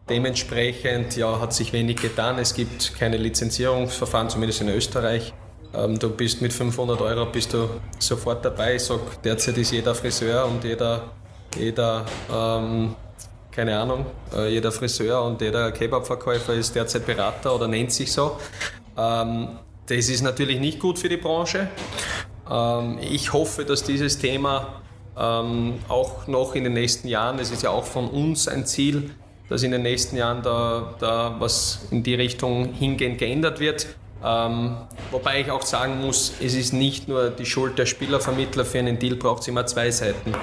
Dementsprechend 0.09 1.17
ja, 1.17 1.39
hat 1.41 1.53
sich 1.53 1.73
wenig 1.73 1.97
getan. 1.97 2.39
Es 2.39 2.53
gibt 2.53 2.95
keine 2.95 3.17
Lizenzierungsverfahren, 3.17 4.29
zumindest 4.29 4.61
in 4.61 4.69
Österreich. 4.69 5.33
Ähm, 5.73 5.97
du 5.97 6.09
bist 6.09 6.41
mit 6.41 6.53
500 6.53 6.99
Euro 7.01 7.25
bist 7.25 7.53
du 7.53 7.69
sofort 7.99 8.43
dabei. 8.43 8.75
Ich 8.75 8.83
sag, 8.83 9.21
derzeit 9.23 9.57
ist 9.57 9.71
jeder 9.71 9.95
Friseur 9.95 10.45
und 10.45 10.63
jeder, 10.63 11.03
jeder 11.57 12.05
ähm, 12.33 12.95
keine 13.51 13.77
Ahnung, 13.77 14.05
äh, 14.35 14.49
jeder 14.49 14.71
Friseur 14.71 15.23
und 15.23 15.41
jeder 15.41 15.71
Kebabverkäufer 15.71 16.53
ist 16.53 16.75
derzeit 16.75 17.05
Berater 17.05 17.53
oder 17.53 17.67
nennt 17.67 17.91
sich 17.91 18.11
so. 18.11 18.37
Ähm, 18.97 19.49
das 19.87 20.09
ist 20.09 20.21
natürlich 20.21 20.59
nicht 20.59 20.79
gut 20.79 20.97
für 20.97 21.09
die 21.09 21.17
Branche. 21.17 21.69
Ähm, 22.49 22.97
ich 23.01 23.33
hoffe, 23.33 23.65
dass 23.65 23.83
dieses 23.83 24.17
Thema 24.17 24.81
ähm, 25.17 25.79
auch 25.87 26.27
noch 26.27 26.55
in 26.55 26.63
den 26.63 26.73
nächsten 26.73 27.07
Jahren, 27.07 27.39
es 27.39 27.51
ist 27.51 27.63
ja 27.63 27.69
auch 27.69 27.85
von 27.85 28.07
uns 28.07 28.47
ein 28.47 28.65
Ziel, 28.65 29.11
dass 29.49 29.63
in 29.63 29.71
den 29.71 29.81
nächsten 29.81 30.15
Jahren 30.15 30.41
da, 30.41 30.95
da 30.99 31.35
was 31.39 31.87
in 31.91 32.03
die 32.03 32.15
Richtung 32.15 32.73
hingehend 32.73 33.17
geändert 33.17 33.59
wird. 33.59 33.87
Ähm, 34.23 34.77
wobei 35.09 35.41
ich 35.41 35.51
auch 35.51 35.63
sagen 35.63 35.99
muss, 35.99 36.33
es 36.39 36.53
ist 36.53 36.73
nicht 36.73 37.07
nur 37.07 37.29
die 37.29 37.45
Schuld 37.45 37.79
der 37.79 37.85
Spielervermittler, 37.85 38.65
für 38.65 38.79
einen 38.79 38.99
Deal 38.99 39.15
braucht 39.15 39.41
es 39.41 39.47
immer 39.47 39.65
zwei 39.65 39.89
Seiten. 39.89 40.33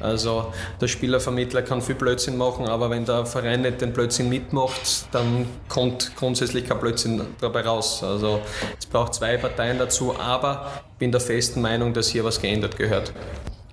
Also 0.00 0.52
der 0.80 0.88
Spielervermittler 0.88 1.62
kann 1.62 1.80
viel 1.80 1.94
Blödsinn 1.94 2.36
machen, 2.36 2.68
aber 2.68 2.90
wenn 2.90 3.04
der 3.04 3.26
Verein 3.26 3.62
nicht 3.62 3.80
den 3.80 3.92
Blödsinn 3.92 4.28
mitmacht, 4.28 5.06
dann 5.12 5.46
kommt 5.68 6.14
grundsätzlich 6.16 6.66
kein 6.66 6.78
Blödsinn 6.78 7.22
dabei 7.40 7.62
raus. 7.62 8.02
Also 8.02 8.40
es 8.78 8.86
braucht 8.86 9.14
zwei 9.14 9.36
Parteien 9.36 9.78
dazu, 9.78 10.14
aber 10.18 10.70
ich 10.92 10.98
bin 10.98 11.10
der 11.10 11.20
festen 11.20 11.60
Meinung, 11.62 11.94
dass 11.94 12.08
hier 12.08 12.24
was 12.24 12.40
geändert 12.40 12.76
gehört. 12.76 13.12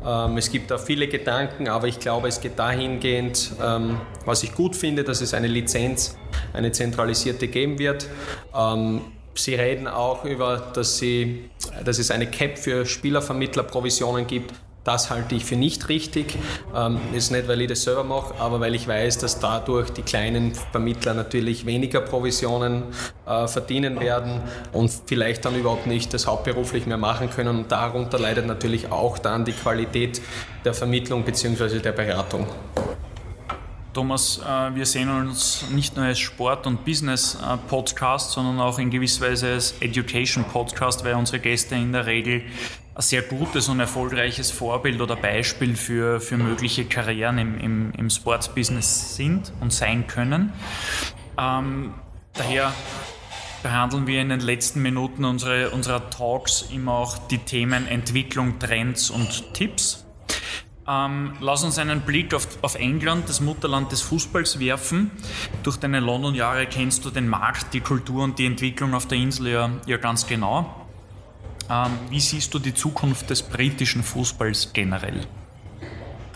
Ähm, 0.05 0.37
es 0.37 0.51
gibt 0.51 0.71
da 0.73 0.79
viele 0.79 1.07
Gedanken, 1.07 1.69
aber 1.69 1.87
ich 1.87 2.01
glaube, 2.01 2.27
es 2.27 2.41
geht 2.41 2.59
dahingehend, 2.59 3.53
ähm, 3.63 4.01
was 4.25 4.43
ich 4.43 4.53
gut 4.53 4.75
finde, 4.75 5.05
dass 5.05 5.21
es 5.21 5.33
eine 5.33 5.47
Lizenz, 5.47 6.19
eine 6.53 6.73
zentralisierte 6.73 7.47
geben 7.47 7.79
wird. 7.79 8.09
Ähm, 8.53 9.03
Sie 9.33 9.55
reden 9.55 9.87
auch 9.87 10.25
über, 10.25 10.59
dass, 10.75 10.99
sie, 10.99 11.49
dass 11.85 11.99
es 11.99 12.11
eine 12.11 12.27
Cap 12.27 12.59
für 12.59 12.85
Spielervermittlerprovisionen 12.85 14.27
gibt. 14.27 14.53
Das 14.85 15.11
halte 15.11 15.35
ich 15.35 15.45
für 15.45 15.57
nicht 15.57 15.89
richtig. 15.91 16.39
Ähm, 16.75 16.99
ist 17.13 17.31
nicht, 17.31 17.49
weil 17.49 17.61
ich 17.61 17.69
das 17.69 17.83
selber 17.83 18.03
mache, 18.03 18.35
aber 18.39 18.61
weil 18.61 18.75
ich 18.75 18.89
weiß, 18.89 19.19
dass 19.19 19.39
dadurch 19.39 19.91
die 19.91 20.03
kleinen 20.03 20.55
Vermittler 20.55 21.13
natürlich 21.13 21.67
weniger 21.67 22.01
Provisionen 22.01 22.85
äh, 23.27 23.47
verdienen 23.47 24.01
werden 24.01 24.41
und 24.73 24.91
vielleicht 25.07 25.45
dann 25.45 25.55
überhaupt 25.55 25.87
nicht 25.87 26.15
das 26.15 26.27
hauptberuflich 26.27 26.87
mehr 26.87 26.97
machen 26.97 27.29
können. 27.29 27.59
Und 27.59 27.73
darunter 27.73 28.19
leidet 28.19 28.47
natürlich 28.47 28.91
auch 28.91 29.19
dann 29.19 29.45
die 29.45 29.53
Qualität 29.53 30.23
der 30.65 30.73
Vermittlung 30.73 31.25
bzw. 31.25 31.81
der 31.81 31.93
Beratung. 31.93 32.47
Thomas, 33.93 34.39
äh, 34.39 34.75
wir 34.75 34.87
sehen 34.87 35.11
uns 35.11 35.65
nicht 35.73 35.97
nur 35.97 36.07
als 36.07 36.21
Sport- 36.21 36.67
und 36.67 36.85
Business-Podcast, 36.85 38.31
sondern 38.31 38.61
auch 38.61 38.79
in 38.79 38.89
gewisser 38.89 39.27
Weise 39.27 39.49
als 39.49 39.75
Education-Podcast, 39.81 41.05
weil 41.05 41.15
unsere 41.15 41.41
Gäste 41.41 41.75
in 41.75 41.93
der 41.93 42.07
Regel 42.07 42.43
sehr 43.01 43.23
gutes 43.23 43.69
und 43.69 43.81
erfolgreiches 43.81 44.51
Vorbild 44.51 45.01
oder 45.01 45.17
Beispiel 45.17 45.77
für, 45.77 46.21
für 46.21 46.37
mögliche 46.37 46.85
Karrieren 46.85 47.39
im, 47.39 47.59
im, 47.59 47.93
im 47.93 48.11
Sports-Business 48.11 49.17
sind 49.17 49.53
und 49.61 49.73
sein 49.73 50.07
können. 50.07 50.53
Ähm, 51.39 51.95
daher 52.35 52.73
behandeln 53.63 54.07
wir 54.07 54.21
in 54.21 54.31
den 54.31 54.41
letzten 54.41 54.83
Minuten 54.83 55.25
unsere, 55.25 55.71
unserer 55.71 56.11
Talks 56.11 56.63
immer 56.73 56.93
auch 56.93 57.19
die 57.29 57.39
Themen 57.39 57.87
Entwicklung, 57.87 58.59
Trends 58.59 59.11
und 59.11 59.55
Tipps. 59.55 60.07
Ähm, 60.89 61.35
lass 61.41 61.63
uns 61.63 61.79
einen 61.79 62.01
Blick 62.01 62.35
auf, 62.35 62.49
auf, 62.63 62.75
England, 62.75 63.29
das 63.29 63.41
Mutterland 63.41 63.93
des 63.93 64.03
Fußballs, 64.03 64.59
werfen. 64.59 65.11
Durch 65.63 65.77
deine 65.77 66.01
London-Jahre 66.01 66.67
kennst 66.67 67.05
du 67.05 67.11
den 67.11 67.29
Markt, 67.29 67.73
die 67.75 67.81
Kultur 67.81 68.25
und 68.25 68.39
die 68.39 68.47
Entwicklung 68.47 68.95
auf 68.95 69.07
der 69.07 69.19
Insel 69.19 69.49
ja, 69.49 69.71
ja 69.87 69.99
ganz 69.99 70.27
genau. 70.27 70.80
Ähm, 71.71 71.99
wie 72.09 72.21
siehst 72.21 72.53
du 72.53 72.59
die 72.59 72.75
Zukunft 72.75 73.31
des 73.31 73.43
britischen 73.43 74.03
Fußballs 74.03 74.73
generell? 74.73 75.21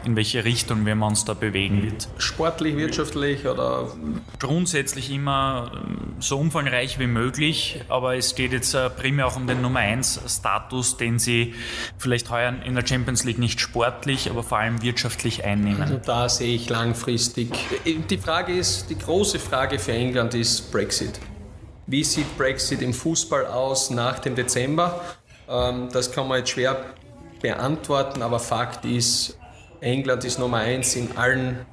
In 0.05 0.17
welche 0.17 0.45
Richtung 0.45 0.85
werden 0.85 0.99
wir 0.99 1.07
uns 1.07 1.25
da 1.25 1.33
bewegen 1.33 1.83
wird? 1.83 2.09
Sportlich, 2.19 2.77
wirtschaftlich 2.77 3.47
oder? 3.47 3.91
Grundsätzlich 4.39 5.11
immer 5.11 5.73
ähm, 5.75 6.13
so 6.21 6.39
umfangreich 6.39 6.99
wie 6.99 7.07
möglich, 7.07 7.81
aber 7.89 8.15
es 8.15 8.35
geht 8.35 8.53
jetzt 8.53 8.75
äh, 8.75 8.91
primär 8.91 9.27
auch 9.27 9.37
um 9.37 9.47
den 9.47 9.63
Nummer 9.63 9.81
1 9.81 10.21
Status, 10.29 10.99
den 10.99 11.19
sie 11.19 11.55
vielleicht 11.97 12.31
heuer 12.31 12.55
in 12.65 12.75
der 12.75 12.87
Champions 12.87 13.25
League 13.25 13.39
nicht 13.39 13.61
sportlich, 13.61 14.31
aber 14.31 14.43
vor 14.43 14.59
allem 14.59 14.83
wirtschaftlich 14.83 15.43
einnehmen. 15.45 15.81
Also 15.81 15.97
da 15.97 16.29
sehe 16.29 16.55
ich 16.55 16.69
langfristig. 16.69 17.49
Die 17.85 18.19
Frage 18.19 18.53
ist, 18.53 18.91
die 18.91 18.99
große 18.99 19.39
Frage 19.39 19.79
für 19.79 19.93
England 19.93 20.35
ist 20.35 20.71
Brexit. 20.71 21.19
Wie 21.87 22.05
sieht 22.05 22.39
Brexit 22.39 22.83
im 22.83 22.95
Fußball 22.95 23.47
aus 23.47 23.91
nach 23.91 24.19
dem 24.19 24.35
Dezember? 24.35 25.01
Ähm, 25.49 25.89
das 25.93 26.11
kann 26.13 26.29
man 26.29 26.39
jetzt 26.39 26.51
schwer 26.51 26.85
beantworten, 27.41 28.23
aber 28.23 28.39
Fakt 28.39 28.85
ist, 28.85 29.39
England 29.81 30.25
ist 30.25 30.39
Nummer 30.39 30.59
eins 30.59 30.97
in 30.97 31.17
allen 31.17 31.67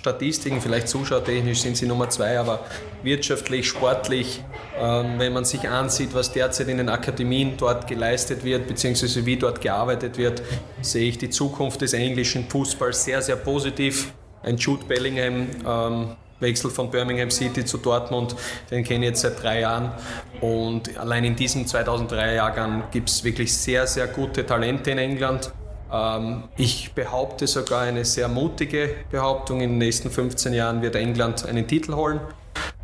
Statistiken, 0.00 0.62
vielleicht 0.62 0.88
zuschauertechnisch 0.88 1.60
sind 1.60 1.76
sie 1.76 1.86
Nummer 1.86 2.08
zwei, 2.08 2.38
aber 2.38 2.60
wirtschaftlich, 3.02 3.68
sportlich, 3.68 4.42
ähm, 4.78 5.18
wenn 5.18 5.34
man 5.34 5.44
sich 5.44 5.68
ansieht, 5.68 6.14
was 6.14 6.32
derzeit 6.32 6.68
in 6.68 6.78
den 6.78 6.88
Akademien 6.88 7.58
dort 7.58 7.86
geleistet 7.86 8.42
wird, 8.42 8.66
beziehungsweise 8.66 9.26
wie 9.26 9.36
dort 9.36 9.60
gearbeitet 9.60 10.16
wird, 10.16 10.42
sehe 10.80 11.10
ich 11.10 11.18
die 11.18 11.28
Zukunft 11.28 11.82
des 11.82 11.92
englischen 11.92 12.48
Fußballs 12.48 13.04
sehr, 13.04 13.20
sehr 13.20 13.36
positiv. 13.36 14.14
Ein 14.42 14.56
Jude 14.56 14.84
Bellingham, 14.86 15.48
ähm, 15.66 16.16
Wechsel 16.40 16.70
von 16.70 16.90
Birmingham 16.90 17.30
City 17.30 17.64
zu 17.64 17.78
Dortmund, 17.78 18.34
den 18.70 18.82
kenne 18.84 19.04
ich 19.06 19.10
jetzt 19.10 19.22
seit 19.22 19.42
drei 19.42 19.60
Jahren. 19.60 19.92
Und 20.40 20.96
allein 20.98 21.24
in 21.24 21.36
diesem 21.36 21.64
2003-Jahrgang 21.64 22.84
gibt 22.90 23.08
es 23.10 23.22
wirklich 23.24 23.54
sehr, 23.56 23.86
sehr 23.86 24.06
gute 24.08 24.44
Talente 24.44 24.90
in 24.90 24.98
England. 24.98 25.52
Ähm, 25.92 26.44
ich 26.56 26.92
behaupte 26.94 27.46
sogar 27.46 27.82
eine 27.82 28.04
sehr 28.04 28.28
mutige 28.28 28.96
Behauptung, 29.10 29.60
in 29.60 29.70
den 29.70 29.78
nächsten 29.78 30.10
15 30.10 30.52
Jahren 30.52 30.82
wird 30.82 30.96
England 30.96 31.46
einen 31.46 31.66
Titel 31.66 31.94
holen. 31.94 32.20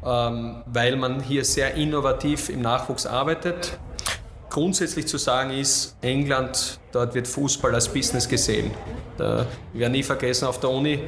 ähm, 0.04 0.62
weil 0.66 0.96
man 0.96 1.20
hier 1.20 1.44
sehr 1.44 1.74
innovativ 1.74 2.48
im 2.48 2.62
Nachwuchs 2.62 3.06
arbeitet. 3.06 3.78
Grundsätzlich 4.48 5.06
zu 5.08 5.18
sagen 5.18 5.50
ist, 5.50 5.96
England, 6.00 6.78
dort 6.92 7.14
wird 7.14 7.26
Fußball 7.26 7.74
als 7.74 7.88
Business 7.88 8.28
gesehen. 8.28 8.70
Ich 9.16 9.80
werde 9.80 9.92
nie 9.92 10.02
vergessen, 10.02 10.46
auf 10.46 10.60
der 10.60 10.70
Uni, 10.70 11.00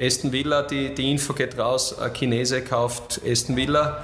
Aston 0.00 0.32
Villa, 0.32 0.62
die, 0.62 0.94
die 0.94 1.10
Info 1.10 1.34
geht 1.34 1.58
raus, 1.58 1.98
ein 1.98 2.12
Chinese 2.14 2.62
kauft 2.62 3.20
Aston 3.26 3.56
Villa, 3.56 4.02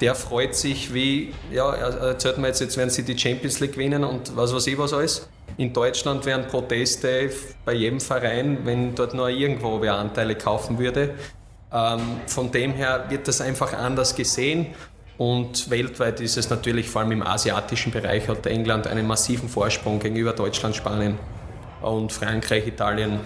der 0.00 0.14
freut 0.14 0.54
sich 0.54 0.92
wie, 0.94 1.34
ja, 1.52 1.72
erzählt 1.74 2.38
mir 2.38 2.48
jetzt, 2.48 2.60
jetzt 2.60 2.76
werden 2.76 2.90
sie 2.90 3.02
die 3.02 3.18
Champions 3.18 3.60
League 3.60 3.72
gewinnen 3.72 4.04
und 4.04 4.36
was 4.36 4.54
weiß 4.54 4.66
ich 4.66 4.78
was 4.78 4.92
alles. 4.92 5.28
In 5.56 5.72
Deutschland 5.72 6.24
wären 6.24 6.48
Proteste 6.48 7.30
bei 7.64 7.74
jedem 7.74 8.00
Verein, 8.00 8.58
wenn 8.64 8.94
dort 8.94 9.14
nur 9.14 9.28
irgendwo 9.28 9.80
wer 9.80 9.94
Anteile 9.94 10.34
kaufen 10.34 10.78
würde. 10.78 11.14
Ähm, 11.72 12.00
von 12.26 12.50
dem 12.50 12.72
her 12.72 13.04
wird 13.08 13.28
das 13.28 13.40
einfach 13.40 13.72
anders 13.72 14.16
gesehen 14.16 14.68
und 15.16 15.70
weltweit 15.70 16.20
ist 16.20 16.36
es 16.36 16.50
natürlich, 16.50 16.88
vor 16.88 17.02
allem 17.02 17.12
im 17.12 17.22
asiatischen 17.22 17.92
Bereich, 17.92 18.26
hat 18.28 18.46
England 18.46 18.86
einen 18.86 19.06
massiven 19.06 19.48
Vorsprung 19.48 20.00
gegenüber 20.00 20.32
Deutschland, 20.32 20.74
Spanien 20.74 21.18
und 21.82 22.12
Frankreich, 22.12 22.66
Italien. 22.66 23.20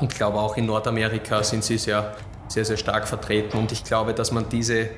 Ich 0.00 0.08
glaube 0.08 0.38
auch 0.38 0.56
in 0.56 0.66
Nordamerika 0.66 1.42
sind 1.42 1.64
sie 1.64 1.78
sehr, 1.78 2.16
sehr, 2.48 2.64
sehr 2.64 2.76
stark 2.76 3.06
vertreten. 3.06 3.58
Und 3.58 3.72
ich 3.72 3.84
glaube, 3.84 4.14
dass 4.14 4.32
man 4.32 4.48
diese, 4.48 4.90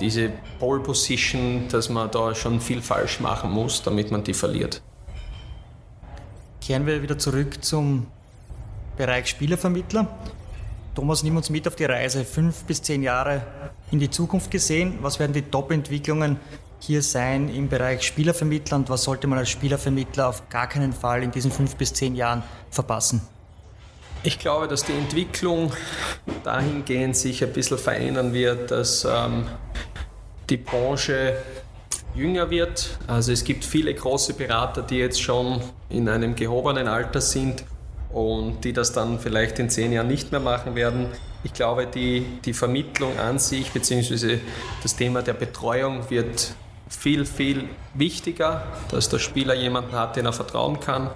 diese 0.00 0.30
Pole 0.58 0.80
Position, 0.80 1.68
dass 1.68 1.88
man 1.88 2.10
da 2.10 2.34
schon 2.34 2.60
viel 2.60 2.82
falsch 2.82 3.20
machen 3.20 3.50
muss, 3.50 3.82
damit 3.82 4.10
man 4.10 4.24
die 4.24 4.34
verliert. 4.34 4.82
Kehren 6.60 6.86
wir 6.86 7.02
wieder 7.02 7.18
zurück 7.18 7.64
zum 7.64 8.06
Bereich 8.96 9.26
Spielervermittler. 9.26 10.06
Thomas, 10.94 11.22
nimm 11.22 11.36
uns 11.36 11.48
mit 11.48 11.66
auf 11.66 11.74
die 11.74 11.86
Reise, 11.86 12.24
fünf 12.24 12.64
bis 12.64 12.82
zehn 12.82 13.02
Jahre 13.02 13.42
in 13.90 13.98
die 13.98 14.10
Zukunft 14.10 14.50
gesehen. 14.50 14.98
Was 15.00 15.18
werden 15.18 15.32
die 15.32 15.42
Top-Entwicklungen 15.42 16.38
hier 16.80 17.02
sein 17.02 17.48
im 17.48 17.68
Bereich 17.68 18.02
Spielervermittler 18.02 18.76
und 18.76 18.90
was 18.90 19.04
sollte 19.04 19.26
man 19.26 19.38
als 19.38 19.48
Spielervermittler 19.48 20.28
auf 20.28 20.48
gar 20.50 20.66
keinen 20.66 20.92
Fall 20.92 21.22
in 21.22 21.30
diesen 21.30 21.50
fünf 21.50 21.76
bis 21.76 21.94
zehn 21.94 22.14
Jahren 22.14 22.42
verpassen? 22.70 23.22
Ich 24.24 24.38
glaube, 24.38 24.68
dass 24.68 24.84
die 24.84 24.92
Entwicklung 24.92 25.72
dahingehend 26.44 27.16
sich 27.16 27.42
ein 27.42 27.52
bisschen 27.52 27.76
verändern 27.76 28.32
wird, 28.32 28.70
dass 28.70 29.04
ähm, 29.04 29.48
die 30.48 30.58
Branche 30.58 31.36
jünger 32.14 32.48
wird. 32.48 32.98
Also 33.08 33.32
es 33.32 33.42
gibt 33.42 33.64
viele 33.64 33.92
große 33.92 34.34
Berater, 34.34 34.82
die 34.82 34.98
jetzt 34.98 35.20
schon 35.20 35.60
in 35.88 36.08
einem 36.08 36.36
gehobenen 36.36 36.86
Alter 36.86 37.20
sind 37.20 37.64
und 38.12 38.62
die 38.62 38.72
das 38.72 38.92
dann 38.92 39.18
vielleicht 39.18 39.58
in 39.58 39.68
zehn 39.70 39.92
Jahren 39.92 40.06
nicht 40.08 40.30
mehr 40.30 40.40
machen 40.40 40.76
werden. 40.76 41.06
Ich 41.42 41.52
glaube, 41.52 41.86
die, 41.86 42.24
die 42.44 42.52
Vermittlung 42.52 43.18
an 43.18 43.40
sich 43.40 43.72
bzw. 43.72 44.38
das 44.84 44.94
Thema 44.94 45.22
der 45.22 45.32
Betreuung 45.32 46.08
wird 46.10 46.54
viel, 46.88 47.24
viel 47.24 47.64
wichtiger, 47.94 48.66
dass 48.90 49.08
der 49.08 49.18
Spieler 49.18 49.54
jemanden 49.54 49.92
hat, 49.92 50.14
den 50.14 50.26
er 50.26 50.32
vertrauen 50.32 50.78
kann, 50.78 51.10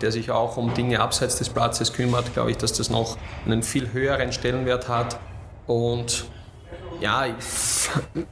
der 0.00 0.12
sich 0.12 0.30
auch 0.30 0.56
um 0.56 0.74
Dinge 0.74 1.00
abseits 1.00 1.36
des 1.36 1.48
Platzes 1.48 1.92
kümmert, 1.92 2.34
glaube 2.34 2.50
ich, 2.50 2.58
dass 2.58 2.74
das 2.74 2.90
noch 2.90 3.16
einen 3.46 3.62
viel 3.62 3.92
höheren 3.92 4.32
Stellenwert 4.32 4.88
hat. 4.88 5.18
Und 5.66 6.26
ja, 7.00 7.26
ich, 7.26 7.34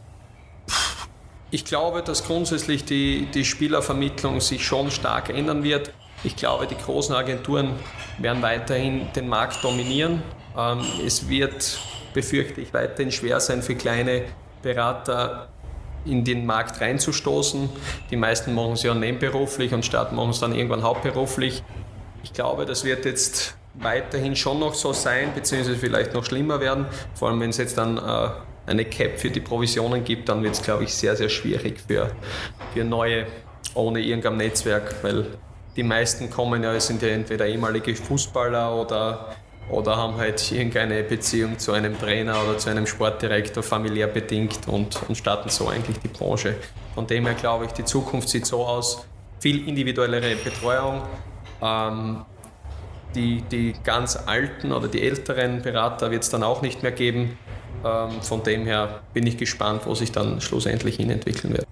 ich 1.51 1.65
glaube, 1.65 2.03
dass 2.03 2.25
grundsätzlich 2.25 2.85
die, 2.85 3.27
die 3.33 3.45
Spielervermittlung 3.45 4.41
sich 4.41 4.65
schon 4.65 4.91
stark 4.91 5.31
ändern 5.31 5.63
wird. 5.63 5.93
Ich 6.23 6.37
glaube, 6.37 6.67
die 6.67 6.77
großen 6.77 7.15
Agenturen 7.15 7.73
werden 8.19 8.43
weiterhin 8.43 9.11
den 9.17 9.29
Markt 9.29 9.65
dominieren. 9.65 10.23
Ähm, 10.57 10.85
es 11.07 11.29
wird, 11.29 11.79
befürchte 12.13 12.61
ich, 12.61 12.75
weiterhin 12.75 13.11
schwer 13.11 13.41
sein 13.41 13.63
für 13.63 13.75
kleine 13.75 14.25
Berater 14.63 15.49
in 16.05 16.25
den 16.25 16.47
Markt 16.47 16.81
reinzustoßen. 16.81 17.69
Die 18.11 18.17
meisten 18.17 18.55
machen 18.55 18.73
es 18.73 18.83
ja 18.83 18.95
nebenberuflich 18.95 19.73
und 19.73 19.85
starten 19.85 20.17
machen 20.17 20.31
es 20.31 20.41
dann 20.41 20.55
irgendwann 20.55 20.83
hauptberuflich. 20.83 21.63
Ich 22.23 22.33
glaube, 22.33 22.67
das 22.67 22.85
wird 22.85 23.05
jetzt 23.05 23.57
weiterhin 23.75 24.37
schon 24.37 24.59
noch 24.59 24.75
so 24.75 24.93
sein, 24.93 25.33
beziehungsweise 25.35 25.79
vielleicht 25.79 26.15
noch 26.15 26.25
schlimmer 26.25 26.61
werden. 26.61 26.87
Vor 27.15 27.29
allem, 27.29 27.41
wenn 27.41 27.51
es 27.51 27.59
jetzt 27.59 27.79
dann 27.79 27.99
äh, 27.99 28.31
eine 28.67 28.85
Cap 28.85 29.19
für 29.19 29.31
die 29.31 29.41
Provisionen 29.41 30.05
gibt, 30.05 30.29
dann 30.29 30.43
wird 30.43 30.55
es, 30.55 30.63
glaube 30.63 30.85
ich, 30.85 30.95
sehr, 30.95 31.17
sehr 31.17 31.29
schwierig 31.29 31.81
für, 31.87 32.11
für 32.75 32.85
neue 32.85 33.27
ohne 33.75 34.01
irgendein 34.01 34.37
Netzwerk, 34.37 34.97
weil 35.03 35.27
die 35.77 35.83
meisten 35.83 36.31
kommen 36.31 36.63
ja, 36.63 36.79
sind 36.81 37.03
ja 37.03 37.09
entweder 37.09 37.47
ehemalige 37.47 37.95
Fußballer 37.95 38.75
oder, 38.75 39.37
oder 39.71 39.97
haben 39.97 40.17
halt 40.17 40.51
irgendeine 40.53 41.03
Beziehung 41.03 41.59
zu 41.59 41.73
einem 41.73 41.99
Trainer 41.99 42.37
oder 42.43 42.59
zu 42.59 42.71
einem 42.71 42.87
Sportdirektor 42.87 43.63
familiär 43.63 44.07
bedingt 44.07 44.67
und, 44.67 45.01
und 45.09 45.15
starten 45.17 45.49
so 45.49 45.69
eigentlich 45.69 45.99
die 45.99 46.09
Branche. 46.09 46.57
Von 46.95 47.07
dem 47.07 47.27
her 47.27 47.35
glaube 47.35 47.67
ich, 47.67 47.73
die 47.73 47.85
Zukunft 47.85 48.29
sieht 48.29 48.47
so 48.47 48.65
aus, 48.65 49.07
viel 49.39 49.67
individuellere 49.69 50.37
Betreuung. 50.37 51.03
Ähm, 51.63 52.25
die, 53.15 53.43
die 53.43 53.75
ganz 53.83 54.17
alten 54.17 54.73
oder 54.73 54.89
die 54.89 55.03
älteren 55.03 55.63
Berater 55.63 56.11
wird 56.11 56.23
es 56.23 56.31
dann 56.31 56.43
auch 56.43 56.63
nicht 56.63 56.83
mehr 56.83 56.93
geben. 56.93 57.39
Ähm, 57.85 58.23
von 58.23 58.43
dem 58.43 58.65
her 58.65 59.01
bin 59.15 59.27
ich 59.27 59.37
gespannt, 59.37 59.83
wo 59.87 59.95
sich 59.95 60.13
dann 60.13 60.41
schlussendlich 60.41 60.97
hin 60.97 61.11
entwickeln 61.11 61.53
wird. 61.55 61.67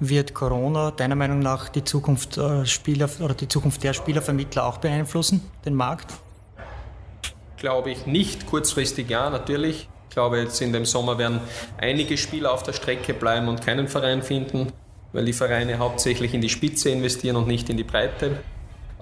Wird 0.00 0.32
Corona 0.32 0.92
deiner 0.92 1.16
Meinung 1.16 1.40
nach 1.40 1.68
die 1.68 1.82
Zukunft, 1.82 2.38
äh, 2.38 2.64
Spieler, 2.64 3.08
oder 3.20 3.34
die 3.34 3.48
Zukunft 3.48 3.82
der 3.82 3.92
Spielervermittler 3.92 4.64
auch 4.64 4.78
beeinflussen, 4.78 5.42
den 5.64 5.74
Markt? 5.74 6.14
Glaube 7.58 7.90
ich 7.90 8.06
nicht. 8.06 8.46
Kurzfristig 8.46 9.10
ja, 9.10 9.30
natürlich. 9.30 9.88
Ich 10.08 10.14
glaube, 10.14 10.40
jetzt 10.40 10.60
in 10.60 10.72
dem 10.72 10.84
Sommer 10.84 11.18
werden 11.18 11.40
einige 11.78 12.16
Spieler 12.16 12.52
auf 12.52 12.62
der 12.62 12.72
Strecke 12.72 13.14
bleiben 13.14 13.48
und 13.48 13.64
keinen 13.64 13.88
Verein 13.88 14.22
finden, 14.22 14.72
weil 15.12 15.24
die 15.24 15.32
Vereine 15.32 15.78
hauptsächlich 15.78 16.34
in 16.34 16.40
die 16.40 16.48
Spitze 16.48 16.90
investieren 16.90 17.36
und 17.36 17.46
nicht 17.46 17.68
in 17.68 17.76
die 17.76 17.84
Breite. 17.84 18.40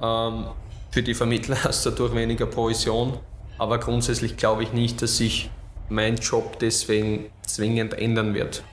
Ähm, 0.03 0.47
für 0.91 1.03
die 1.03 1.15
Vermittler 1.15 1.63
hast 1.65 1.87
du 1.87 1.91
dadurch 1.91 2.15
weniger 2.15 2.47
Provision. 2.47 3.19
Aber 3.59 3.79
grundsätzlich 3.79 4.37
glaube 4.37 4.63
ich 4.63 4.73
nicht, 4.73 5.01
dass 5.01 5.19
sich 5.19 5.51
mein 5.89 6.17
Job 6.17 6.59
deswegen 6.59 7.27
zwingend 7.47 7.95
ändern 7.95 8.35
wird 8.35 8.65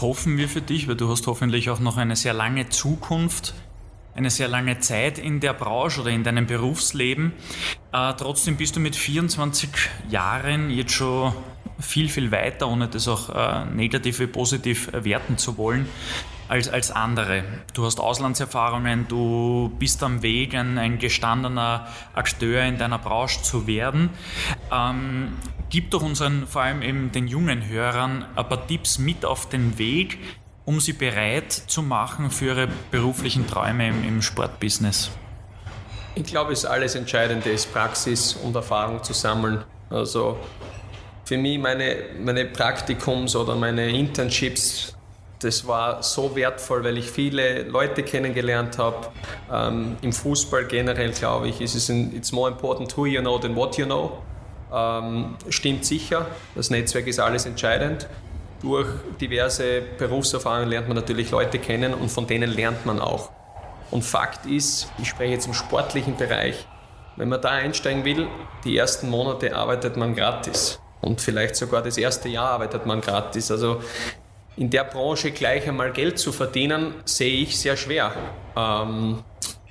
hoffen 0.00 0.36
wir 0.36 0.48
für 0.48 0.60
dich, 0.60 0.88
weil 0.88 0.96
du 0.96 1.08
hast 1.08 1.26
hoffentlich 1.26 1.70
auch 1.70 1.80
noch 1.80 1.96
eine 1.96 2.16
sehr 2.16 2.34
lange 2.34 2.68
Zukunft, 2.68 3.54
eine 4.16 4.30
sehr 4.30 4.48
lange 4.48 4.78
Zeit 4.80 5.18
in 5.18 5.40
der 5.40 5.52
Branche 5.52 6.00
oder 6.00 6.10
in 6.10 6.24
deinem 6.24 6.46
Berufsleben. 6.46 7.32
Äh, 7.92 8.14
trotzdem 8.16 8.56
bist 8.56 8.76
du 8.76 8.80
mit 8.80 8.96
24 8.96 9.68
Jahren 10.08 10.70
jetzt 10.70 10.92
schon 10.92 11.32
viel, 11.78 12.08
viel 12.08 12.32
weiter, 12.32 12.68
ohne 12.68 12.88
das 12.88 13.06
auch 13.08 13.28
äh, 13.28 13.66
negativ 13.66 14.18
wie 14.20 14.26
positiv 14.26 14.90
werten 14.92 15.36
zu 15.36 15.58
wollen 15.58 15.86
als, 16.48 16.68
als 16.68 16.90
andere. 16.90 17.44
Du 17.74 17.84
hast 17.84 18.00
Auslandserfahrungen, 18.00 19.06
du 19.08 19.72
bist 19.78 20.02
am 20.02 20.22
Weg, 20.22 20.54
ein, 20.54 20.78
ein 20.78 20.98
gestandener 20.98 21.86
Akteur 22.14 22.62
in 22.62 22.78
deiner 22.78 22.98
Branche 22.98 23.42
zu 23.42 23.66
werden. 23.66 24.10
Ähm, 24.72 25.34
gib 25.68 25.90
doch 25.90 26.02
unseren, 26.02 26.46
vor 26.46 26.62
allem 26.62 26.82
eben 26.82 27.12
den 27.12 27.28
jungen 27.28 27.68
Hörern, 27.68 28.24
ein 28.34 28.48
paar 28.48 28.66
Tipps 28.66 28.98
mit 28.98 29.24
auf 29.24 29.48
den 29.48 29.78
Weg, 29.78 30.18
um 30.66 30.80
sie 30.80 30.92
bereit 30.92 31.50
zu 31.52 31.82
machen 31.82 32.30
für 32.30 32.46
ihre 32.46 32.68
beruflichen 32.90 33.46
Träume 33.46 33.88
im, 33.88 34.04
im 34.06 34.20
Sportbusiness. 34.20 35.10
Ich 36.14 36.24
glaube, 36.24 36.50
das 36.50 36.66
alles 36.66 36.94
Entscheidende 36.94 37.50
ist 37.50 37.72
Praxis 37.72 38.34
und 38.34 38.54
Erfahrung 38.54 39.02
zu 39.02 39.14
sammeln. 39.14 39.64
Also 39.88 40.38
für 41.24 41.38
mich 41.38 41.58
meine, 41.58 41.96
meine 42.18 42.44
Praktikums 42.44 43.34
oder 43.34 43.54
meine 43.56 43.88
Internships 43.88 44.96
das 45.40 45.66
war 45.66 46.02
so 46.02 46.34
wertvoll, 46.34 46.82
weil 46.84 46.98
ich 46.98 47.10
viele 47.10 47.64
Leute 47.64 48.02
kennengelernt 48.02 48.78
habe. 48.78 49.08
Ähm, 49.52 49.96
Im 50.00 50.12
Fußball 50.12 50.64
generell, 50.64 51.12
glaube 51.12 51.48
ich, 51.48 51.60
ist 51.60 51.74
es 51.74 51.88
ein, 51.88 52.14
it's 52.16 52.32
more 52.32 52.50
important 52.50 52.96
who 52.96 53.06
you 53.06 53.20
know 53.20 53.38
than 53.38 53.54
what 53.54 53.76
you 53.76 53.84
know. 53.84 54.22
Ähm, 54.72 55.36
stimmt 55.48 55.84
sicher, 55.84 56.26
das 56.54 56.70
Netzwerk 56.70 57.06
ist 57.06 57.20
alles 57.20 57.46
entscheidend. 57.46 58.08
Durch 58.66 58.88
diverse 59.20 59.80
Berufserfahrungen 59.96 60.68
lernt 60.68 60.88
man 60.88 60.96
natürlich 60.96 61.30
Leute 61.30 61.60
kennen 61.60 61.94
und 61.94 62.10
von 62.10 62.26
denen 62.26 62.50
lernt 62.50 62.84
man 62.84 62.98
auch. 62.98 63.30
Und 63.92 64.04
Fakt 64.04 64.44
ist, 64.44 64.90
ich 64.98 65.06
spreche 65.06 65.34
jetzt 65.34 65.46
im 65.46 65.54
sportlichen 65.54 66.16
Bereich, 66.16 66.66
wenn 67.14 67.28
man 67.28 67.40
da 67.40 67.50
einsteigen 67.50 68.04
will, 68.04 68.26
die 68.64 68.76
ersten 68.76 69.08
Monate 69.08 69.54
arbeitet 69.54 69.96
man 69.96 70.16
gratis. 70.16 70.80
Und 71.00 71.20
vielleicht 71.20 71.54
sogar 71.54 71.80
das 71.80 71.96
erste 71.96 72.28
Jahr 72.28 72.50
arbeitet 72.50 72.86
man 72.86 73.00
gratis. 73.00 73.52
Also 73.52 73.80
in 74.56 74.68
der 74.68 74.82
Branche 74.82 75.30
gleich 75.30 75.68
einmal 75.68 75.92
Geld 75.92 76.18
zu 76.18 76.32
verdienen, 76.32 76.92
sehe 77.04 77.42
ich 77.42 77.56
sehr 77.56 77.76
schwer. 77.76 78.10
Ähm, 78.56 79.22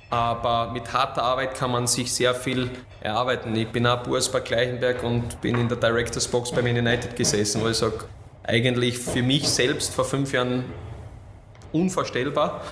aber 0.08 0.72
mit 0.72 0.90
harter 0.94 1.22
Arbeit 1.22 1.54
kann 1.54 1.70
man 1.70 1.86
sich 1.86 2.10
sehr 2.10 2.34
viel 2.34 2.70
erarbeiten. 3.02 3.54
Ich 3.56 3.68
bin 3.68 3.86
auch 3.86 4.02
Burs 4.04 4.32
bei 4.32 4.40
Gleichenberg 4.40 5.02
und 5.02 5.38
bin 5.42 5.58
in 5.58 5.68
der 5.68 5.76
Directors 5.76 6.26
Box 6.28 6.50
bei 6.50 6.62
Man 6.62 6.78
United 6.78 7.14
gesessen, 7.14 7.60
wo 7.62 7.68
ich 7.68 7.76
sage, 7.76 8.06
eigentlich 8.46 8.98
für 8.98 9.22
mich 9.22 9.48
selbst 9.48 9.94
vor 9.94 10.04
fünf 10.04 10.32
Jahren 10.32 10.64
unvorstellbar. 11.72 12.62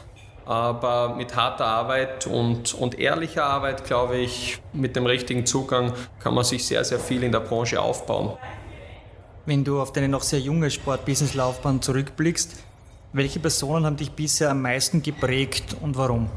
Aber 0.47 1.15
mit 1.17 1.35
harter 1.35 1.65
Arbeit 1.65 2.27
und, 2.27 2.75
und 2.75 2.99
ehrlicher 2.99 3.45
Arbeit, 3.45 3.85
glaube 3.85 4.19
ich, 4.19 4.59
mit 4.75 4.95
dem 4.95 5.07
richtigen 5.07 5.47
Zugang 5.47 5.95
kann 6.21 6.35
man 6.35 6.45
sich 6.45 6.67
sehr, 6.67 6.85
sehr 6.85 6.99
viel 6.99 7.23
in 7.23 7.33
der 7.33 7.41
Branche 7.41 7.81
aufbauen. 7.81 8.37
Wenn 9.47 9.65
du 9.65 9.81
auf 9.81 9.93
deine 9.93 10.09
noch 10.09 10.23
sehr 10.23 10.41
junge 10.41 10.71
Sport-Business-Laufbahn 10.71 11.81
zurückblickst, 11.81 12.63
welche 13.15 13.41
Personen 13.41 13.87
haben 13.87 13.97
dich 13.97 14.11
bisher 14.11 14.51
am 14.51 14.61
meisten 14.61 15.03
geprägt 15.03 15.77
und 15.81 15.97
warum? 15.97 16.29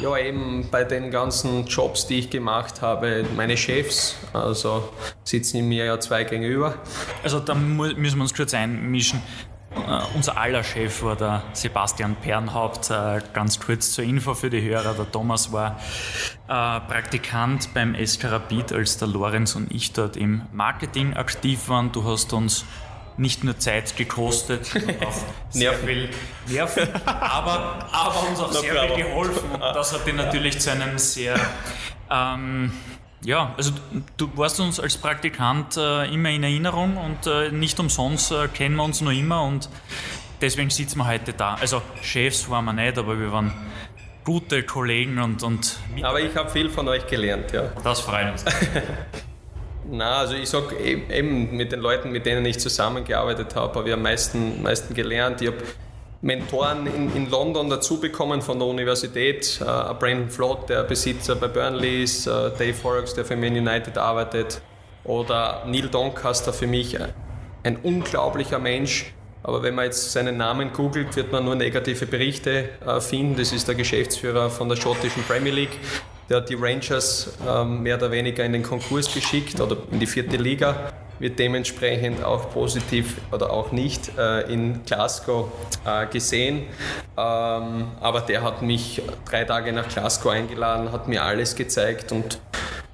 Ja, 0.00 0.16
eben 0.16 0.68
bei 0.70 0.84
den 0.84 1.10
ganzen 1.10 1.66
Jobs, 1.66 2.06
die 2.06 2.20
ich 2.20 2.30
gemacht 2.30 2.82
habe, 2.82 3.24
meine 3.36 3.56
Chefs, 3.56 4.16
also 4.32 4.88
sitzen 5.24 5.68
mir 5.68 5.84
ja 5.84 6.00
zwei 6.00 6.24
gegenüber. 6.24 6.74
Also 7.22 7.40
da 7.40 7.54
müssen 7.54 8.16
wir 8.16 8.22
uns 8.22 8.34
kurz 8.34 8.54
einmischen. 8.54 9.20
Uh, 9.76 10.00
unser 10.14 10.36
aller 10.38 10.64
Chef 10.64 11.02
war 11.02 11.14
der 11.14 11.42
Sebastian 11.52 12.16
Pernhaupt. 12.16 12.90
Uh, 12.90 13.18
ganz 13.34 13.60
kurz 13.60 13.92
zur 13.92 14.04
Info 14.04 14.34
für 14.34 14.48
die 14.48 14.62
Hörer. 14.62 14.94
Der 14.94 15.10
Thomas 15.10 15.52
war 15.52 15.78
uh, 16.44 16.80
Praktikant 16.88 17.74
beim 17.74 17.94
Rapid, 17.94 18.72
als 18.72 18.96
der 18.96 19.08
Lorenz 19.08 19.54
und 19.56 19.70
ich 19.70 19.92
dort 19.92 20.16
im 20.16 20.42
Marketing 20.52 21.14
aktiv 21.14 21.68
waren. 21.68 21.92
Du 21.92 22.02
hast 22.04 22.32
uns 22.32 22.64
nicht 23.18 23.44
nur 23.44 23.58
Zeit 23.58 23.96
gekostet, 23.96 24.70
auch 25.04 25.16
sehr 25.50 25.74
viel 25.74 26.10
Nerven, 26.46 26.88
aber, 27.04 27.88
aber 27.92 28.28
uns 28.28 28.40
auch 28.40 28.52
sehr 28.52 28.88
viel 28.88 29.04
geholfen. 29.04 29.50
Und 29.50 29.60
das 29.60 29.92
hat 29.92 30.06
ihn 30.06 30.16
natürlich 30.16 30.58
zu 30.60 30.70
einem 30.70 30.98
sehr, 30.98 31.38
ähm, 32.10 32.72
ja, 33.22 33.52
also 33.56 33.72
du 34.16 34.30
warst 34.36 34.60
uns 34.60 34.78
als 34.78 34.96
Praktikant 34.96 35.76
äh, 35.76 36.04
immer 36.12 36.30
in 36.30 36.44
Erinnerung 36.44 36.96
und 36.96 37.26
äh, 37.26 37.50
nicht 37.50 37.78
umsonst 37.80 38.30
äh, 38.30 38.48
kennen 38.48 38.76
wir 38.76 38.84
uns 38.84 39.00
noch 39.00 39.12
immer 39.12 39.42
und 39.42 39.68
deswegen 40.40 40.70
sitzen 40.70 40.98
wir 40.98 41.06
heute 41.06 41.32
da. 41.32 41.54
Also 41.54 41.82
Chefs 42.02 42.48
waren 42.48 42.64
wir 42.64 42.72
nicht, 42.72 42.96
aber 42.96 43.18
wir 43.18 43.32
waren 43.32 43.52
gute 44.24 44.62
Kollegen 44.62 45.18
und, 45.18 45.42
und 45.42 45.78
Aber 46.02 46.20
ich 46.20 46.36
habe 46.36 46.50
viel 46.50 46.70
von 46.70 46.86
euch 46.86 47.06
gelernt, 47.06 47.50
ja. 47.52 47.72
Das 47.82 48.00
freut 48.00 48.30
uns. 48.30 48.44
Na, 49.90 50.18
also 50.18 50.34
ich 50.34 50.48
sage 50.50 50.76
eben 50.78 51.56
mit 51.56 51.72
den 51.72 51.80
Leuten, 51.80 52.10
mit 52.10 52.26
denen 52.26 52.44
ich 52.44 52.58
zusammengearbeitet 52.58 53.54
habe, 53.54 53.78
habe 53.78 53.88
ich 53.88 53.94
am 53.94 54.02
meisten, 54.02 54.62
meisten 54.62 54.92
gelernt. 54.92 55.40
Ich 55.40 55.48
habe 55.48 55.58
Mentoren 56.20 56.86
in, 56.86 57.14
in, 57.14 57.30
London 57.30 57.70
dazu 57.70 57.98
bekommen 57.98 58.42
von 58.42 58.58
der 58.58 58.68
Universität. 58.68 59.60
Uh, 59.62 59.94
Brandon 59.94 60.28
Flood, 60.28 60.68
der 60.68 60.82
Besitzer 60.82 61.36
bei 61.36 61.48
Burnley 61.48 62.02
ist, 62.02 62.26
uh, 62.26 62.50
Dave 62.50 62.74
Horrocks, 62.82 63.14
der 63.14 63.24
für 63.24 63.36
Man 63.36 63.56
United 63.56 63.96
arbeitet, 63.96 64.60
oder 65.04 65.62
Neil 65.66 65.88
Doncaster 65.88 66.52
für 66.52 66.66
mich 66.66 66.98
ein 67.62 67.76
unglaublicher 67.76 68.58
Mensch. 68.58 69.14
Aber 69.42 69.62
wenn 69.62 69.74
man 69.74 69.86
jetzt 69.86 70.12
seinen 70.12 70.36
Namen 70.36 70.72
googelt, 70.72 71.16
wird 71.16 71.32
man 71.32 71.44
nur 71.44 71.54
negative 71.54 72.04
Berichte 72.04 72.68
finden. 73.00 73.36
Das 73.36 73.52
ist 73.52 73.66
der 73.66 73.76
Geschäftsführer 73.76 74.50
von 74.50 74.68
der 74.68 74.76
schottischen 74.76 75.22
Premier 75.22 75.52
League. 75.52 75.78
Der 76.28 76.38
hat 76.38 76.50
die 76.50 76.56
Rangers 76.56 77.32
ähm, 77.48 77.82
mehr 77.82 77.96
oder 77.96 78.10
weniger 78.10 78.44
in 78.44 78.52
den 78.52 78.62
Konkurs 78.62 79.12
geschickt 79.12 79.60
oder 79.60 79.78
in 79.90 79.98
die 79.98 80.06
vierte 80.06 80.36
Liga, 80.36 80.92
wird 81.18 81.38
dementsprechend 81.38 82.22
auch 82.22 82.50
positiv 82.50 83.16
oder 83.32 83.50
auch 83.50 83.72
nicht 83.72 84.16
äh, 84.18 84.42
in 84.52 84.84
Glasgow 84.84 85.50
äh, 85.86 86.06
gesehen. 86.06 86.64
Ähm, 87.16 87.88
aber 88.00 88.20
der 88.20 88.42
hat 88.42 88.60
mich 88.60 89.00
drei 89.28 89.44
Tage 89.44 89.72
nach 89.72 89.88
Glasgow 89.88 90.32
eingeladen, 90.32 90.92
hat 90.92 91.08
mir 91.08 91.22
alles 91.22 91.56
gezeigt 91.56 92.12
und 92.12 92.38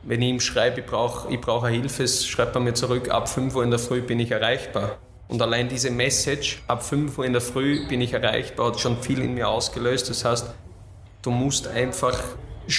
wenn 0.05 0.23
ich 0.23 0.29
ihm 0.29 0.41
schreibe, 0.41 0.81
ich 0.81 0.87
brauche 0.87 1.33
ich 1.33 1.41
brauch 1.41 1.67
Hilfe, 1.67 2.07
schreibt 2.07 2.55
er 2.55 2.61
mir 2.61 2.75
zurück, 2.75 3.09
ab 3.11 3.29
5 3.29 3.57
Uhr 3.57 3.65
in 3.65 3.71
der 3.71 3.79
Früh 3.79 4.03
bin 4.03 4.21
ich 4.21 4.31
erreichbar. 4.31 4.99
Und 5.29 5.41
allein 5.41 5.69
diese 5.69 5.91
Message, 5.91 6.63
ab 6.69 6.83
5 6.85 7.19
Uhr 7.19 7.25
in 7.25 7.33
der 7.33 7.41
Früh 7.41 7.89
bin 7.89 8.01
ich 8.03 8.13
erreichbar, 8.13 8.69
hat 8.69 8.81
schon 8.81 8.99
viel 8.99 9.21
in 9.21 9.35
mir 9.35 9.49
ausgelöst. 9.49 10.11
Das 10.11 10.25
heißt, 10.25 10.55
du 11.23 11.31
musst 11.31 11.67
einfach 11.67 12.23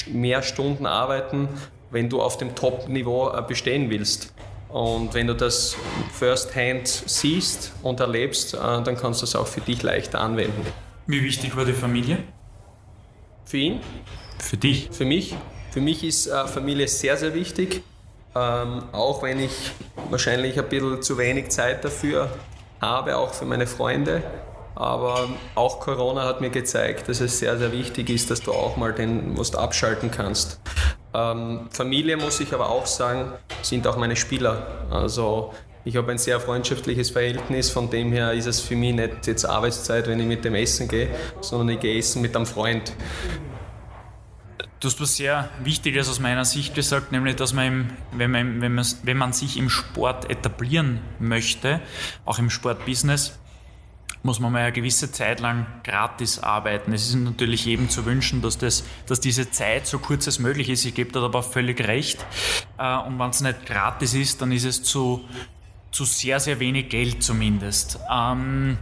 mehr 0.07 0.41
Stunden 0.41 0.86
arbeiten, 0.86 1.49
wenn 1.91 2.09
du 2.09 2.21
auf 2.21 2.38
dem 2.38 2.55
Top-Niveau 2.55 3.29
äh, 3.29 3.41
bestehen 3.41 3.89
willst. 3.89 4.33
Und 4.69 5.13
wenn 5.13 5.27
du 5.27 5.36
das 5.36 5.77
first-hand 6.13 6.88
siehst 6.88 7.71
und 7.81 7.99
erlebst, 7.99 8.53
äh, 8.53 8.57
dann 8.57 8.97
kannst 8.97 9.21
du 9.21 9.25
es 9.25 9.36
auch 9.36 9.47
für 9.47 9.61
dich 9.61 9.81
leichter 9.83 10.19
anwenden. 10.19 10.65
Wie 11.07 11.23
wichtig 11.23 11.55
war 11.55 11.65
die 11.65 11.73
Familie? 11.73 12.17
Für 13.45 13.57
ihn? 13.57 13.79
Für 14.39 14.57
dich? 14.57 14.89
Für 14.91 15.05
mich? 15.05 15.36
Für 15.71 15.81
mich 15.81 16.03
ist 16.03 16.27
äh, 16.27 16.47
Familie 16.47 16.88
sehr, 16.88 17.15
sehr 17.15 17.33
wichtig. 17.33 17.83
Ähm, 18.36 18.83
auch 18.91 19.23
wenn 19.23 19.39
ich 19.39 19.71
wahrscheinlich 20.09 20.59
ein 20.59 20.67
bisschen 20.67 21.01
zu 21.01 21.17
wenig 21.17 21.49
Zeit 21.49 21.86
dafür 21.86 22.29
habe, 22.81 23.15
auch 23.15 23.33
für 23.33 23.45
meine 23.45 23.67
Freunde. 23.67 24.23
Aber 24.76 25.30
auch 25.55 25.80
Corona 25.80 26.26
hat 26.26 26.41
mir 26.41 26.49
gezeigt, 26.49 27.07
dass 27.07 27.21
es 27.21 27.39
sehr, 27.39 27.57
sehr 27.57 27.71
wichtig 27.71 28.09
ist, 28.09 28.30
dass 28.30 28.41
du 28.41 28.51
auch 28.51 28.76
mal 28.76 28.93
den 28.93 29.38
was 29.38 29.55
abschalten 29.55 30.11
kannst. 30.11 30.59
Ähm, 31.13 31.67
Familie 31.71 32.17
muss 32.17 32.41
ich 32.41 32.53
aber 32.53 32.69
auch 32.69 32.86
sagen, 32.86 33.32
sind 33.61 33.88
auch 33.88 33.95
meine 33.95 34.17
Spieler. 34.17 34.86
Also 34.91 35.53
ich 35.86 35.95
habe 35.95 36.11
ein 36.11 36.17
sehr 36.17 36.39
freundschaftliches 36.39 37.11
Verhältnis, 37.11 37.69
von 37.69 37.89
dem 37.89 38.11
her 38.11 38.34
ist 38.34 38.47
es 38.47 38.59
für 38.59 38.76
mich 38.76 38.93
nicht 38.93 39.28
jetzt 39.28 39.45
Arbeitszeit, 39.45 40.07
wenn 40.07 40.19
ich 40.19 40.26
mit 40.26 40.43
dem 40.43 40.55
Essen 40.55 40.88
gehe, 40.88 41.09
sondern 41.41 41.69
ich 41.69 41.80
gehe 41.80 41.97
essen 41.97 42.21
mit 42.21 42.36
einem 42.36 42.45
Freund. 42.45 42.91
Du 44.80 44.89
hast 44.89 44.99
was 44.99 45.15
sehr 45.15 45.49
Wichtiges 45.63 46.09
aus 46.09 46.19
meiner 46.19 46.43
Sicht 46.43 46.76
gesagt, 46.76 47.11
nämlich, 47.11 47.38
dass 47.38 47.53
man, 47.53 47.65
im, 47.65 47.89
wenn, 48.11 48.32
man, 48.32 48.61
wenn, 48.61 48.73
man, 48.73 48.86
wenn 49.03 49.17
man 49.17 49.32
sich 49.32 49.57
im 49.57 49.69
Sport 49.69 50.30
etablieren 50.30 50.99
möchte, 51.19 51.80
auch 52.26 52.39
im 52.39 52.49
Sportbusiness, 52.49 53.39
muss 54.26 54.39
man 54.39 54.51
mal 54.51 54.63
eine 54.63 54.71
gewisse 54.71 55.11
Zeit 55.11 55.39
lang 55.39 55.67
gratis 55.84 56.39
arbeiten. 56.39 56.91
Es 56.93 57.09
ist 57.09 57.15
natürlich 57.15 57.65
jedem 57.65 57.89
zu 57.89 58.05
wünschen, 58.05 58.41
dass, 58.41 58.57
das, 58.57 58.84
dass 59.05 59.19
diese 59.19 59.51
Zeit 59.51 59.86
so 59.86 59.99
kurz 59.99 60.26
als 60.26 60.39
möglich 60.39 60.67
ist. 60.69 60.84
Ich 60.84 60.95
gebe 60.95 61.11
da 61.11 61.21
aber 61.23 61.43
völlig 61.43 61.80
recht. 61.88 62.26
Äh, 62.80 62.97
und 63.01 63.19
wenn 63.19 63.30
es 63.30 63.41
nicht 63.41 63.67
gratis 63.67 64.15
ist, 64.15 64.41
dann 64.41 64.51
ist 64.51 64.65
es 64.65 64.82
zu, 64.82 65.23
zu 65.91 66.05
sehr, 66.05 66.39
sehr 66.39 66.59
wenig 66.59 66.89
Geld 66.89 67.21
zumindest. 67.21 67.99
Ähm, 68.11 68.80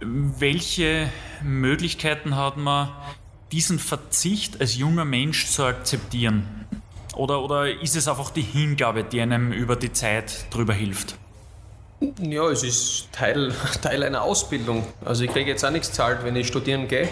welche 0.00 1.10
Möglichkeiten 1.42 2.36
hat 2.36 2.56
man, 2.56 2.88
diesen 3.50 3.80
Verzicht 3.80 4.60
als 4.60 4.76
junger 4.76 5.04
Mensch 5.04 5.48
zu 5.48 5.64
akzeptieren? 5.64 6.66
Oder, 7.16 7.42
oder 7.42 7.68
ist 7.68 7.96
es 7.96 8.06
einfach 8.06 8.30
die 8.30 8.42
Hingabe, 8.42 9.02
die 9.02 9.20
einem 9.20 9.52
über 9.52 9.74
die 9.74 9.92
Zeit 9.92 10.46
drüber 10.50 10.72
hilft? 10.72 11.18
Ja, 12.20 12.48
es 12.48 12.62
ist 12.62 13.08
Teil, 13.12 13.52
Teil 13.82 14.02
einer 14.02 14.22
Ausbildung. 14.22 14.84
Also 15.04 15.24
ich 15.24 15.30
kriege 15.30 15.50
jetzt 15.50 15.64
auch 15.64 15.70
nichts 15.70 15.92
zahlt, 15.92 16.24
wenn 16.24 16.36
ich 16.36 16.48
studieren 16.48 16.88
gehe. 16.88 17.08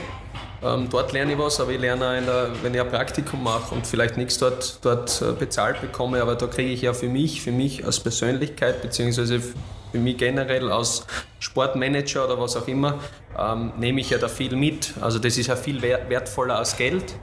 Ähm, 0.63 0.89
dort 0.91 1.13
lerne 1.13 1.33
ich 1.33 1.39
was, 1.39 1.61
aber 1.61 1.73
ich 1.73 1.81
lerne 1.81 2.07
auch, 2.07 2.25
der, 2.25 2.51
wenn 2.63 2.75
ich 2.75 2.81
ein 2.81 2.89
Praktikum 2.89 3.43
mache 3.43 3.75
und 3.75 3.87
vielleicht 3.87 4.17
nichts 4.17 4.39
dort, 4.39 4.79
dort 4.83 5.23
äh, 5.23 5.33
bezahlt 5.33 5.81
bekomme, 5.81 6.21
aber 6.21 6.35
da 6.35 6.47
kriege 6.47 6.71
ich 6.71 6.83
ja 6.83 6.93
für 6.93 7.09
mich, 7.09 7.41
für 7.41 7.53
mich 7.53 7.87
als 7.87 8.01
Persönlichkeit, 8.01 8.83
beziehungsweise 8.83 9.41
für 9.41 9.99
mich 9.99 10.19
generell 10.19 10.71
als 10.71 11.07
Sportmanager 11.39 12.27
oder 12.27 12.39
was 12.39 12.57
auch 12.57 12.69
immer, 12.69 12.99
ähm, 13.39 13.73
nehme 13.79 14.01
ich 14.03 14.11
ja 14.11 14.19
da 14.19 14.29
viel 14.29 14.55
mit. 14.55 14.93
Also 15.01 15.19
das 15.19 15.39
ist 15.39 15.47
ja 15.47 15.57
viel 15.57 15.81
wertvoller 15.81 16.57
als 16.57 16.77
Geld. 16.77 17.15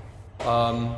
Ähm, 0.47 0.91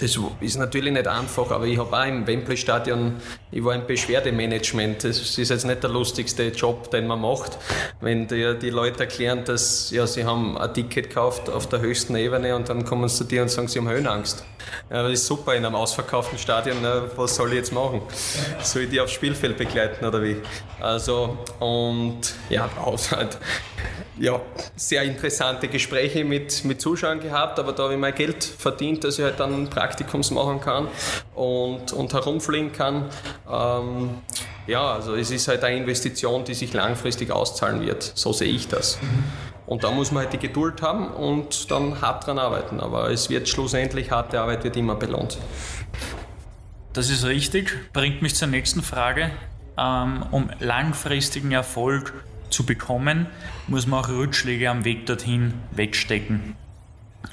das 0.00 0.18
ist 0.40 0.56
natürlich 0.56 0.92
nicht 0.92 1.06
einfach, 1.06 1.50
aber 1.50 1.66
ich 1.66 1.78
habe 1.78 1.96
auch 1.96 2.06
im 2.06 2.26
Wembley-Stadion, 2.26 3.16
ich 3.50 3.64
war 3.64 3.74
im 3.74 3.86
Beschwerdemanagement. 3.86 5.04
Das 5.04 5.38
ist 5.38 5.50
jetzt 5.50 5.66
nicht 5.66 5.82
der 5.82 5.90
lustigste 5.90 6.44
Job, 6.48 6.90
den 6.90 7.06
man 7.06 7.20
macht. 7.20 7.58
Wenn 8.00 8.26
dir 8.26 8.54
die 8.54 8.70
Leute 8.70 9.00
erklären, 9.00 9.44
dass 9.44 9.90
ja, 9.90 10.06
sie 10.06 10.24
haben 10.24 10.56
ein 10.56 10.72
Ticket 10.72 11.08
gekauft 11.08 11.50
auf 11.50 11.68
der 11.68 11.80
höchsten 11.80 12.16
Ebene 12.16 12.56
und 12.56 12.68
dann 12.68 12.84
kommen 12.84 13.08
sie 13.08 13.18
zu 13.18 13.24
dir 13.24 13.42
und 13.42 13.50
sagen, 13.50 13.68
sie 13.68 13.78
haben 13.78 13.88
Höhenangst. 13.88 14.44
Ja, 14.90 15.02
das 15.02 15.12
ist 15.12 15.26
super 15.26 15.54
in 15.54 15.64
einem 15.64 15.74
ausverkauften 15.74 16.38
Stadion. 16.38 16.78
Was 17.16 17.36
soll 17.36 17.50
ich 17.50 17.56
jetzt 17.56 17.72
machen? 17.72 18.02
Soll 18.62 18.82
ich 18.82 18.90
die 18.90 19.00
aufs 19.00 19.12
Spielfeld 19.12 19.56
begleiten 19.56 20.04
oder 20.04 20.22
wie? 20.22 20.36
Also, 20.80 21.38
und 21.58 22.34
ja, 22.48 22.68
halt 23.10 23.38
ja, 24.20 24.40
sehr 24.76 25.02
interessante 25.02 25.68
Gespräche 25.68 26.24
mit, 26.24 26.64
mit 26.64 26.80
Zuschauern 26.80 27.20
gehabt, 27.20 27.58
aber 27.58 27.72
da 27.72 27.84
habe 27.84 27.94
ich 27.94 27.98
mein 27.98 28.14
Geld 28.14 28.44
verdient, 28.44 29.02
dass 29.02 29.18
ich 29.18 29.24
halt 29.24 29.40
dann 29.40 29.70
Praktikums 29.90 30.30
machen 30.30 30.60
kann 30.60 30.88
und, 31.34 31.92
und 31.92 32.12
herumfliegen 32.12 32.72
kann. 32.72 33.06
Ähm, 33.50 34.10
ja, 34.66 34.92
also 34.92 35.16
es 35.16 35.32
ist 35.32 35.48
halt 35.48 35.64
eine 35.64 35.78
Investition, 35.78 36.44
die 36.44 36.54
sich 36.54 36.72
langfristig 36.72 37.32
auszahlen 37.32 37.80
wird. 37.80 38.12
So 38.14 38.32
sehe 38.32 38.52
ich 38.52 38.68
das. 38.68 38.98
Und 39.66 39.82
da 39.82 39.90
muss 39.90 40.12
man 40.12 40.24
halt 40.24 40.32
die 40.32 40.38
Geduld 40.38 40.80
haben 40.80 41.08
und 41.08 41.70
dann 41.70 42.00
hart 42.00 42.26
dran 42.26 42.38
arbeiten. 42.38 42.78
Aber 42.78 43.10
es 43.10 43.30
wird 43.30 43.48
schlussendlich, 43.48 44.12
harte 44.12 44.40
Arbeit 44.40 44.62
wird 44.62 44.76
immer 44.76 44.94
belohnt. 44.94 45.38
Das 46.92 47.10
ist 47.10 47.24
richtig. 47.24 47.92
Bringt 47.92 48.22
mich 48.22 48.36
zur 48.36 48.48
nächsten 48.48 48.82
Frage. 48.82 49.32
Ähm, 49.76 50.24
um 50.30 50.50
langfristigen 50.60 51.52
Erfolg 51.52 52.12
zu 52.50 52.64
bekommen, 52.64 53.26
muss 53.66 53.86
man 53.86 54.04
auch 54.04 54.08
Rückschläge 54.08 54.70
am 54.70 54.84
Weg 54.84 55.06
dorthin 55.06 55.54
wegstecken. 55.72 56.56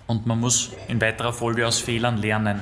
Und 0.05 0.25
man 0.25 0.39
muss 0.39 0.71
in 0.87 1.01
weiterer 1.01 1.33
Folge 1.33 1.67
aus 1.67 1.79
Fehlern 1.79 2.17
lernen. 2.17 2.61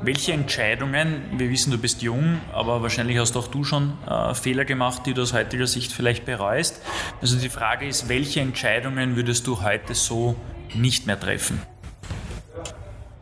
Welche 0.00 0.32
Entscheidungen, 0.32 1.22
wir 1.36 1.48
wissen, 1.48 1.70
du 1.70 1.78
bist 1.78 2.02
jung, 2.02 2.40
aber 2.52 2.82
wahrscheinlich 2.82 3.18
hast 3.18 3.36
auch 3.36 3.46
du 3.46 3.62
schon 3.62 3.96
äh, 4.08 4.34
Fehler 4.34 4.64
gemacht, 4.64 5.02
die 5.06 5.14
du 5.14 5.22
aus 5.22 5.32
heutiger 5.32 5.66
Sicht 5.66 5.92
vielleicht 5.92 6.24
bereust. 6.24 6.80
Also 7.20 7.38
die 7.38 7.48
Frage 7.48 7.86
ist, 7.86 8.08
welche 8.08 8.40
Entscheidungen 8.40 9.14
würdest 9.16 9.46
du 9.46 9.62
heute 9.62 9.94
so 9.94 10.34
nicht 10.74 11.06
mehr 11.06 11.18
treffen? 11.18 11.62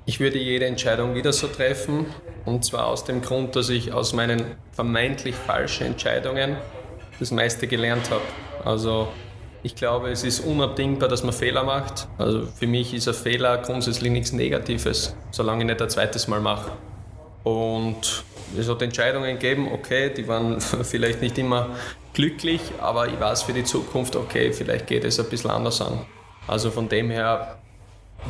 Ich 0.06 0.20
würde 0.20 0.38
jede 0.38 0.66
Entscheidung 0.66 1.14
wieder 1.14 1.32
so 1.32 1.46
treffen. 1.46 2.06
Und 2.46 2.64
zwar 2.64 2.86
aus 2.86 3.04
dem 3.04 3.20
Grund, 3.20 3.54
dass 3.54 3.68
ich 3.68 3.92
aus 3.92 4.12
meinen 4.12 4.42
vermeintlich 4.72 5.34
falschen 5.34 5.86
Entscheidungen 5.86 6.56
das 7.18 7.30
meiste 7.30 7.66
gelernt 7.66 8.10
habe. 8.10 8.22
Also 8.64 9.08
ich 9.62 9.74
glaube, 9.74 10.10
es 10.10 10.24
ist 10.24 10.40
unabdingbar, 10.40 11.08
dass 11.08 11.22
man 11.22 11.32
Fehler 11.32 11.64
macht. 11.64 12.08
Also 12.18 12.46
für 12.46 12.66
mich 12.66 12.94
ist 12.94 13.08
ein 13.08 13.14
Fehler 13.14 13.58
grundsätzlich 13.58 14.10
nichts 14.10 14.32
Negatives, 14.32 15.14
solange 15.30 15.64
ich 15.64 15.66
nicht 15.66 15.82
ein 15.82 15.90
zweites 15.90 16.28
Mal 16.28 16.40
mache. 16.40 16.70
Und 17.44 18.24
es 18.58 18.68
hat 18.68 18.82
Entscheidungen 18.82 19.38
gegeben, 19.38 19.68
okay, 19.72 20.12
die 20.14 20.26
waren 20.26 20.60
vielleicht 20.82 21.20
nicht 21.20 21.38
immer 21.38 21.68
glücklich, 22.12 22.60
aber 22.80 23.08
ich 23.08 23.20
weiß 23.20 23.42
für 23.42 23.52
die 23.52 23.64
Zukunft, 23.64 24.16
okay, 24.16 24.52
vielleicht 24.52 24.86
geht 24.86 25.04
es 25.04 25.20
ein 25.20 25.26
bisschen 25.26 25.50
anders 25.50 25.80
an. 25.80 26.00
Also 26.46 26.70
von 26.70 26.88
dem 26.88 27.10
her 27.10 27.58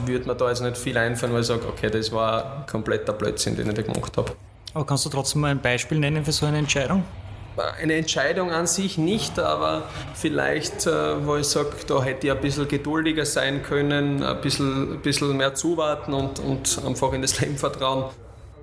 würde 0.05 0.27
mir 0.27 0.35
da 0.35 0.49
jetzt 0.49 0.63
nicht 0.63 0.77
viel 0.77 0.97
einfallen, 0.99 1.33
weil 1.33 1.41
ich 1.41 1.47
sage, 1.47 1.67
okay, 1.69 1.91
das 1.91 2.13
war 2.13 2.67
kompletter 2.71 3.13
Blödsinn, 3.13 3.57
den 3.57 3.69
ich 3.69 3.75
da 3.75 3.83
gemacht 3.83 4.17
habe. 4.17 4.33
Aber 4.75 4.87
kannst 4.87 5.05
du 5.07 5.09
trotzdem 5.09 5.41
mal 5.43 5.51
ein 5.51 5.61
Beispiel 5.61 5.99
nennen 5.99 6.25
für 6.25 6.33
so 6.33 6.47
eine 6.47 6.59
Entscheidung? 6.59 7.03
Eine 7.57 7.95
Entscheidung 7.95 8.51
an 8.53 8.67
sich 8.67 8.97
nicht, 8.97 9.39
aber 9.39 9.89
vielleicht, 10.15 10.87
äh, 10.87 11.27
wo 11.27 11.37
ich 11.37 11.47
sage, 11.47 11.71
da 11.87 12.03
hätte 12.03 12.29
ich 12.29 12.33
ein 12.33 12.41
bisschen 12.41 12.69
geduldiger 12.69 13.27
sein 13.27 13.63
können, 13.63 14.23
ein 14.23 14.41
bisschen, 14.41 14.95
ein 14.95 15.01
bisschen 15.01 15.37
mehr 15.37 15.55
zuwarten 15.55 16.15
und, 16.15 16.39
und 16.39 16.81
einfach 16.87 17.13
in 17.13 17.23
das 17.23 17.41
Leben 17.41 17.59
vertrauen. 17.59 18.05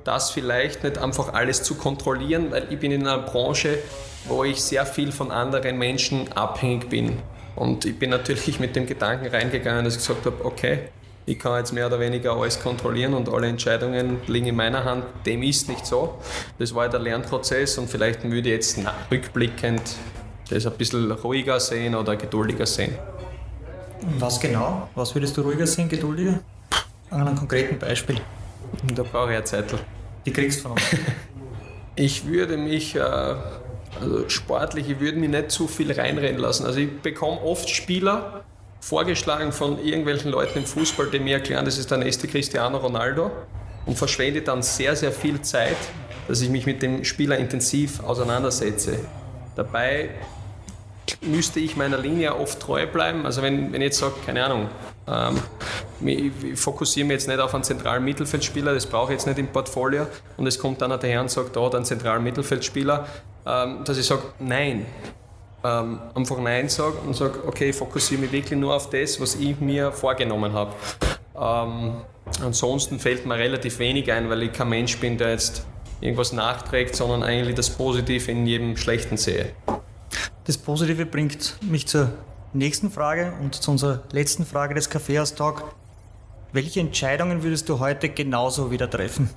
Das 0.04 0.32
vielleicht 0.32 0.84
nicht 0.84 0.98
einfach 0.98 1.34
alles 1.34 1.64
zu 1.64 1.76
kontrollieren, 1.76 2.50
weil 2.52 2.68
ich 2.70 2.80
bin 2.80 2.92
in 2.92 3.06
einer 3.06 3.18
Branche, 3.20 3.78
wo 4.26 4.44
ich 4.46 4.62
sehr 4.62 4.86
viel 4.86 5.12
von 5.12 5.32
anderen 5.32 5.78
Menschen 5.78 6.32
abhängig 6.32 6.90
bin. 6.90 7.20
Und 7.56 7.86
ich 7.86 8.00
bin 8.00 8.12
natürlich 8.12 8.60
mit 8.62 8.76
dem 8.76 8.86
Gedanken 8.86 9.28
reingegangen, 9.28 9.84
dass 9.84 9.96
ich 9.96 10.00
gesagt 10.00 10.26
habe, 10.26 10.46
okay, 10.46 10.90
ich 11.28 11.38
kann 11.38 11.58
jetzt 11.58 11.74
mehr 11.74 11.88
oder 11.88 12.00
weniger 12.00 12.32
alles 12.32 12.58
kontrollieren 12.58 13.14
und 13.14 13.28
alle 13.28 13.48
Entscheidungen 13.48 14.22
liegen 14.28 14.48
in 14.48 14.56
meiner 14.56 14.86
Hand. 14.86 15.04
Dem 15.26 15.44
ist 15.44 15.68
nicht 15.68 15.86
so. 15.86 16.18
Das 16.58 16.74
war 16.74 16.88
der 16.88 17.02
Lernprozess 17.02 17.78
und 17.78 17.90
vielleicht 17.90 18.24
würde 18.24 18.48
ich 18.48 18.56
jetzt 18.56 18.80
rückblickend 19.12 19.82
das 20.50 20.66
ein 20.66 20.72
bisschen 20.78 21.12
ruhiger 21.12 21.60
sehen 21.60 21.96
oder 21.96 22.16
geduldiger 22.16 22.66
sehen. 22.66 22.96
Was 24.20 24.40
genau? 24.40 24.88
Was 24.96 25.14
würdest 25.14 25.36
du 25.36 25.42
ruhiger 25.42 25.68
sehen, 25.68 25.90
geduldiger? 25.90 26.40
An 27.10 27.28
einem 27.28 27.36
konkreten 27.36 27.78
Beispiel. 27.78 28.22
Da 28.96 29.04
brauche 29.04 29.32
ich 29.32 29.36
eine 29.36 29.44
Zettel. 29.44 29.80
Die 30.26 30.32
kriegst 30.32 30.60
du 30.60 30.64
von 30.64 30.72
uns. 30.74 30.84
ich 31.98 32.26
würde 32.26 32.56
mich, 32.56 32.96
äh, 32.96 33.00
also 33.00 34.30
sportlich, 34.30 34.90
ich 34.90 35.02
würde 35.02 35.18
mich 35.18 35.30
nicht 35.30 35.52
zu 35.52 35.68
viel 35.68 35.92
reinrennen 35.92 36.40
lassen. 36.40 36.66
Also 36.66 36.80
ich 36.80 37.02
bekomme 37.02 37.42
oft 37.42 37.70
Spieler, 37.70 38.46
vorgeschlagen 38.88 39.52
von 39.52 39.84
irgendwelchen 39.84 40.32
Leuten 40.32 40.60
im 40.60 40.66
Fußball, 40.66 41.08
die 41.08 41.20
mir 41.20 41.36
erklären, 41.36 41.66
das 41.66 41.78
ist 41.78 41.92
der 41.92 41.98
nächste 41.98 42.26
Cristiano 42.26 42.78
Ronaldo 42.78 43.30
und 43.86 43.98
verschwende 43.98 44.42
dann 44.42 44.62
sehr, 44.62 44.96
sehr 44.96 45.12
viel 45.12 45.42
Zeit, 45.42 45.76
dass 46.30 46.40
ich 46.40 46.50
mich 46.50 46.66
mit 46.66 46.82
dem 46.82 47.04
Spieler 47.04 47.38
intensiv 47.38 48.02
auseinandersetze. 48.02 49.00
Dabei 49.58 50.12
müsste 51.20 51.60
ich 51.60 51.76
meiner 51.76 51.98
Linie 51.98 52.34
oft 52.36 52.62
treu 52.62 52.88
bleiben. 52.88 53.26
Also 53.26 53.42
wenn, 53.42 53.74
wenn 53.74 53.82
ich 53.82 53.88
jetzt 53.88 54.00
sage, 54.00 54.14
keine 54.26 54.46
Ahnung, 54.46 54.70
ähm, 55.06 55.38
ich 56.08 56.58
fokussiere 56.58 57.08
mich 57.08 57.16
jetzt 57.16 57.28
nicht 57.28 57.40
auf 57.40 57.54
einen 57.54 57.66
zentralen 57.66 58.06
Mittelfeldspieler, 58.06 58.74
das 58.74 58.86
brauche 58.86 59.12
ich 59.12 59.18
jetzt 59.18 59.28
nicht 59.28 59.40
im 59.40 59.48
Portfolio 59.48 60.08
und 60.38 60.48
es 60.48 60.60
kommt 60.60 60.82
dann 60.82 60.92
daher 60.92 61.20
und 61.20 61.30
sagt, 61.30 61.58
da 61.58 61.66
hat 61.66 61.76
einen 61.76 61.84
zentralen 61.84 62.24
Mittelfeldspieler, 62.24 63.06
ähm, 63.46 63.84
dass 63.84 63.98
ich 63.98 64.06
sage, 64.06 64.22
nein, 64.40 64.86
ähm, 65.64 66.00
einfach 66.14 66.40
Nein 66.40 66.70
sage 66.70 66.98
und 67.06 67.16
sage, 67.16 67.40
okay, 67.46 67.70
ich 67.70 67.76
fokussiere 67.76 68.22
mich 68.22 68.32
wirklich 68.32 68.60
nur 68.60 68.76
auf 68.76 68.90
das, 68.90 69.20
was 69.20 69.36
ich 69.36 69.60
mir 69.60 69.92
vorgenommen 69.92 70.54
habe. 70.54 70.74
Ähm, 71.36 71.98
ansonsten 72.42 73.00
fällt 73.00 73.26
mir 73.26 73.36
relativ 73.36 73.80
wenig 73.80 74.12
ein, 74.12 74.30
weil 74.30 74.44
ich 74.44 74.54
kein 74.54 74.70
Mensch 74.70 74.98
bin, 74.98 75.18
der 75.18 75.32
jetzt 75.32 75.66
irgendwas 76.02 76.32
nachträgt, 76.34 76.96
sondern 76.96 77.24
eigentlich 77.24 77.56
das 77.56 77.70
Positive 77.70 78.32
in 78.32 78.46
jedem 78.46 78.78
Schlechten 78.78 79.18
sehe. 79.18 79.52
Das 80.46 80.58
Positive 80.58 81.06
bringt 81.06 81.58
mich 81.62 81.88
zur 81.88 82.12
nächsten 82.54 82.90
Frage 82.90 83.34
und 83.42 83.56
zu 83.56 83.72
unserer 83.72 84.04
letzten 84.12 84.46
Frage 84.46 84.76
des 84.76 84.90
Kaffeehaus-Talk. 84.90 85.64
Welche 86.54 86.80
Entscheidungen 86.80 87.44
würdest 87.44 87.68
du 87.68 87.80
heute 87.80 88.10
genauso 88.10 88.72
wieder 88.72 88.90
treffen? 88.90 89.30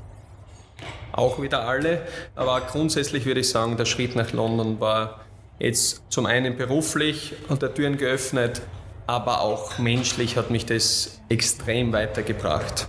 Auch 1.13 1.43
wieder 1.43 1.67
alle, 1.67 2.07
aber 2.37 2.61
grundsätzlich 2.61 3.27
würde 3.27 3.41
ich 3.41 3.51
sagen, 3.51 3.77
der 3.77 3.85
Schritt 3.85 4.15
nach 4.15 4.33
London 4.33 4.79
war 4.79 5.21
Jetzt 5.61 6.03
zum 6.09 6.25
einen 6.25 6.57
beruflich 6.57 7.35
und 7.51 7.61
der 7.61 7.75
Türen 7.75 7.99
geöffnet, 7.99 8.63
aber 9.07 9.43
auch 9.43 9.79
menschlich 9.79 10.39
hat 10.39 10.51
mich 10.51 10.65
das 10.65 11.21
extrem 11.29 11.93
weitergebracht. 11.93 12.89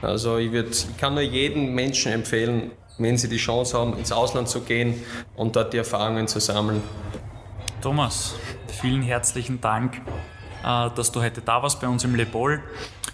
Also 0.00 0.38
ich, 0.38 0.52
würd, 0.52 0.70
ich 0.70 0.96
kann 0.96 1.12
nur 1.12 1.22
jedem 1.22 1.74
Menschen 1.74 2.10
empfehlen, 2.10 2.70
wenn 2.96 3.18
sie 3.18 3.28
die 3.28 3.36
Chance 3.36 3.78
haben, 3.78 3.98
ins 3.98 4.10
Ausland 4.10 4.48
zu 4.48 4.62
gehen 4.62 5.02
und 5.36 5.54
dort 5.54 5.74
die 5.74 5.76
Erfahrungen 5.76 6.26
zu 6.28 6.40
sammeln. 6.40 6.82
Thomas, 7.82 8.36
vielen 8.80 9.02
herzlichen 9.02 9.60
Dank, 9.60 10.00
äh, 10.64 10.88
dass 10.96 11.12
du 11.12 11.20
heute 11.20 11.42
da 11.42 11.62
warst 11.62 11.78
bei 11.78 11.88
uns 11.88 12.04
im 12.04 12.14
Le 12.14 12.24
Bol. 12.24 12.62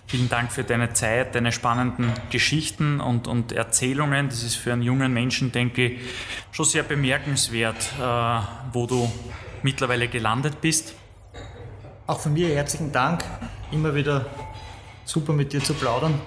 Vielen 0.09 0.31
Dank 0.31 0.51
für 0.51 0.65
deine 0.65 0.95
Zeit, 0.95 1.35
deine 1.35 1.53
spannenden 1.53 2.11
Geschichten 2.31 2.99
und, 2.99 3.29
und 3.29 3.53
Erzählungen. 3.53 4.31
Das 4.31 4.43
ist 4.43 4.55
für 4.55 4.73
einen 4.73 4.81
jungen 4.81 5.13
Menschen, 5.13 5.53
denke 5.53 5.85
ich, 5.85 6.01
schon 6.51 6.65
sehr 6.65 6.83
bemerkenswert, 6.83 7.93
äh, 8.01 8.41
wo 8.73 8.87
du 8.87 9.13
mittlerweile 9.63 10.09
gelandet 10.09 10.63
bist. 10.63 10.95
Auch 12.07 12.21
von 12.21 12.33
mir 12.33 12.49
herzlichen 12.49 12.91
Dank. 12.91 13.23
Immer 13.71 13.95
wieder 13.95 14.25
super 15.05 15.35
mit 15.35 15.53
dir 15.53 15.63
zu 15.63 15.75
plaudern. 15.75 16.19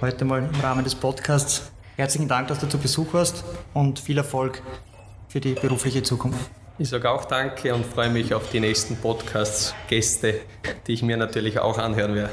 Heute 0.00 0.24
mal 0.24 0.40
im 0.52 0.60
Rahmen 0.60 0.82
des 0.82 0.96
Podcasts. 0.96 1.70
Herzlichen 1.94 2.26
Dank, 2.26 2.48
dass 2.48 2.58
du 2.58 2.68
zu 2.68 2.78
Besuch 2.78 3.14
warst 3.14 3.44
und 3.72 4.00
viel 4.00 4.18
Erfolg 4.18 4.62
für 5.28 5.40
die 5.40 5.52
berufliche 5.52 6.02
Zukunft. 6.02 6.50
Ich 6.76 6.88
sage 6.88 7.08
auch 7.08 7.24
Danke 7.24 7.72
und 7.72 7.86
freue 7.86 8.10
mich 8.10 8.34
auf 8.34 8.50
die 8.50 8.58
nächsten 8.58 8.96
Podcasts, 8.96 9.76
Gäste, 9.86 10.40
die 10.88 10.94
ich 10.94 11.02
mir 11.02 11.18
natürlich 11.18 11.60
auch 11.60 11.78
anhören 11.78 12.16
werde. 12.16 12.32